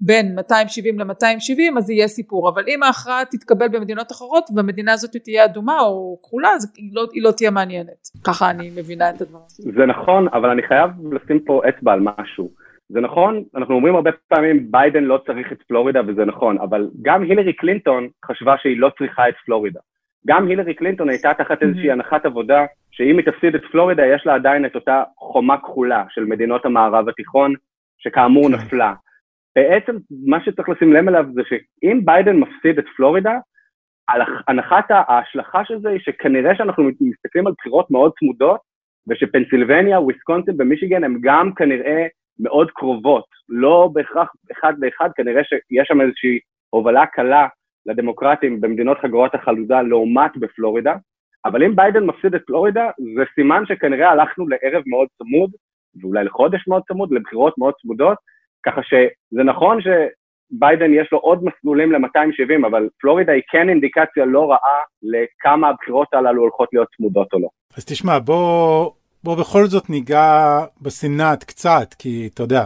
בין 0.00 0.34
270 0.34 1.00
ל-270 1.00 1.78
אז 1.78 1.90
יהיה 1.90 2.08
סיפור. 2.08 2.48
אבל 2.48 2.64
אם 2.68 2.82
ההכרעה 2.82 3.24
תתקבל 3.24 3.68
במדינות 3.68 4.12
אחרות 4.12 4.44
והמדינה 4.56 4.92
הזאת 4.92 5.16
תהיה 5.16 5.44
אדומה 5.44 5.80
או 5.80 6.18
כחולה 6.22 6.48
אז 6.48 6.72
היא 6.76 6.90
לא, 6.94 7.06
היא 7.12 7.22
לא 7.22 7.30
תהיה 7.36 7.50
מעניינת. 7.50 8.08
ככה 8.26 8.50
אני 8.50 8.70
מבינה 8.76 9.10
את 9.10 9.20
הדברים. 9.20 9.44
זה 9.58 9.86
נכון 9.86 10.28
אבל 10.32 10.50
אני 10.50 10.62
חייב 10.62 10.90
לשים 11.12 11.40
פה 11.40 11.62
אצבע 11.68 11.92
על 11.92 12.00
משהו. 12.00 12.50
זה 12.88 13.00
נכון 13.00 13.44
אנחנו 13.56 13.74
אומרים 13.74 13.94
הרבה 13.94 14.10
פעמים 14.28 14.70
ביידן 14.70 15.04
לא 15.04 15.20
צריך 15.26 15.52
את 15.52 15.62
פלורידה 15.68 16.00
וזה 16.06 16.24
נכון 16.24 16.58
אבל 16.58 16.90
גם 17.02 17.22
הילרי 17.22 17.52
קלינטון 17.52 18.08
חשבה 18.24 18.54
שהיא 18.62 18.80
לא 18.80 18.90
צריכה 18.98 19.28
את 19.28 19.34
פלורידה 19.44 19.80
גם 20.26 20.46
הילרי 20.46 20.74
קלינטון 20.74 21.08
הייתה 21.08 21.34
תחת 21.34 21.62
איזושהי 21.62 21.90
הנחת 21.90 22.26
עבודה 22.26 22.64
שאם 22.90 23.18
היא 23.18 23.26
תפסיד 23.26 23.54
את 23.54 23.60
פלורידה 23.72 24.06
יש 24.06 24.26
לה 24.26 24.34
עדיין 24.34 24.66
את 24.66 24.74
אותה 24.74 25.02
חומה 25.18 25.58
כחולה 25.58 26.04
של 26.08 26.24
מדינות 26.24 26.66
המערב 26.66 27.08
התיכון 27.08 27.54
שכאמור 27.98 28.48
כן. 28.48 28.54
נפלה. 28.54 28.94
בעצם 29.56 29.96
מה 30.26 30.44
שצריך 30.44 30.68
לשים 30.68 30.92
לב 30.92 31.08
אליו 31.08 31.24
זה 31.34 31.42
שאם 31.48 32.00
ביידן 32.04 32.36
מפסיד 32.36 32.78
את 32.78 32.84
פלורידה, 32.96 33.38
הנחת 34.48 34.84
ההשלכה 34.90 35.64
של 35.64 35.80
זה 35.80 35.88
היא 35.88 36.00
שכנראה 36.00 36.54
שאנחנו 36.54 36.84
מסתכלים 37.00 37.46
על 37.46 37.52
בחירות 37.58 37.90
מאוד 37.90 38.12
צמודות, 38.18 38.60
ושפנסילבניה, 39.08 40.00
וויסקונסין 40.00 40.54
ומישיגן 40.58 41.04
הם 41.04 41.18
גם 41.20 41.54
כנראה 41.54 42.06
מאוד 42.40 42.70
קרובות, 42.70 43.24
לא 43.48 43.90
בהכרח 43.92 44.28
אחד 44.52 44.72
לאחד, 44.78 45.10
כנראה 45.16 45.44
שיש 45.44 45.88
שם 45.88 46.00
איזושהי 46.00 46.38
הובלה 46.70 47.06
קלה 47.06 47.46
לדמוקרטים 47.86 48.60
במדינות 48.60 48.98
חגורות 48.98 49.34
החלודה 49.34 49.82
לעומת 49.82 50.36
בפלורידה, 50.36 50.94
אבל 51.44 51.62
אם 51.64 51.76
ביידן 51.76 52.04
מפסיד 52.04 52.34
את 52.34 52.42
פלורידה, 52.46 52.90
זה 53.16 53.22
סימן 53.34 53.62
שכנראה 53.66 54.10
הלכנו 54.10 54.48
לערב 54.48 54.82
מאוד 54.86 55.08
צמוד, 55.18 55.50
ואולי 56.00 56.24
לחודש 56.24 56.68
מאוד 56.68 56.82
צמוד, 56.88 57.12
לבחירות 57.12 57.58
מאוד 57.58 57.74
צמודות, 57.82 58.18
ככה 58.66 58.80
שזה 58.82 59.42
נכון 59.44 59.78
שביידן 59.80 60.94
יש 60.94 61.08
לו 61.12 61.18
עוד 61.18 61.44
מסלולים 61.44 61.92
ל-270, 61.92 62.66
אבל 62.66 62.88
פלורידה 63.00 63.32
היא 63.32 63.42
כן 63.50 63.68
אינדיקציה 63.68 64.24
לא 64.24 64.50
רעה 64.50 64.80
לכמה 65.02 65.68
הבחירות 65.68 66.14
הללו 66.14 66.42
הולכות 66.42 66.68
להיות 66.72 66.88
צמודות 66.96 67.32
או 67.32 67.40
לא. 67.40 67.48
אז 67.76 67.84
תשמע, 67.84 68.18
בוא, 68.18 68.90
בוא 69.24 69.36
בכל 69.36 69.64
זאת 69.64 69.90
ניגע 69.90 70.58
בסנאט 70.82 71.44
קצת, 71.44 71.94
כי 71.98 72.28
אתה 72.34 72.42
יודע, 72.42 72.62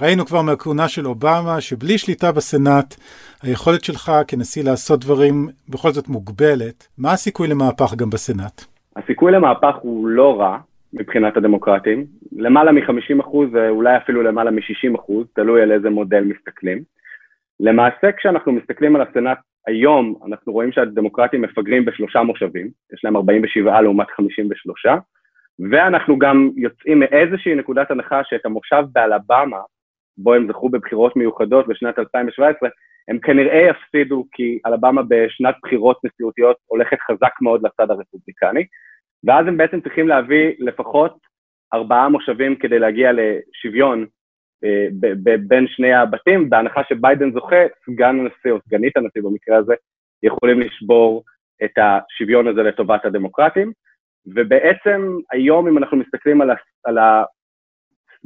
ראינו 0.00 0.26
כבר 0.26 0.42
מהכהונה 0.42 0.88
של 0.88 1.06
אובמה 1.06 1.60
שבלי 1.60 1.98
שליטה 1.98 2.32
בסנאט, 2.32 2.94
היכולת 3.42 3.84
שלך 3.84 4.12
כנשיא 4.28 4.64
לעשות 4.64 5.00
דברים 5.00 5.48
בכל 5.68 5.90
זאת 5.90 6.08
מוגבלת. 6.08 6.88
מה 6.98 7.12
הסיכוי 7.12 7.48
למהפך 7.48 7.94
גם 7.96 8.10
בסנאט? 8.10 8.64
הסיכוי 8.96 9.32
למהפך 9.32 9.74
הוא 9.82 10.08
לא 10.08 10.40
רע, 10.40 10.58
מבחינת 10.92 11.36
הדמוקרטים, 11.36 12.06
למעלה 12.36 12.72
מ-50 12.72 13.20
אחוז, 13.20 13.48
אולי 13.68 13.96
אפילו 13.96 14.22
למעלה 14.22 14.50
מ-60 14.50 14.98
אחוז, 15.00 15.26
תלוי 15.34 15.62
על 15.62 15.72
איזה 15.72 15.90
מודל 15.90 16.24
מסתכלים. 16.24 16.82
למעשה 17.60 18.12
כשאנחנו 18.16 18.52
מסתכלים 18.52 18.96
על 18.96 19.02
הסנאט 19.02 19.38
היום, 19.66 20.14
אנחנו 20.26 20.52
רואים 20.52 20.72
שהדמוקרטים 20.72 21.42
מפגרים 21.42 21.84
בשלושה 21.84 22.22
מושבים, 22.22 22.70
יש 22.92 23.04
להם 23.04 23.16
47 23.16 23.80
לעומת 23.80 24.06
53, 24.16 24.86
ואנחנו 25.70 26.18
גם 26.18 26.50
יוצאים 26.56 27.00
מאיזושהי 27.00 27.54
נקודת 27.54 27.90
הנחה 27.90 28.20
שאת 28.24 28.46
המושב 28.46 28.84
באלבמה, 28.92 29.58
בו 30.18 30.34
הם 30.34 30.48
זכו 30.48 30.68
בבחירות 30.68 31.16
מיוחדות 31.16 31.68
בשנת 31.68 31.98
2017, 31.98 32.68
הם 33.08 33.18
כנראה 33.18 33.68
יפסידו 33.70 34.24
כי 34.32 34.58
אלבמה 34.66 35.02
בשנת 35.08 35.54
בחירות 35.62 35.98
נשיאותיות 36.04 36.56
הולכת 36.66 36.96
חזק 37.10 37.32
מאוד 37.40 37.62
לצד 37.62 37.90
הרפובליקני, 37.90 38.66
ואז 39.24 39.46
הם 39.46 39.56
בעצם 39.56 39.80
צריכים 39.80 40.08
להביא 40.08 40.52
לפחות 40.58 41.18
ארבעה 41.74 42.08
מושבים 42.08 42.56
כדי 42.56 42.78
להגיע 42.78 43.10
לשוויון 43.12 44.06
אה, 44.64 44.86
בין 45.48 45.66
שני 45.68 45.94
הבתים, 45.94 46.50
בהנחה 46.50 46.80
שביידן 46.88 47.32
זוכה, 47.32 47.56
סגן 47.86 48.18
הנשיא 48.20 48.50
או 48.50 48.58
סגנית 48.66 48.96
הנשיא 48.96 49.22
במקרה 49.22 49.56
הזה, 49.56 49.74
יכולים 50.22 50.60
לשבור 50.60 51.24
את 51.64 51.78
השוויון 51.78 52.48
הזה 52.48 52.62
לטובת 52.62 53.04
הדמוקרטים, 53.04 53.72
ובעצם 54.26 55.16
היום 55.32 55.68
אם 55.68 55.78
אנחנו 55.78 55.96
מסתכלים 55.96 56.40
על, 56.40 56.50
על 56.84 56.98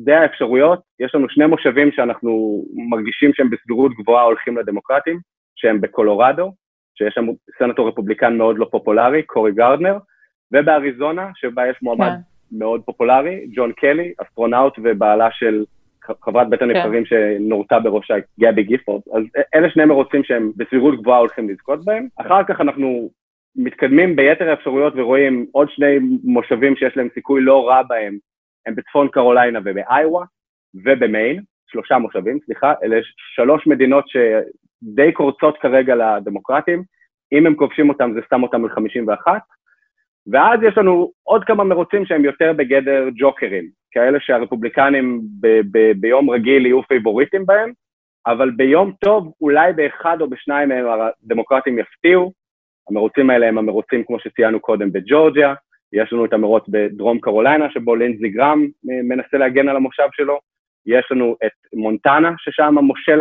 שדה 0.01 0.21
האפשרויות, 0.21 0.81
יש 1.01 1.15
לנו 1.15 1.29
שני 1.29 1.47
מושבים 1.47 1.93
שאנחנו 1.93 2.63
מרגישים 2.91 3.31
שהם 3.35 3.51
בסבירות 3.51 3.93
גבוהה 3.95 4.25
הולכים 4.25 4.59
לדמוקרטים, 4.59 5.19
שהם 5.57 5.81
בקולורדו, 5.81 6.53
שיש 6.99 7.15
שם 7.15 7.27
סנטור 7.59 7.89
רפובליקן 7.89 8.37
מאוד 8.37 8.59
לא 8.59 8.67
פופולרי, 8.71 9.23
קורי 9.23 9.53
גרדנר, 9.53 9.97
ובאריזונה, 10.53 11.31
שבה 11.35 11.69
יש 11.69 11.77
מועמד 11.83 12.09
כן. 12.09 12.59
מאוד 12.59 12.83
פופולרי, 12.83 13.47
ג'ון 13.55 13.73
קלי, 13.73 14.13
אסטרונאוט 14.19 14.79
ובעלה 14.83 15.29
של 15.31 15.65
חברת 16.25 16.51
בית 16.51 16.63
הנבחרים 16.63 17.05
כן. 17.05 17.37
שנורתה 17.39 17.79
בראשה 17.79 18.15
גבי 18.41 18.63
גיפורד, 18.63 19.03
אז 19.15 19.23
אלה 19.55 19.71
שני 19.71 19.85
מרוצים 19.85 20.25
שהם 20.25 20.53
בסבירות 20.57 21.01
גבוהה 21.01 21.19
הולכים 21.19 21.49
לזכות 21.49 21.85
בהם. 21.85 22.07
אחר 22.17 22.45
כך 22.45 22.61
אנחנו 22.61 23.11
מתקדמים 23.57 24.17
ביתר 24.17 24.51
האפשרויות 24.51 24.93
ורואים 24.97 25.47
עוד 25.53 25.71
שני 25.71 25.99
מושבים 26.25 26.77
שיש 26.77 26.97
להם 26.97 27.09
סיכוי 27.15 27.41
לא 27.41 27.69
רע 27.69 27.83
בהם, 27.83 28.19
הם 28.67 28.75
בצפון 28.75 29.09
קרוליינה 29.09 29.59
ובאיווה 29.65 30.25
ובמיין, 30.75 31.43
שלושה 31.71 31.99
מושבים, 31.99 32.39
סליחה, 32.45 32.73
אלה 32.83 32.97
שלוש 33.35 33.67
מדינות 33.67 34.05
שדי 34.09 35.13
קורצות 35.13 35.59
כרגע 35.59 35.95
לדמוקרטים, 35.95 36.83
אם 37.33 37.47
הם 37.47 37.55
כובשים 37.55 37.89
אותם 37.89 38.13
זה 38.15 38.21
שם 38.31 38.43
אותם 38.43 38.65
על 38.65 38.71
51, 38.71 39.43
ואז 40.33 40.61
יש 40.63 40.79
לנו 40.79 41.13
עוד 41.23 41.45
כמה 41.45 41.65
מרוצים 41.65 42.07
שהם 42.07 42.25
יותר 42.25 42.53
בגדר 42.57 43.09
ג'וקרים, 43.19 43.65
כאלה 43.91 44.21
שהרפובליקנים 44.21 45.21
ב- 45.41 45.61
ב- 45.73 45.93
ביום 46.01 46.31
רגיל 46.31 46.67
יהיו 46.67 46.83
פייבוריטים 46.83 47.47
בהם, 47.47 47.73
אבל 48.27 48.51
ביום 48.51 48.93
טוב 49.05 49.33
אולי 49.41 49.73
באחד 49.73 50.21
או 50.21 50.31
בשניים 50.31 50.69
מהם 50.69 50.87
הדמוקרטים 50.87 51.79
יפתיעו. 51.79 52.33
המרוצים 52.91 53.31
האלה 53.31 53.49
הם 53.49 53.59
המרוצים, 53.59 54.05
כמו 54.07 54.19
שציינו 54.21 54.61
קודם, 54.61 54.93
בג'ורג'יה, 54.93 55.55
יש 55.93 56.13
לנו 56.13 56.25
את 56.25 56.33
המרוץ 56.33 56.65
בדרום 56.69 57.21
קרוליינה, 57.21 57.71
שבו 57.71 57.97
לינזי 57.97 58.29
גרם 58.29 58.67
מנסה 58.85 59.39
להגן 59.39 59.69
על 59.69 59.77
המושב 59.77 60.09
שלו, 60.13 60.39
יש 60.87 61.09
לנו 61.11 61.37
את 61.47 61.53
מונטנה, 61.73 62.33
ששם 62.39 62.79
המושל, 62.79 63.21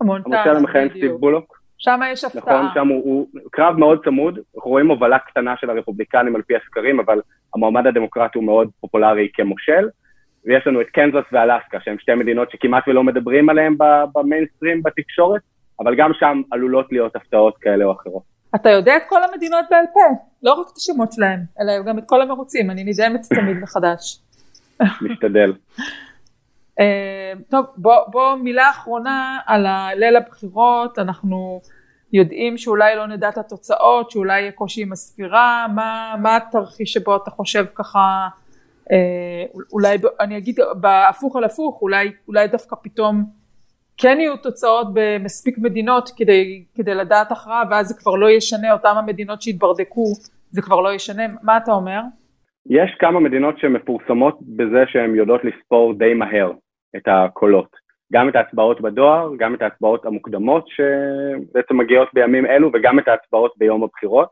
המושל 0.00 0.56
המכהן 0.56 0.88
סטיב 0.88 1.12
בולוק. 1.12 1.62
שם 1.78 2.00
יש 2.12 2.24
הפתעה. 2.24 2.62
נכון, 2.62 2.74
שם 2.74 2.88
הוא, 2.88 3.02
הוא 3.04 3.26
קרב 3.50 3.78
מאוד 3.78 4.04
צמוד, 4.04 4.38
אנחנו 4.56 4.70
רואים 4.70 4.88
הובלה 4.88 5.18
קטנה 5.18 5.54
של 5.56 5.70
הרפובליקנים 5.70 6.36
על 6.36 6.42
פי 6.42 6.56
הסקרים, 6.56 7.00
אבל 7.00 7.20
המועמד 7.54 7.86
הדמוקרטי 7.86 8.38
הוא 8.38 8.44
מאוד 8.44 8.70
פופולרי 8.80 9.28
כמושל, 9.34 9.88
ויש 10.44 10.66
לנו 10.66 10.80
את 10.80 10.86
קנזס 10.86 11.24
ואלסקה, 11.32 11.80
שהן 11.80 11.98
שתי 11.98 12.14
מדינות 12.14 12.50
שכמעט 12.50 12.88
ולא 12.88 13.04
מדברים 13.04 13.48
עליהן 13.48 13.76
במיינסטרים 14.14 14.82
בתקשורת, 14.82 15.40
אבל 15.80 15.94
גם 15.94 16.10
שם 16.14 16.42
עלולות 16.50 16.92
להיות 16.92 17.16
הפתעות 17.16 17.58
כאלה 17.58 17.84
או 17.84 17.92
אחרות. 17.92 18.31
אתה 18.54 18.70
יודע 18.70 18.96
את 18.96 19.02
כל 19.08 19.22
המדינות 19.22 19.64
בעל 19.70 19.84
פה, 19.92 20.00
לא 20.42 20.52
רק 20.52 20.66
את 20.72 20.76
השמות 20.76 21.12
שלהם, 21.12 21.40
אלא 21.60 21.82
גם 21.82 21.98
את 21.98 22.04
כל 22.06 22.22
המרוצים, 22.22 22.70
אני 22.70 22.84
נדהמת 22.84 23.20
תמיד 23.22 23.56
מחדש. 23.56 24.20
משתדל. 25.02 25.52
אה, 26.80 27.32
טוב, 27.50 27.66
בוא, 27.76 27.96
בוא 28.08 28.34
מילה 28.34 28.70
אחרונה 28.70 29.38
על 29.46 29.66
ליל 29.94 30.16
הבחירות, 30.16 30.98
אנחנו 30.98 31.60
יודעים 32.12 32.58
שאולי 32.58 32.96
לא 32.96 33.06
נדע 33.06 33.28
את 33.28 33.38
התוצאות, 33.38 34.10
שאולי 34.10 34.40
יהיה 34.40 34.52
קושי 34.52 34.82
עם 34.82 34.92
הספירה, 34.92 35.66
מה, 35.74 36.14
מה 36.22 36.36
התרחיש 36.36 36.92
שבו 36.92 37.16
אתה 37.16 37.30
חושב 37.30 37.66
ככה, 37.74 38.28
אה, 38.92 39.44
אולי, 39.72 39.98
אני 40.20 40.38
אגיד 40.38 40.58
בהפוך 40.80 41.36
על 41.36 41.44
הפוך, 41.44 41.78
אולי, 41.82 42.12
אולי 42.28 42.48
דווקא 42.48 42.76
פתאום 42.82 43.24
כן 43.96 44.16
יהיו 44.20 44.36
תוצאות 44.36 44.86
במספיק 44.94 45.58
מדינות 45.58 46.10
כדי, 46.16 46.64
כדי 46.74 46.94
לדעת 46.94 47.32
הכרעה, 47.32 47.62
ואז 47.70 47.86
זה 47.86 47.94
כבר 47.98 48.14
לא 48.14 48.30
ישנה, 48.30 48.72
אותם 48.72 48.94
המדינות 48.98 49.42
שהתברדקו, 49.42 50.04
זה 50.50 50.62
כבר 50.62 50.80
לא 50.80 50.92
ישנה, 50.92 51.22
מה 51.42 51.56
אתה 51.56 51.72
אומר? 51.72 52.00
יש 52.70 52.90
כמה 52.98 53.20
מדינות 53.20 53.58
שמפורסמות 53.58 54.38
בזה 54.56 54.84
שהן 54.86 55.14
יודעות 55.14 55.40
לספור 55.44 55.94
די 55.94 56.14
מהר 56.14 56.52
את 56.96 57.02
הקולות. 57.06 57.82
גם 58.12 58.28
את 58.28 58.36
ההצבעות 58.36 58.80
בדואר, 58.80 59.30
גם 59.38 59.54
את 59.54 59.62
ההצבעות 59.62 60.06
המוקדמות 60.06 60.68
שבעצם 60.68 61.76
מגיעות 61.76 62.08
בימים 62.14 62.46
אלו, 62.46 62.70
וגם 62.74 62.98
את 62.98 63.08
ההצבעות 63.08 63.52
ביום 63.56 63.84
הבחירות. 63.84 64.28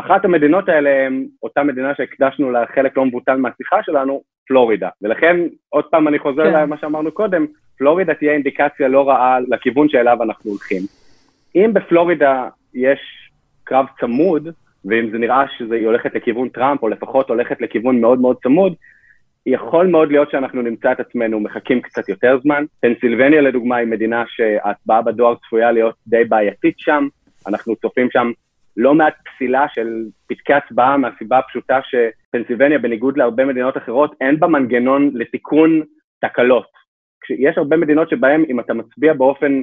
אחת 0.00 0.24
המדינות 0.24 0.68
האלה 0.68 1.06
הן 1.06 1.26
אותה 1.42 1.62
מדינה 1.62 1.94
שהקדשנו 1.94 2.50
לה 2.50 2.66
חלק 2.74 2.96
לא 2.96 3.04
מבוטל 3.04 3.36
מהשיחה 3.36 3.82
שלנו, 3.82 4.22
פלורידה. 4.46 4.88
ולכן, 5.02 5.36
עוד 5.68 5.84
פעם 5.84 6.08
אני 6.08 6.18
חוזר 6.18 6.42
כן. 6.42 6.52
למה 6.52 6.76
שאמרנו 6.78 7.12
קודם, 7.12 7.46
פלורידה 7.78 8.14
תהיה 8.14 8.32
אינדיקציה 8.32 8.88
לא 8.88 9.08
רעה 9.08 9.40
לכיוון 9.48 9.88
שאליו 9.88 10.22
אנחנו 10.22 10.50
הולכים. 10.50 10.82
אם 11.54 11.70
בפלורידה 11.74 12.48
יש 12.74 13.00
קרב 13.64 13.86
צמוד, 14.00 14.48
ואם 14.84 15.10
זה 15.10 15.18
נראה 15.18 15.44
שהיא 15.58 15.86
הולכת 15.86 16.14
לכיוון 16.14 16.48
טראמפ, 16.48 16.82
או 16.82 16.88
לפחות 16.88 17.28
הולכת 17.28 17.60
לכיוון 17.60 18.00
מאוד 18.00 18.20
מאוד 18.20 18.36
צמוד, 18.42 18.74
יכול 19.46 19.86
מאוד 19.86 20.10
להיות 20.10 20.30
שאנחנו 20.30 20.62
נמצא 20.62 20.92
את 20.92 21.00
עצמנו 21.00 21.40
מחכים 21.40 21.80
קצת 21.80 22.08
יותר 22.08 22.38
זמן. 22.42 22.64
פנסילבניה 22.80 23.40
לדוגמה 23.40 23.76
היא 23.76 23.88
מדינה 23.88 24.24
שההצבעה 24.28 25.02
בדואר 25.02 25.34
צפויה 25.34 25.72
להיות 25.72 25.94
די 26.06 26.24
בעייתית 26.24 26.74
שם, 26.78 27.08
אנחנו 27.46 27.76
צופים 27.76 28.08
שם 28.10 28.30
לא 28.76 28.94
מעט 28.94 29.14
פסילה 29.24 29.66
של 29.74 30.04
פתקי 30.26 30.52
הצבעה 30.52 30.96
מהסיבה 30.96 31.38
הפשוטה 31.38 31.80
שפנסילבניה, 31.82 32.78
בניגוד 32.78 33.16
להרבה 33.16 33.44
מדינות 33.44 33.76
אחרות, 33.76 34.14
אין 34.20 34.40
בה 34.40 34.46
מנגנון 34.46 35.10
לתיקון 35.14 35.82
תקלות. 36.20 36.81
יש 37.30 37.58
הרבה 37.58 37.76
מדינות 37.76 38.10
שבהן 38.10 38.44
אם 38.48 38.60
אתה 38.60 38.74
מצביע 38.74 39.12
באופן 39.12 39.60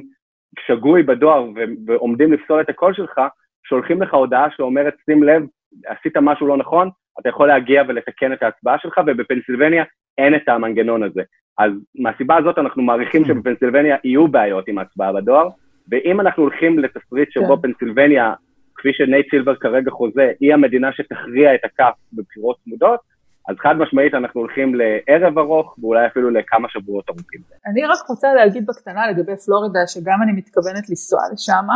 שגוי 0.66 1.02
בדואר 1.02 1.48
ועומדים 1.86 2.32
לפסול 2.32 2.60
את 2.60 2.68
הקול 2.68 2.94
שלך, 2.94 3.20
שולחים 3.68 4.02
לך 4.02 4.14
הודעה 4.14 4.48
שאומרת, 4.56 4.94
שים 5.06 5.22
לב, 5.22 5.42
עשית 5.86 6.16
משהו 6.16 6.46
לא 6.46 6.56
נכון, 6.56 6.88
אתה 7.20 7.28
יכול 7.28 7.48
להגיע 7.48 7.82
ולתקן 7.88 8.32
את 8.32 8.42
ההצבעה 8.42 8.78
שלך, 8.78 9.00
ובפנסילבניה 9.06 9.84
אין 10.18 10.34
את 10.34 10.48
המנגנון 10.48 11.02
הזה. 11.02 11.22
אז 11.58 11.72
מהסיבה 11.94 12.36
הזאת 12.36 12.58
אנחנו 12.58 12.82
מעריכים 12.82 13.24
שבפנסילבניה 13.24 13.96
יהיו 14.04 14.28
בעיות 14.28 14.68
עם 14.68 14.78
ההצבעה 14.78 15.12
בדואר, 15.12 15.48
ואם 15.90 16.20
אנחנו 16.20 16.42
הולכים 16.42 16.78
לתסריט 16.78 17.30
שבו 17.32 17.56
כן. 17.56 17.62
פנסילבניה, 17.62 18.34
כפי 18.74 18.92
שנייט 18.92 19.30
סילבר 19.30 19.54
כרגע 19.54 19.90
חוזה, 19.90 20.32
היא 20.40 20.54
המדינה 20.54 20.92
שתכריע 20.92 21.54
את 21.54 21.60
הכף 21.64 21.92
בבחירות 22.12 22.56
צמודות, 22.64 23.00
אז 23.48 23.56
חד 23.62 23.74
משמעית 23.78 24.14
אנחנו 24.14 24.40
הולכים 24.40 24.74
לערב 24.74 25.38
ארוך, 25.38 25.78
ואולי 25.78 26.06
אפילו 26.06 26.30
לכמה 26.30 26.68
שבועות 26.68 27.08
ארוכים. 27.08 27.40
אני 27.66 27.84
רק 27.84 28.08
רוצה 28.08 28.34
להגיד 28.34 28.66
בקטנה 28.66 29.10
לגבי 29.10 29.36
פלורידה, 29.36 29.86
שגם 29.86 30.18
אני 30.22 30.32
מתכוונת 30.32 30.88
לנסוע 30.88 31.20
לשם, 31.32 31.66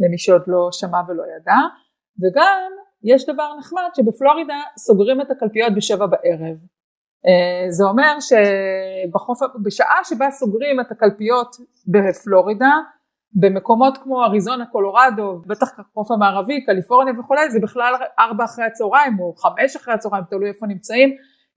למי 0.00 0.18
שעוד 0.18 0.42
לא 0.46 0.68
שמע 0.72 1.00
ולא 1.08 1.22
ידע, 1.36 1.58
וגם 2.22 2.70
יש 3.04 3.26
דבר 3.26 3.48
נחמד 3.58 3.88
שבפלורידה 3.96 4.60
סוגרים 4.76 5.20
את 5.20 5.30
הקלפיות 5.30 5.72
בשבע 5.76 6.06
בערב. 6.06 6.56
אה, 7.26 7.70
זה 7.70 7.84
אומר 7.84 8.14
שבשעה 8.20 10.04
שבה 10.04 10.30
סוגרים 10.30 10.80
את 10.80 10.90
הקלפיות 10.90 11.56
בפלורידה, 11.88 12.72
במקומות 13.32 13.98
כמו 13.98 14.24
אריזונה, 14.24 14.66
קולורדו, 14.66 15.42
בטח 15.46 15.78
החוף 15.78 16.10
המערבי, 16.10 16.64
קליפורניה 16.64 17.14
וכולי, 17.20 17.50
זה 17.50 17.58
בכלל 17.62 17.94
ארבע 18.18 18.44
אחרי 18.44 18.64
הצהריים 18.64 19.20
או 19.20 19.34
חמש 19.34 19.76
אחרי 19.76 19.94
הצהריים, 19.94 20.24
תלוי 20.30 20.48
איפה 20.48 20.66
נמצאים, 20.66 21.10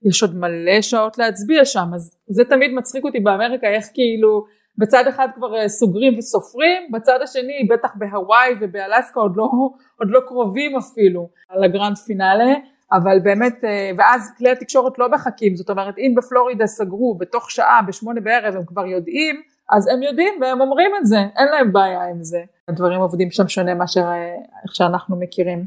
יש 0.08 0.22
עוד 0.22 0.36
מלא 0.36 0.82
שעות 0.82 1.18
להצביע 1.18 1.64
שם, 1.64 1.88
אז 1.94 2.18
זה 2.28 2.44
תמיד 2.44 2.72
מצחיק 2.74 3.04
אותי 3.04 3.20
באמריקה, 3.20 3.66
איך 3.66 3.86
כאילו 3.94 4.44
בצד 4.78 5.06
אחד 5.08 5.28
כבר 5.34 5.56
אה, 5.56 5.68
סוגרים 5.68 6.18
וסופרים, 6.18 6.82
בצד 6.92 7.18
השני 7.22 7.68
בטח 7.70 7.90
בהוואי 7.94 8.54
ובאלסקה 8.60 9.20
עוד 9.20 9.36
לא, 9.36 9.44
עוד 10.00 10.10
לא 10.10 10.20
קרובים 10.26 10.76
אפילו 10.76 11.28
לגרנד 11.60 11.96
פינאלה, 11.96 12.54
אבל 12.92 13.18
באמת, 13.22 13.64
אה, 13.64 13.90
ואז 13.96 14.34
כלי 14.38 14.50
התקשורת 14.50 14.98
לא 14.98 15.10
מחכים, 15.10 15.56
זאת 15.56 15.70
אומרת 15.70 15.98
אם 15.98 16.14
בפלורידה 16.16 16.66
סגרו 16.66 17.18
בתוך 17.18 17.50
שעה 17.50 17.80
בשמונה 17.86 18.20
בערב 18.20 18.56
הם 18.56 18.64
כבר 18.66 18.86
יודעים, 18.86 19.42
אז 19.72 19.88
הם 19.88 20.02
יודעים 20.02 20.34
והם 20.40 20.60
אומרים 20.60 20.90
את 21.00 21.06
זה, 21.06 21.18
אין 21.36 21.48
להם 21.52 21.72
בעיה 21.72 22.04
עם 22.04 22.24
זה. 22.24 22.38
הדברים 22.68 23.00
עובדים 23.00 23.30
שם 23.30 23.48
שונה 23.48 23.74
מאשר 23.74 24.00
אה, 24.00 24.34
איך 24.64 24.74
שאנחנו 24.74 25.16
מכירים. 25.16 25.64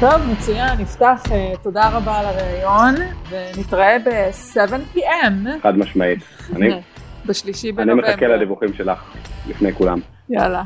טוב, 0.00 0.12
מצוין, 0.32 0.78
נפתח, 0.78 1.22
אה, 1.32 1.52
תודה 1.62 1.88
רבה 1.88 2.18
על 2.18 2.26
הראיון, 2.26 2.94
ונתראה 3.28 3.96
ב-7 4.04 4.96
PM. 4.96 5.62
חד 5.62 5.78
משמעית. 5.78 6.18
אני, 6.56 6.70
בשלישי 7.26 7.72
בנובמבר. 7.72 8.06
אני 8.06 8.12
מחכה 8.14 8.26
לדיווחים 8.26 8.74
שלך, 8.74 9.14
לפני 9.48 9.72
כולם. 9.72 9.98
יאללה, 10.28 10.62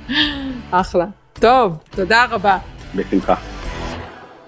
אחלה. 0.70 1.06
טוב, 1.32 1.82
תודה 1.90 2.24
רבה. 2.30 2.58
בשמחה. 2.94 3.34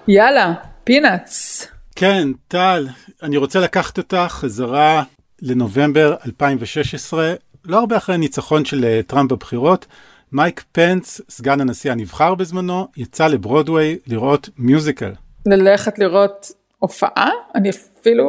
יאללה, 0.07 0.53
פינאץ. 0.83 1.67
כן, 2.01 2.27
טל, 2.47 2.87
אני 3.23 3.37
רוצה 3.37 3.59
לקחת 3.59 3.97
אותך 3.97 4.27
חזרה 4.29 5.03
לנובמבר 5.41 6.15
2016, 6.25 7.33
לא 7.65 7.79
הרבה 7.79 7.97
אחרי 7.97 8.15
הניצחון 8.15 8.65
של 8.65 8.85
אה, 8.85 8.99
טראמפ 9.07 9.31
בבחירות. 9.31 9.85
מייק 10.31 10.63
פנס, 10.71 11.21
סגן 11.29 11.61
הנשיא 11.61 11.91
הנבחר 11.91 12.35
בזמנו, 12.35 12.87
יצא 12.97 13.27
לברודוויי 13.27 13.97
לראות 14.07 14.49
מיוזיקל. 14.57 15.11
ללכת 15.45 15.99
לראות 15.99 16.51
הופעה? 16.79 17.29
אני 17.55 17.69
אפילו... 17.69 18.25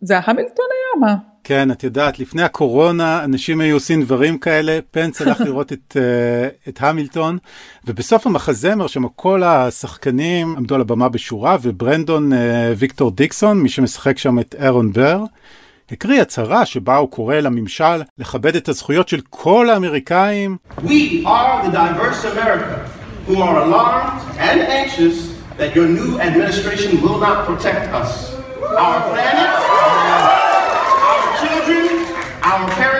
זה 0.00 0.18
ההמילטון 0.18 0.66
היה 0.70 1.00
מה? 1.00 1.29
כן, 1.44 1.70
את 1.70 1.84
יודעת, 1.84 2.18
לפני 2.18 2.42
הקורונה 2.42 3.24
אנשים 3.24 3.60
היו 3.60 3.76
עושים 3.76 4.02
דברים 4.02 4.38
כאלה, 4.38 4.78
פנס 4.90 5.22
הלך 5.22 5.40
לראות 5.46 5.72
את, 5.72 5.96
uh, 5.96 6.68
את 6.68 6.78
המילטון, 6.82 7.38
ובסוף 7.84 8.26
המחזמר 8.26 8.86
שם 8.86 9.08
כל 9.08 9.42
השחקנים 9.42 10.54
עמדו 10.56 10.74
על 10.74 10.80
הבמה 10.80 11.08
בשורה, 11.08 11.56
וברנדון 11.62 12.32
uh, 12.32 12.36
ויקטור 12.76 13.10
דיקסון, 13.10 13.58
מי 13.58 13.68
שמשחק 13.68 14.18
שם 14.18 14.38
את 14.38 14.54
אירון 14.58 14.92
בר, 14.92 15.24
הקריא 15.90 16.22
הצהרה 16.22 16.66
שבה 16.66 16.96
הוא 16.96 17.10
קורא 17.10 17.36
לממשל 17.36 18.02
לכבד 18.18 18.56
את 18.56 18.68
הזכויות 18.68 19.08
של 19.08 19.20
כל 19.30 19.70
האמריקאים. 19.70 20.56
We 20.78 21.24
are 21.24 21.66
the 21.66 21.72
diverse 21.72 22.24
America 22.24 22.88
who 23.26 23.42
are 23.42 23.56
alarmed 23.64 24.20
and 24.38 24.60
anxious 24.60 25.16
that 25.58 25.74
your 25.76 25.88
new 25.88 26.20
administration 26.20 27.02
will 27.02 27.18
not 27.18 27.46
protect 27.46 27.92
us. 27.92 28.40
our 28.76 29.00
planet, 29.10 29.50
our 31.10 31.22
children, 31.42 31.86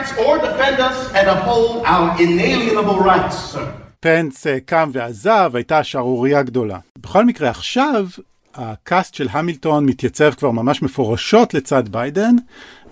parents, 0.01 0.13
or 0.27 0.39
defend 0.39 0.79
us 0.81 0.99
and 1.15 1.27
uphold 1.29 1.85
our 1.87 2.09
inalienable 2.23 2.99
rights, 2.99 3.37
sir. 3.53 3.67
פנס 4.01 4.47
אה, 4.47 4.61
קם 4.61 4.91
ועזב, 4.93 5.51
הייתה 5.55 5.85
שערורייה 5.85 6.43
גדולה. 6.43 6.79
בכל 6.99 7.25
מקרה, 7.25 7.51
עכשיו 7.51 8.07
הקאסט 8.55 9.15
של 9.15 9.29
המילטון 9.31 9.87
מתייצב 9.87 10.35
כבר 10.35 10.51
ממש 10.51 10.83
מפורשות 10.83 11.55
לצד 11.55 11.89
ביידן, 11.89 12.35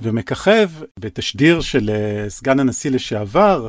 ומככב 0.01 0.69
בתשדיר 0.99 1.61
של 1.61 1.91
אה, 1.91 2.31
סגן 2.31 2.61
הנשיא 2.61 2.91
לשעבר, 2.91 3.69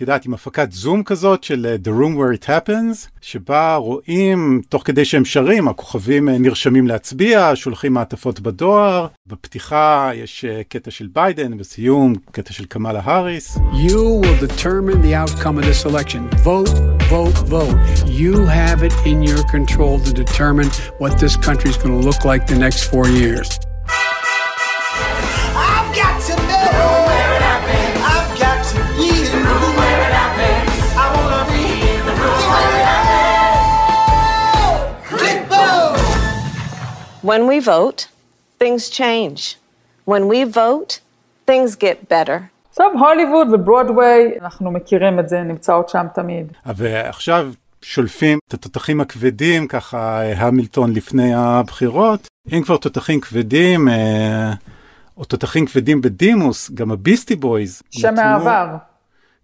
את 0.00 0.02
יודעת, 0.02 0.26
עם 0.26 0.34
הפקת 0.34 0.72
זום 0.72 1.02
כזאת 1.02 1.44
של 1.44 1.66
אה, 1.66 1.76
The 1.84 1.88
Room 1.88 2.16
Where 2.16 2.42
It 2.42 2.46
Happens, 2.46 3.08
שבה 3.20 3.74
רואים, 3.74 4.62
תוך 4.68 4.82
כדי 4.86 5.04
שהם 5.04 5.24
שרים, 5.24 5.68
הכוכבים 5.68 6.28
אה, 6.28 6.38
נרשמים 6.38 6.86
להצביע, 6.86 7.52
שולחים 7.54 7.92
מעטפות 7.92 8.40
בדואר. 8.40 9.06
בפתיחה 9.26 10.10
יש 10.14 10.44
אה, 10.44 10.62
קטע 10.68 10.90
של 10.90 11.08
ביידן, 11.12 11.58
בסיום 11.58 12.14
קטע 12.30 12.52
של 12.52 12.64
קמאלה 12.64 13.00
האריס. 13.04 13.56
You 13.56 14.24
will 14.24 14.46
determine 14.46 15.02
the 15.02 15.14
outcome 15.14 15.58
of 15.58 15.64
this 15.64 15.84
election. 15.84 16.36
Vote, 16.44 16.70
vote, 17.10 17.38
vote. 17.48 17.76
You 18.06 18.34
have 18.46 18.82
it 18.82 18.94
in 19.04 19.22
your 19.22 19.42
control 19.52 20.00
to 20.06 20.12
determine 20.22 20.68
what 20.98 21.12
this 21.18 21.36
country 21.36 21.70
is 21.70 21.76
going 21.76 22.00
to 22.00 22.06
look 22.08 22.24
like 22.24 22.46
the 22.46 22.58
next 22.66 22.80
four 22.92 23.06
years. 23.06 23.69
When 37.22 37.46
we 37.46 37.58
vote, 37.60 38.06
things 38.58 38.88
change. 38.88 39.56
When 40.06 40.26
we 40.26 40.44
vote, 40.44 41.00
things 41.46 41.76
get 41.76 42.08
better. 42.08 42.38
טוב, 42.74 42.92
הוליווד 42.98 43.48
וברודוויי, 43.52 44.38
אנחנו 44.42 44.70
מכירים 44.70 45.20
את 45.20 45.28
זה, 45.28 45.42
נמצאות 45.42 45.88
שם 45.88 46.06
תמיד. 46.14 46.52
ועכשיו 46.66 47.52
שולפים 47.82 48.38
את 48.48 48.54
התותחים 48.54 49.00
הכבדים, 49.00 49.68
ככה 49.68 50.22
המילטון 50.36 50.92
לפני 50.92 51.34
הבחירות. 51.34 52.28
אם 52.52 52.62
כבר 52.62 52.76
תותחים 52.76 53.20
כבדים, 53.20 53.88
אה, 53.88 54.52
או 55.16 55.24
תותחים 55.24 55.66
כבדים 55.66 56.00
בדימוס, 56.00 56.70
גם 56.70 56.90
הביסטי 56.90 57.36
בויז. 57.36 57.82
שם 57.90 58.14
מהעבר. 58.14 58.76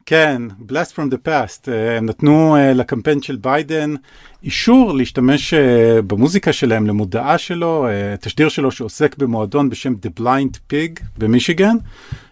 כן, 0.08 0.42
Blast 0.68 0.92
from 0.94 1.12
the 1.12 1.28
past, 1.28 1.68
אה, 1.68 1.96
הם 1.96 2.06
נתנו 2.06 2.56
אה, 2.56 2.72
לקמפיין 2.72 3.22
של 3.22 3.36
ביידן 3.36 3.94
אישור 4.42 4.94
להשתמש 4.94 5.54
אה, 5.54 6.02
במוזיקה 6.02 6.52
שלהם 6.52 6.86
למודעה 6.86 7.38
שלו, 7.38 7.88
תשדיר 8.20 8.48
שלו 8.48 8.70
שעוסק 8.70 9.18
במועדון 9.18 9.70
בשם 9.70 9.94
The 10.02 10.20
Blind 10.20 10.72
Pig 10.72 11.02
במישיגן, 11.18 11.76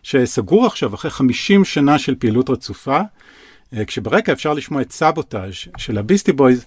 שסגור 0.03 0.67
עכשיו 0.67 0.95
אחרי 0.95 1.11
50 1.11 1.65
שנה 1.65 1.99
של 1.99 2.15
פעילות 2.15 2.51
רצופה, 2.51 3.01
כשברקע 3.87 4.33
אפשר 4.33 4.53
לשמוע 4.55 4.83
את 4.83 4.93
סבוטאז' 4.93 5.53
של 5.77 5.99
הביסטי 5.99 6.33
בויז. 6.33 6.65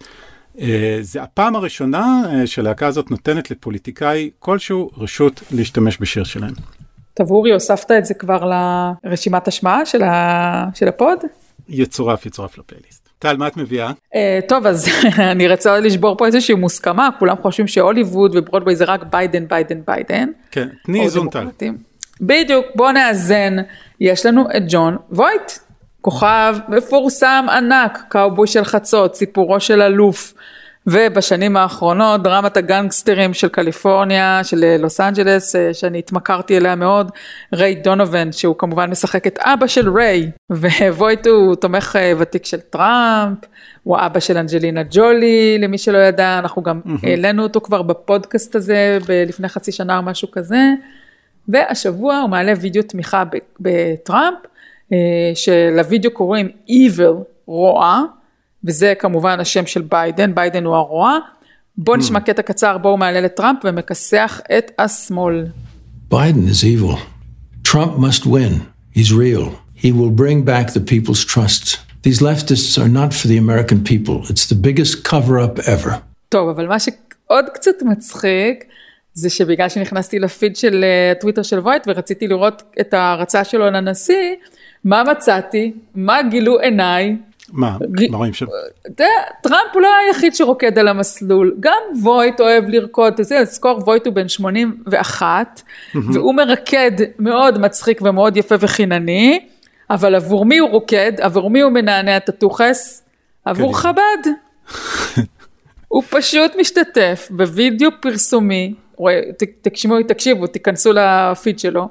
זה 1.02 1.24
הפעם 1.24 1.56
הראשונה 1.56 2.22
שהלהקה 2.46 2.88
הזאת 2.88 3.12
נותנת 3.12 3.52
לפוליטיקאי 3.52 4.30
כלשהו 4.40 4.90
רשות 4.98 5.44
להשתמש 5.52 5.98
בשיר 6.02 6.24
שלהם. 6.24 6.54
טוב 7.18 7.32
אורי, 7.32 7.52
הוספת 7.52 7.92
את 7.92 8.06
זה 8.06 8.14
כבר 8.14 8.52
לרשימת 9.04 9.48
השמעה 9.48 9.86
של, 9.86 10.04
ה... 10.04 10.66
של 10.74 10.88
ה 10.88 10.94
pod? 10.94 11.20
יצורף, 11.70 12.26
יצורף 12.26 12.58
לפלייליסט. 12.58 13.10
טל, 13.20 13.38
מה 13.38 13.48
את 13.48 13.58
מביאה? 13.58 13.90
אה, 13.90 14.18
טוב, 14.48 14.68
אז 14.68 14.90
אני 15.32 15.52
רוצה 15.52 15.80
לשבור 15.80 16.18
פה 16.18 16.26
איזושהי 16.26 16.56
מוסכמה, 16.56 17.10
כולם 17.20 17.36
חושבים 17.42 17.68
שהוליווד 17.68 18.36
וברודווי 18.36 18.76
זה 18.76 18.86
רק 18.86 19.04
ביידן, 19.04 19.48
ביידן, 19.48 19.82
ביידן. 19.88 20.30
כן, 20.52 20.68
תני 20.86 21.02
איזון 21.02 21.30
טל. 21.30 21.48
בדיוק, 22.22 22.66
בוא 22.76 22.92
נאזן. 22.92 23.56
יש 24.00 24.26
לנו 24.26 24.44
את 24.58 24.64
ג'ון 24.68 24.98
וויט, 25.12 25.52
כוכב 26.02 26.56
מפורסם 26.68 27.46
ענק, 27.52 28.04
קאובוי 28.10 28.48
של 28.48 28.64
חצות, 28.64 29.16
סיפורו 29.16 29.60
של 29.60 29.82
אלוף. 29.82 30.34
ובשנים 30.88 31.58
האחרונות 31.58 32.24
דרמת 32.24 32.58
הגנגסטרים 32.58 33.34
של 33.34 33.48
קליפורניה, 33.48 34.44
של 34.44 34.76
לוס 34.80 35.00
אנג'לס, 35.00 35.56
שאני 35.74 36.00
התמכרתי 36.00 36.58
אליה 36.58 36.76
מאוד, 36.76 37.12
ריי 37.54 37.76
דונובן, 37.76 38.32
שהוא 38.32 38.56
כמובן 38.58 38.90
משחק 38.90 39.28
את 39.28 39.40
אבא 39.40 39.68
של 39.68 39.90
ריי, 39.90 40.32
וויט 40.98 41.28
הוא 41.28 41.56
תומך 41.56 41.96
ותיק 42.18 42.46
של 42.46 42.60
טראמפ, 42.60 43.38
הוא 43.84 43.98
אבא 44.00 44.20
של 44.20 44.38
אנג'לינה 44.38 44.82
ג'ולי, 44.92 45.58
למי 45.60 45.78
שלא 45.78 45.98
ידע, 45.98 46.40
אנחנו 46.40 46.64
גם. 46.64 46.82
העלינו 47.04 47.44
אותו 47.44 47.62
כבר 47.62 47.82
בפודקאסט 47.82 48.56
הזה, 48.56 48.98
לפני 49.28 49.50
חצי 49.50 49.72
שנה 49.72 49.98
או 49.98 50.04
משהו 50.04 50.32
כזה, 50.32 50.74
והשבוע 51.48 52.18
הוא 52.18 52.30
מעלה 52.30 52.54
וידאו 52.62 52.84
תמיכה 52.84 53.24
בטראמפ, 53.60 54.38
שלוידאו 55.36 56.12
קוראים 56.12 56.50
Evil, 56.70 57.24
רוע, 57.46 58.04
וזה 58.64 58.94
כמובן 59.00 59.40
השם 59.40 59.66
של 59.66 59.82
ביידן, 59.82 60.36
ביידן 60.36 60.66
הוא 60.66 60.76
הרוע. 60.76 61.18
בוא 61.78 61.98
נשמע 61.98 62.20
קטע 62.20 62.42
קצר 62.42 62.78
בו 62.78 62.90
הוא 62.90 63.00
מעלה 63.00 63.22
לטראמפ 63.22 63.60
ומכסח 63.64 64.42
את 64.58 64.72
השמאל. 64.80 65.46
Biden 66.12 66.48
is 66.48 66.64
evil. 66.64 66.98
Trump 67.64 67.98
must 67.98 68.26
win. 68.26 68.54
He's 68.96 69.12
real. 69.12 69.48
He 69.84 69.92
will 69.92 70.14
bring 70.22 70.44
back 70.44 70.66
the 70.74 70.84
people's 70.94 71.24
trust. 71.34 71.66
These 72.04 72.20
leftists 72.30 72.74
are 72.82 72.92
not 73.00 73.10
for 73.18 73.28
the 73.28 73.38
American 73.46 73.80
people. 73.92 74.18
It's 74.32 74.46
the 74.54 74.60
biggest 74.68 75.04
cover-up 75.04 75.60
ever. 75.60 75.94
טוב, 76.30 76.50
אבל 76.50 76.68
מה 76.68 76.80
שעוד 76.80 77.46
קצת 77.54 77.82
מצחיק, 77.82 78.64
זה 79.14 79.30
שבגלל 79.30 79.70
שנכנסתי 79.70 80.20
לפיד 80.20 80.56
של 80.56 80.86
הטוויטר 81.12 81.44
של 81.44 81.60
ווייט 81.60 81.84
ורציתי 81.88 82.28
לראות 82.28 82.64
את 82.80 82.94
ההערצה 82.94 83.44
שלו 83.44 83.66
לנשיא, 83.66 84.36
מה 84.84 85.04
מצאתי? 85.12 85.74
מה 85.96 86.22
גילו 86.30 86.60
עיניי? 86.60 87.18
מה? 87.54 87.78
מה 88.10 88.18
רואים 88.18 88.34
שם? 88.34 88.46
טראמפ 89.42 89.74
הוא 89.74 89.82
לא 89.82 89.90
היחיד 89.96 90.36
שרוקד 90.36 90.80
על 90.80 90.88
המסלול, 90.88 91.56
גם 91.60 91.82
וויט 92.02 92.40
אוהב 92.40 92.64
לרקוד, 92.68 93.14
אתה 93.14 93.22
יודע, 93.22 93.44
תזכור 93.44 93.80
וויט 93.86 94.06
הוא 94.06 94.14
בן 94.14 94.28
81, 94.28 95.62
והוא 96.14 96.36
מרקד 96.36 96.92
מאוד 97.20 97.60
מצחיק 97.60 98.02
ומאוד 98.02 98.38
יפה 98.38 98.56
וחינני, 98.60 99.40
אבל 99.90 100.16
עבור 100.16 100.46
מי 100.46 100.58
הוא 100.58 100.70
רוקד? 100.70 101.12
עבור 101.22 101.50
מי 101.50 101.62
הוא 101.62 101.72
מנענע 101.72 102.18
את 102.18 102.30
הטוחס? 102.30 103.04
עבור 103.46 103.78
חב"ד. 103.78 104.28
הוא 105.88 106.04
פשוט 106.10 106.52
משתתף 106.60 107.28
בווידאו 107.32 107.90
פרסומי, 108.02 108.74
תקשיבו, 109.62 110.04
תקשיבו, 110.08 110.48
תיכנסו 110.48 110.94
לפיד 110.94 111.60
שלו, 111.60 111.90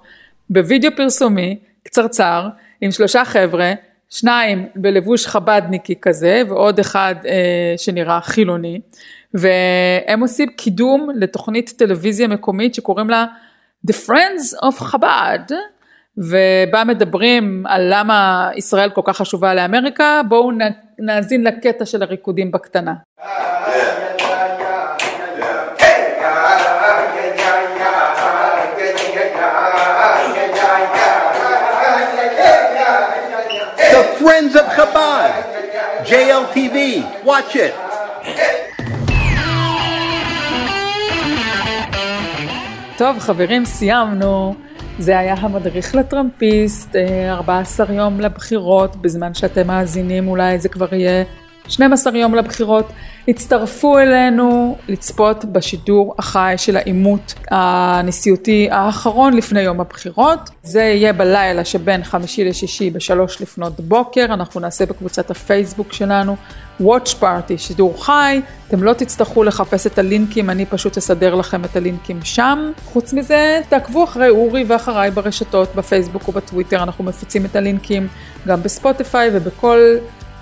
בווידאו 0.51 0.91
פרסומי, 0.97 1.59
קצרצר, 1.83 2.49
עם 2.81 2.91
שלושה 2.91 3.25
חבר'ה, 3.25 3.73
שניים 4.11 4.67
בלבוש 4.77 5.27
חבדניקי 5.27 5.95
כזה 6.03 6.43
ועוד 6.49 6.79
אחד 6.79 7.15
אה, 7.27 7.75
שנראה 7.77 8.21
חילוני 8.21 8.81
והם 9.35 10.21
עושים 10.21 10.49
קידום 10.49 11.09
לתוכנית 11.15 11.75
טלוויזיה 11.79 12.29
מקומית 12.29 12.75
שקוראים 12.75 13.11
לה 13.11 13.27
The 13.91 13.95
Friends 13.95 14.65
of 14.65 14.75
חב"ד 14.85 15.53
ובה 16.19 16.85
מדברים 16.85 17.65
על 17.69 17.87
למה 17.91 18.51
ישראל 18.57 18.91
כל 18.91 19.01
כך 19.05 19.17
חשובה 19.17 19.55
לאמריקה 19.55 20.21
בואו 20.29 20.51
נאזין 20.99 21.45
לקטע 21.45 21.85
של 21.85 22.03
הריקודים 22.03 22.51
בקטנה. 22.51 22.95
Friends 34.27 34.57
of 34.57 34.67
Chabad, 34.77 35.33
JLTV, 36.11 36.77
watch 37.25 37.55
it. 37.55 37.75
טוב 42.97 43.19
חברים 43.19 43.65
סיימנו, 43.65 44.55
זה 44.99 45.19
היה 45.19 45.35
המדריך 45.35 45.95
לטראמפיסט, 45.95 46.97
14 47.29 47.93
יום 47.93 48.21
לבחירות, 48.21 48.97
בזמן 48.97 49.35
שאתם 49.35 49.67
מאזינים 49.67 50.29
אולי 50.29 50.59
זה 50.59 50.69
כבר 50.69 50.95
יהיה 50.95 51.25
12 51.69 52.19
יום 52.19 52.35
לבחירות. 52.35 52.93
הצטרפו 53.29 53.99
אלינו 53.99 54.77
לצפות 54.89 55.45
בשידור 55.45 56.15
החי 56.19 56.55
של 56.57 56.77
העימות 56.77 57.35
הנשיאותי 57.51 58.69
האחרון 58.71 59.37
לפני 59.37 59.61
יום 59.61 59.81
הבחירות. 59.81 60.51
זה 60.63 60.83
יהיה 60.83 61.13
בלילה 61.13 61.65
שבין 61.65 62.05
חמישי 62.05 62.45
לשישי 62.45 62.91
בשלוש 62.91 63.43
לפנות 63.43 63.81
בוקר, 63.81 64.25
אנחנו 64.25 64.61
נעשה 64.61 64.87
בקבוצת 64.87 65.31
הפייסבוק 65.31 65.93
שלנו 65.93 66.37
Watch 66.81 67.23
Party, 67.23 67.57
שידור 67.57 68.05
חי, 68.05 68.41
אתם 68.69 68.83
לא 68.83 68.93
תצטרכו 68.93 69.45
לחפש 69.45 69.87
את 69.87 69.99
הלינקים, 69.99 70.51
אני 70.51 70.67
פשוט 70.67 70.97
אסדר 70.97 71.35
לכם 71.35 71.65
את 71.65 71.77
הלינקים 71.77 72.21
שם. 72.23 72.71
חוץ 72.85 73.13
מזה, 73.13 73.61
תעקבו 73.69 74.05
אחרי 74.05 74.29
אורי 74.29 74.65
ואחריי 74.69 75.11
ברשתות, 75.11 75.75
בפייסבוק 75.75 76.29
ובטוויטר, 76.29 76.83
אנחנו 76.83 77.05
מפיצים 77.05 77.45
את 77.45 77.57
הלינקים 77.57 78.09
גם 78.47 78.63
בספוטיפיי 78.63 79.31
ובכל 79.33 79.79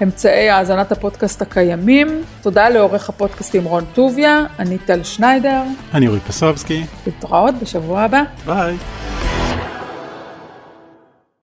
אמצעי 0.02 0.50
האזנת 0.50 0.92
הפודקאסט 0.92 1.42
הקיימים. 1.42 2.22
תודה 2.42 2.68
לעורך 2.68 3.08
הפודקאסטים 3.08 3.64
רון 3.64 3.84
טוביה, 3.94 4.44
אני 4.58 4.78
טל 4.78 5.02
שניידר. 5.02 5.62
אני 5.94 6.06
אורי 6.08 6.20
פסובסקי. 6.20 6.84
להתראות 7.06 7.54
בשבוע 7.62 8.02
הבא. 8.02 8.22
ביי. 8.46 8.76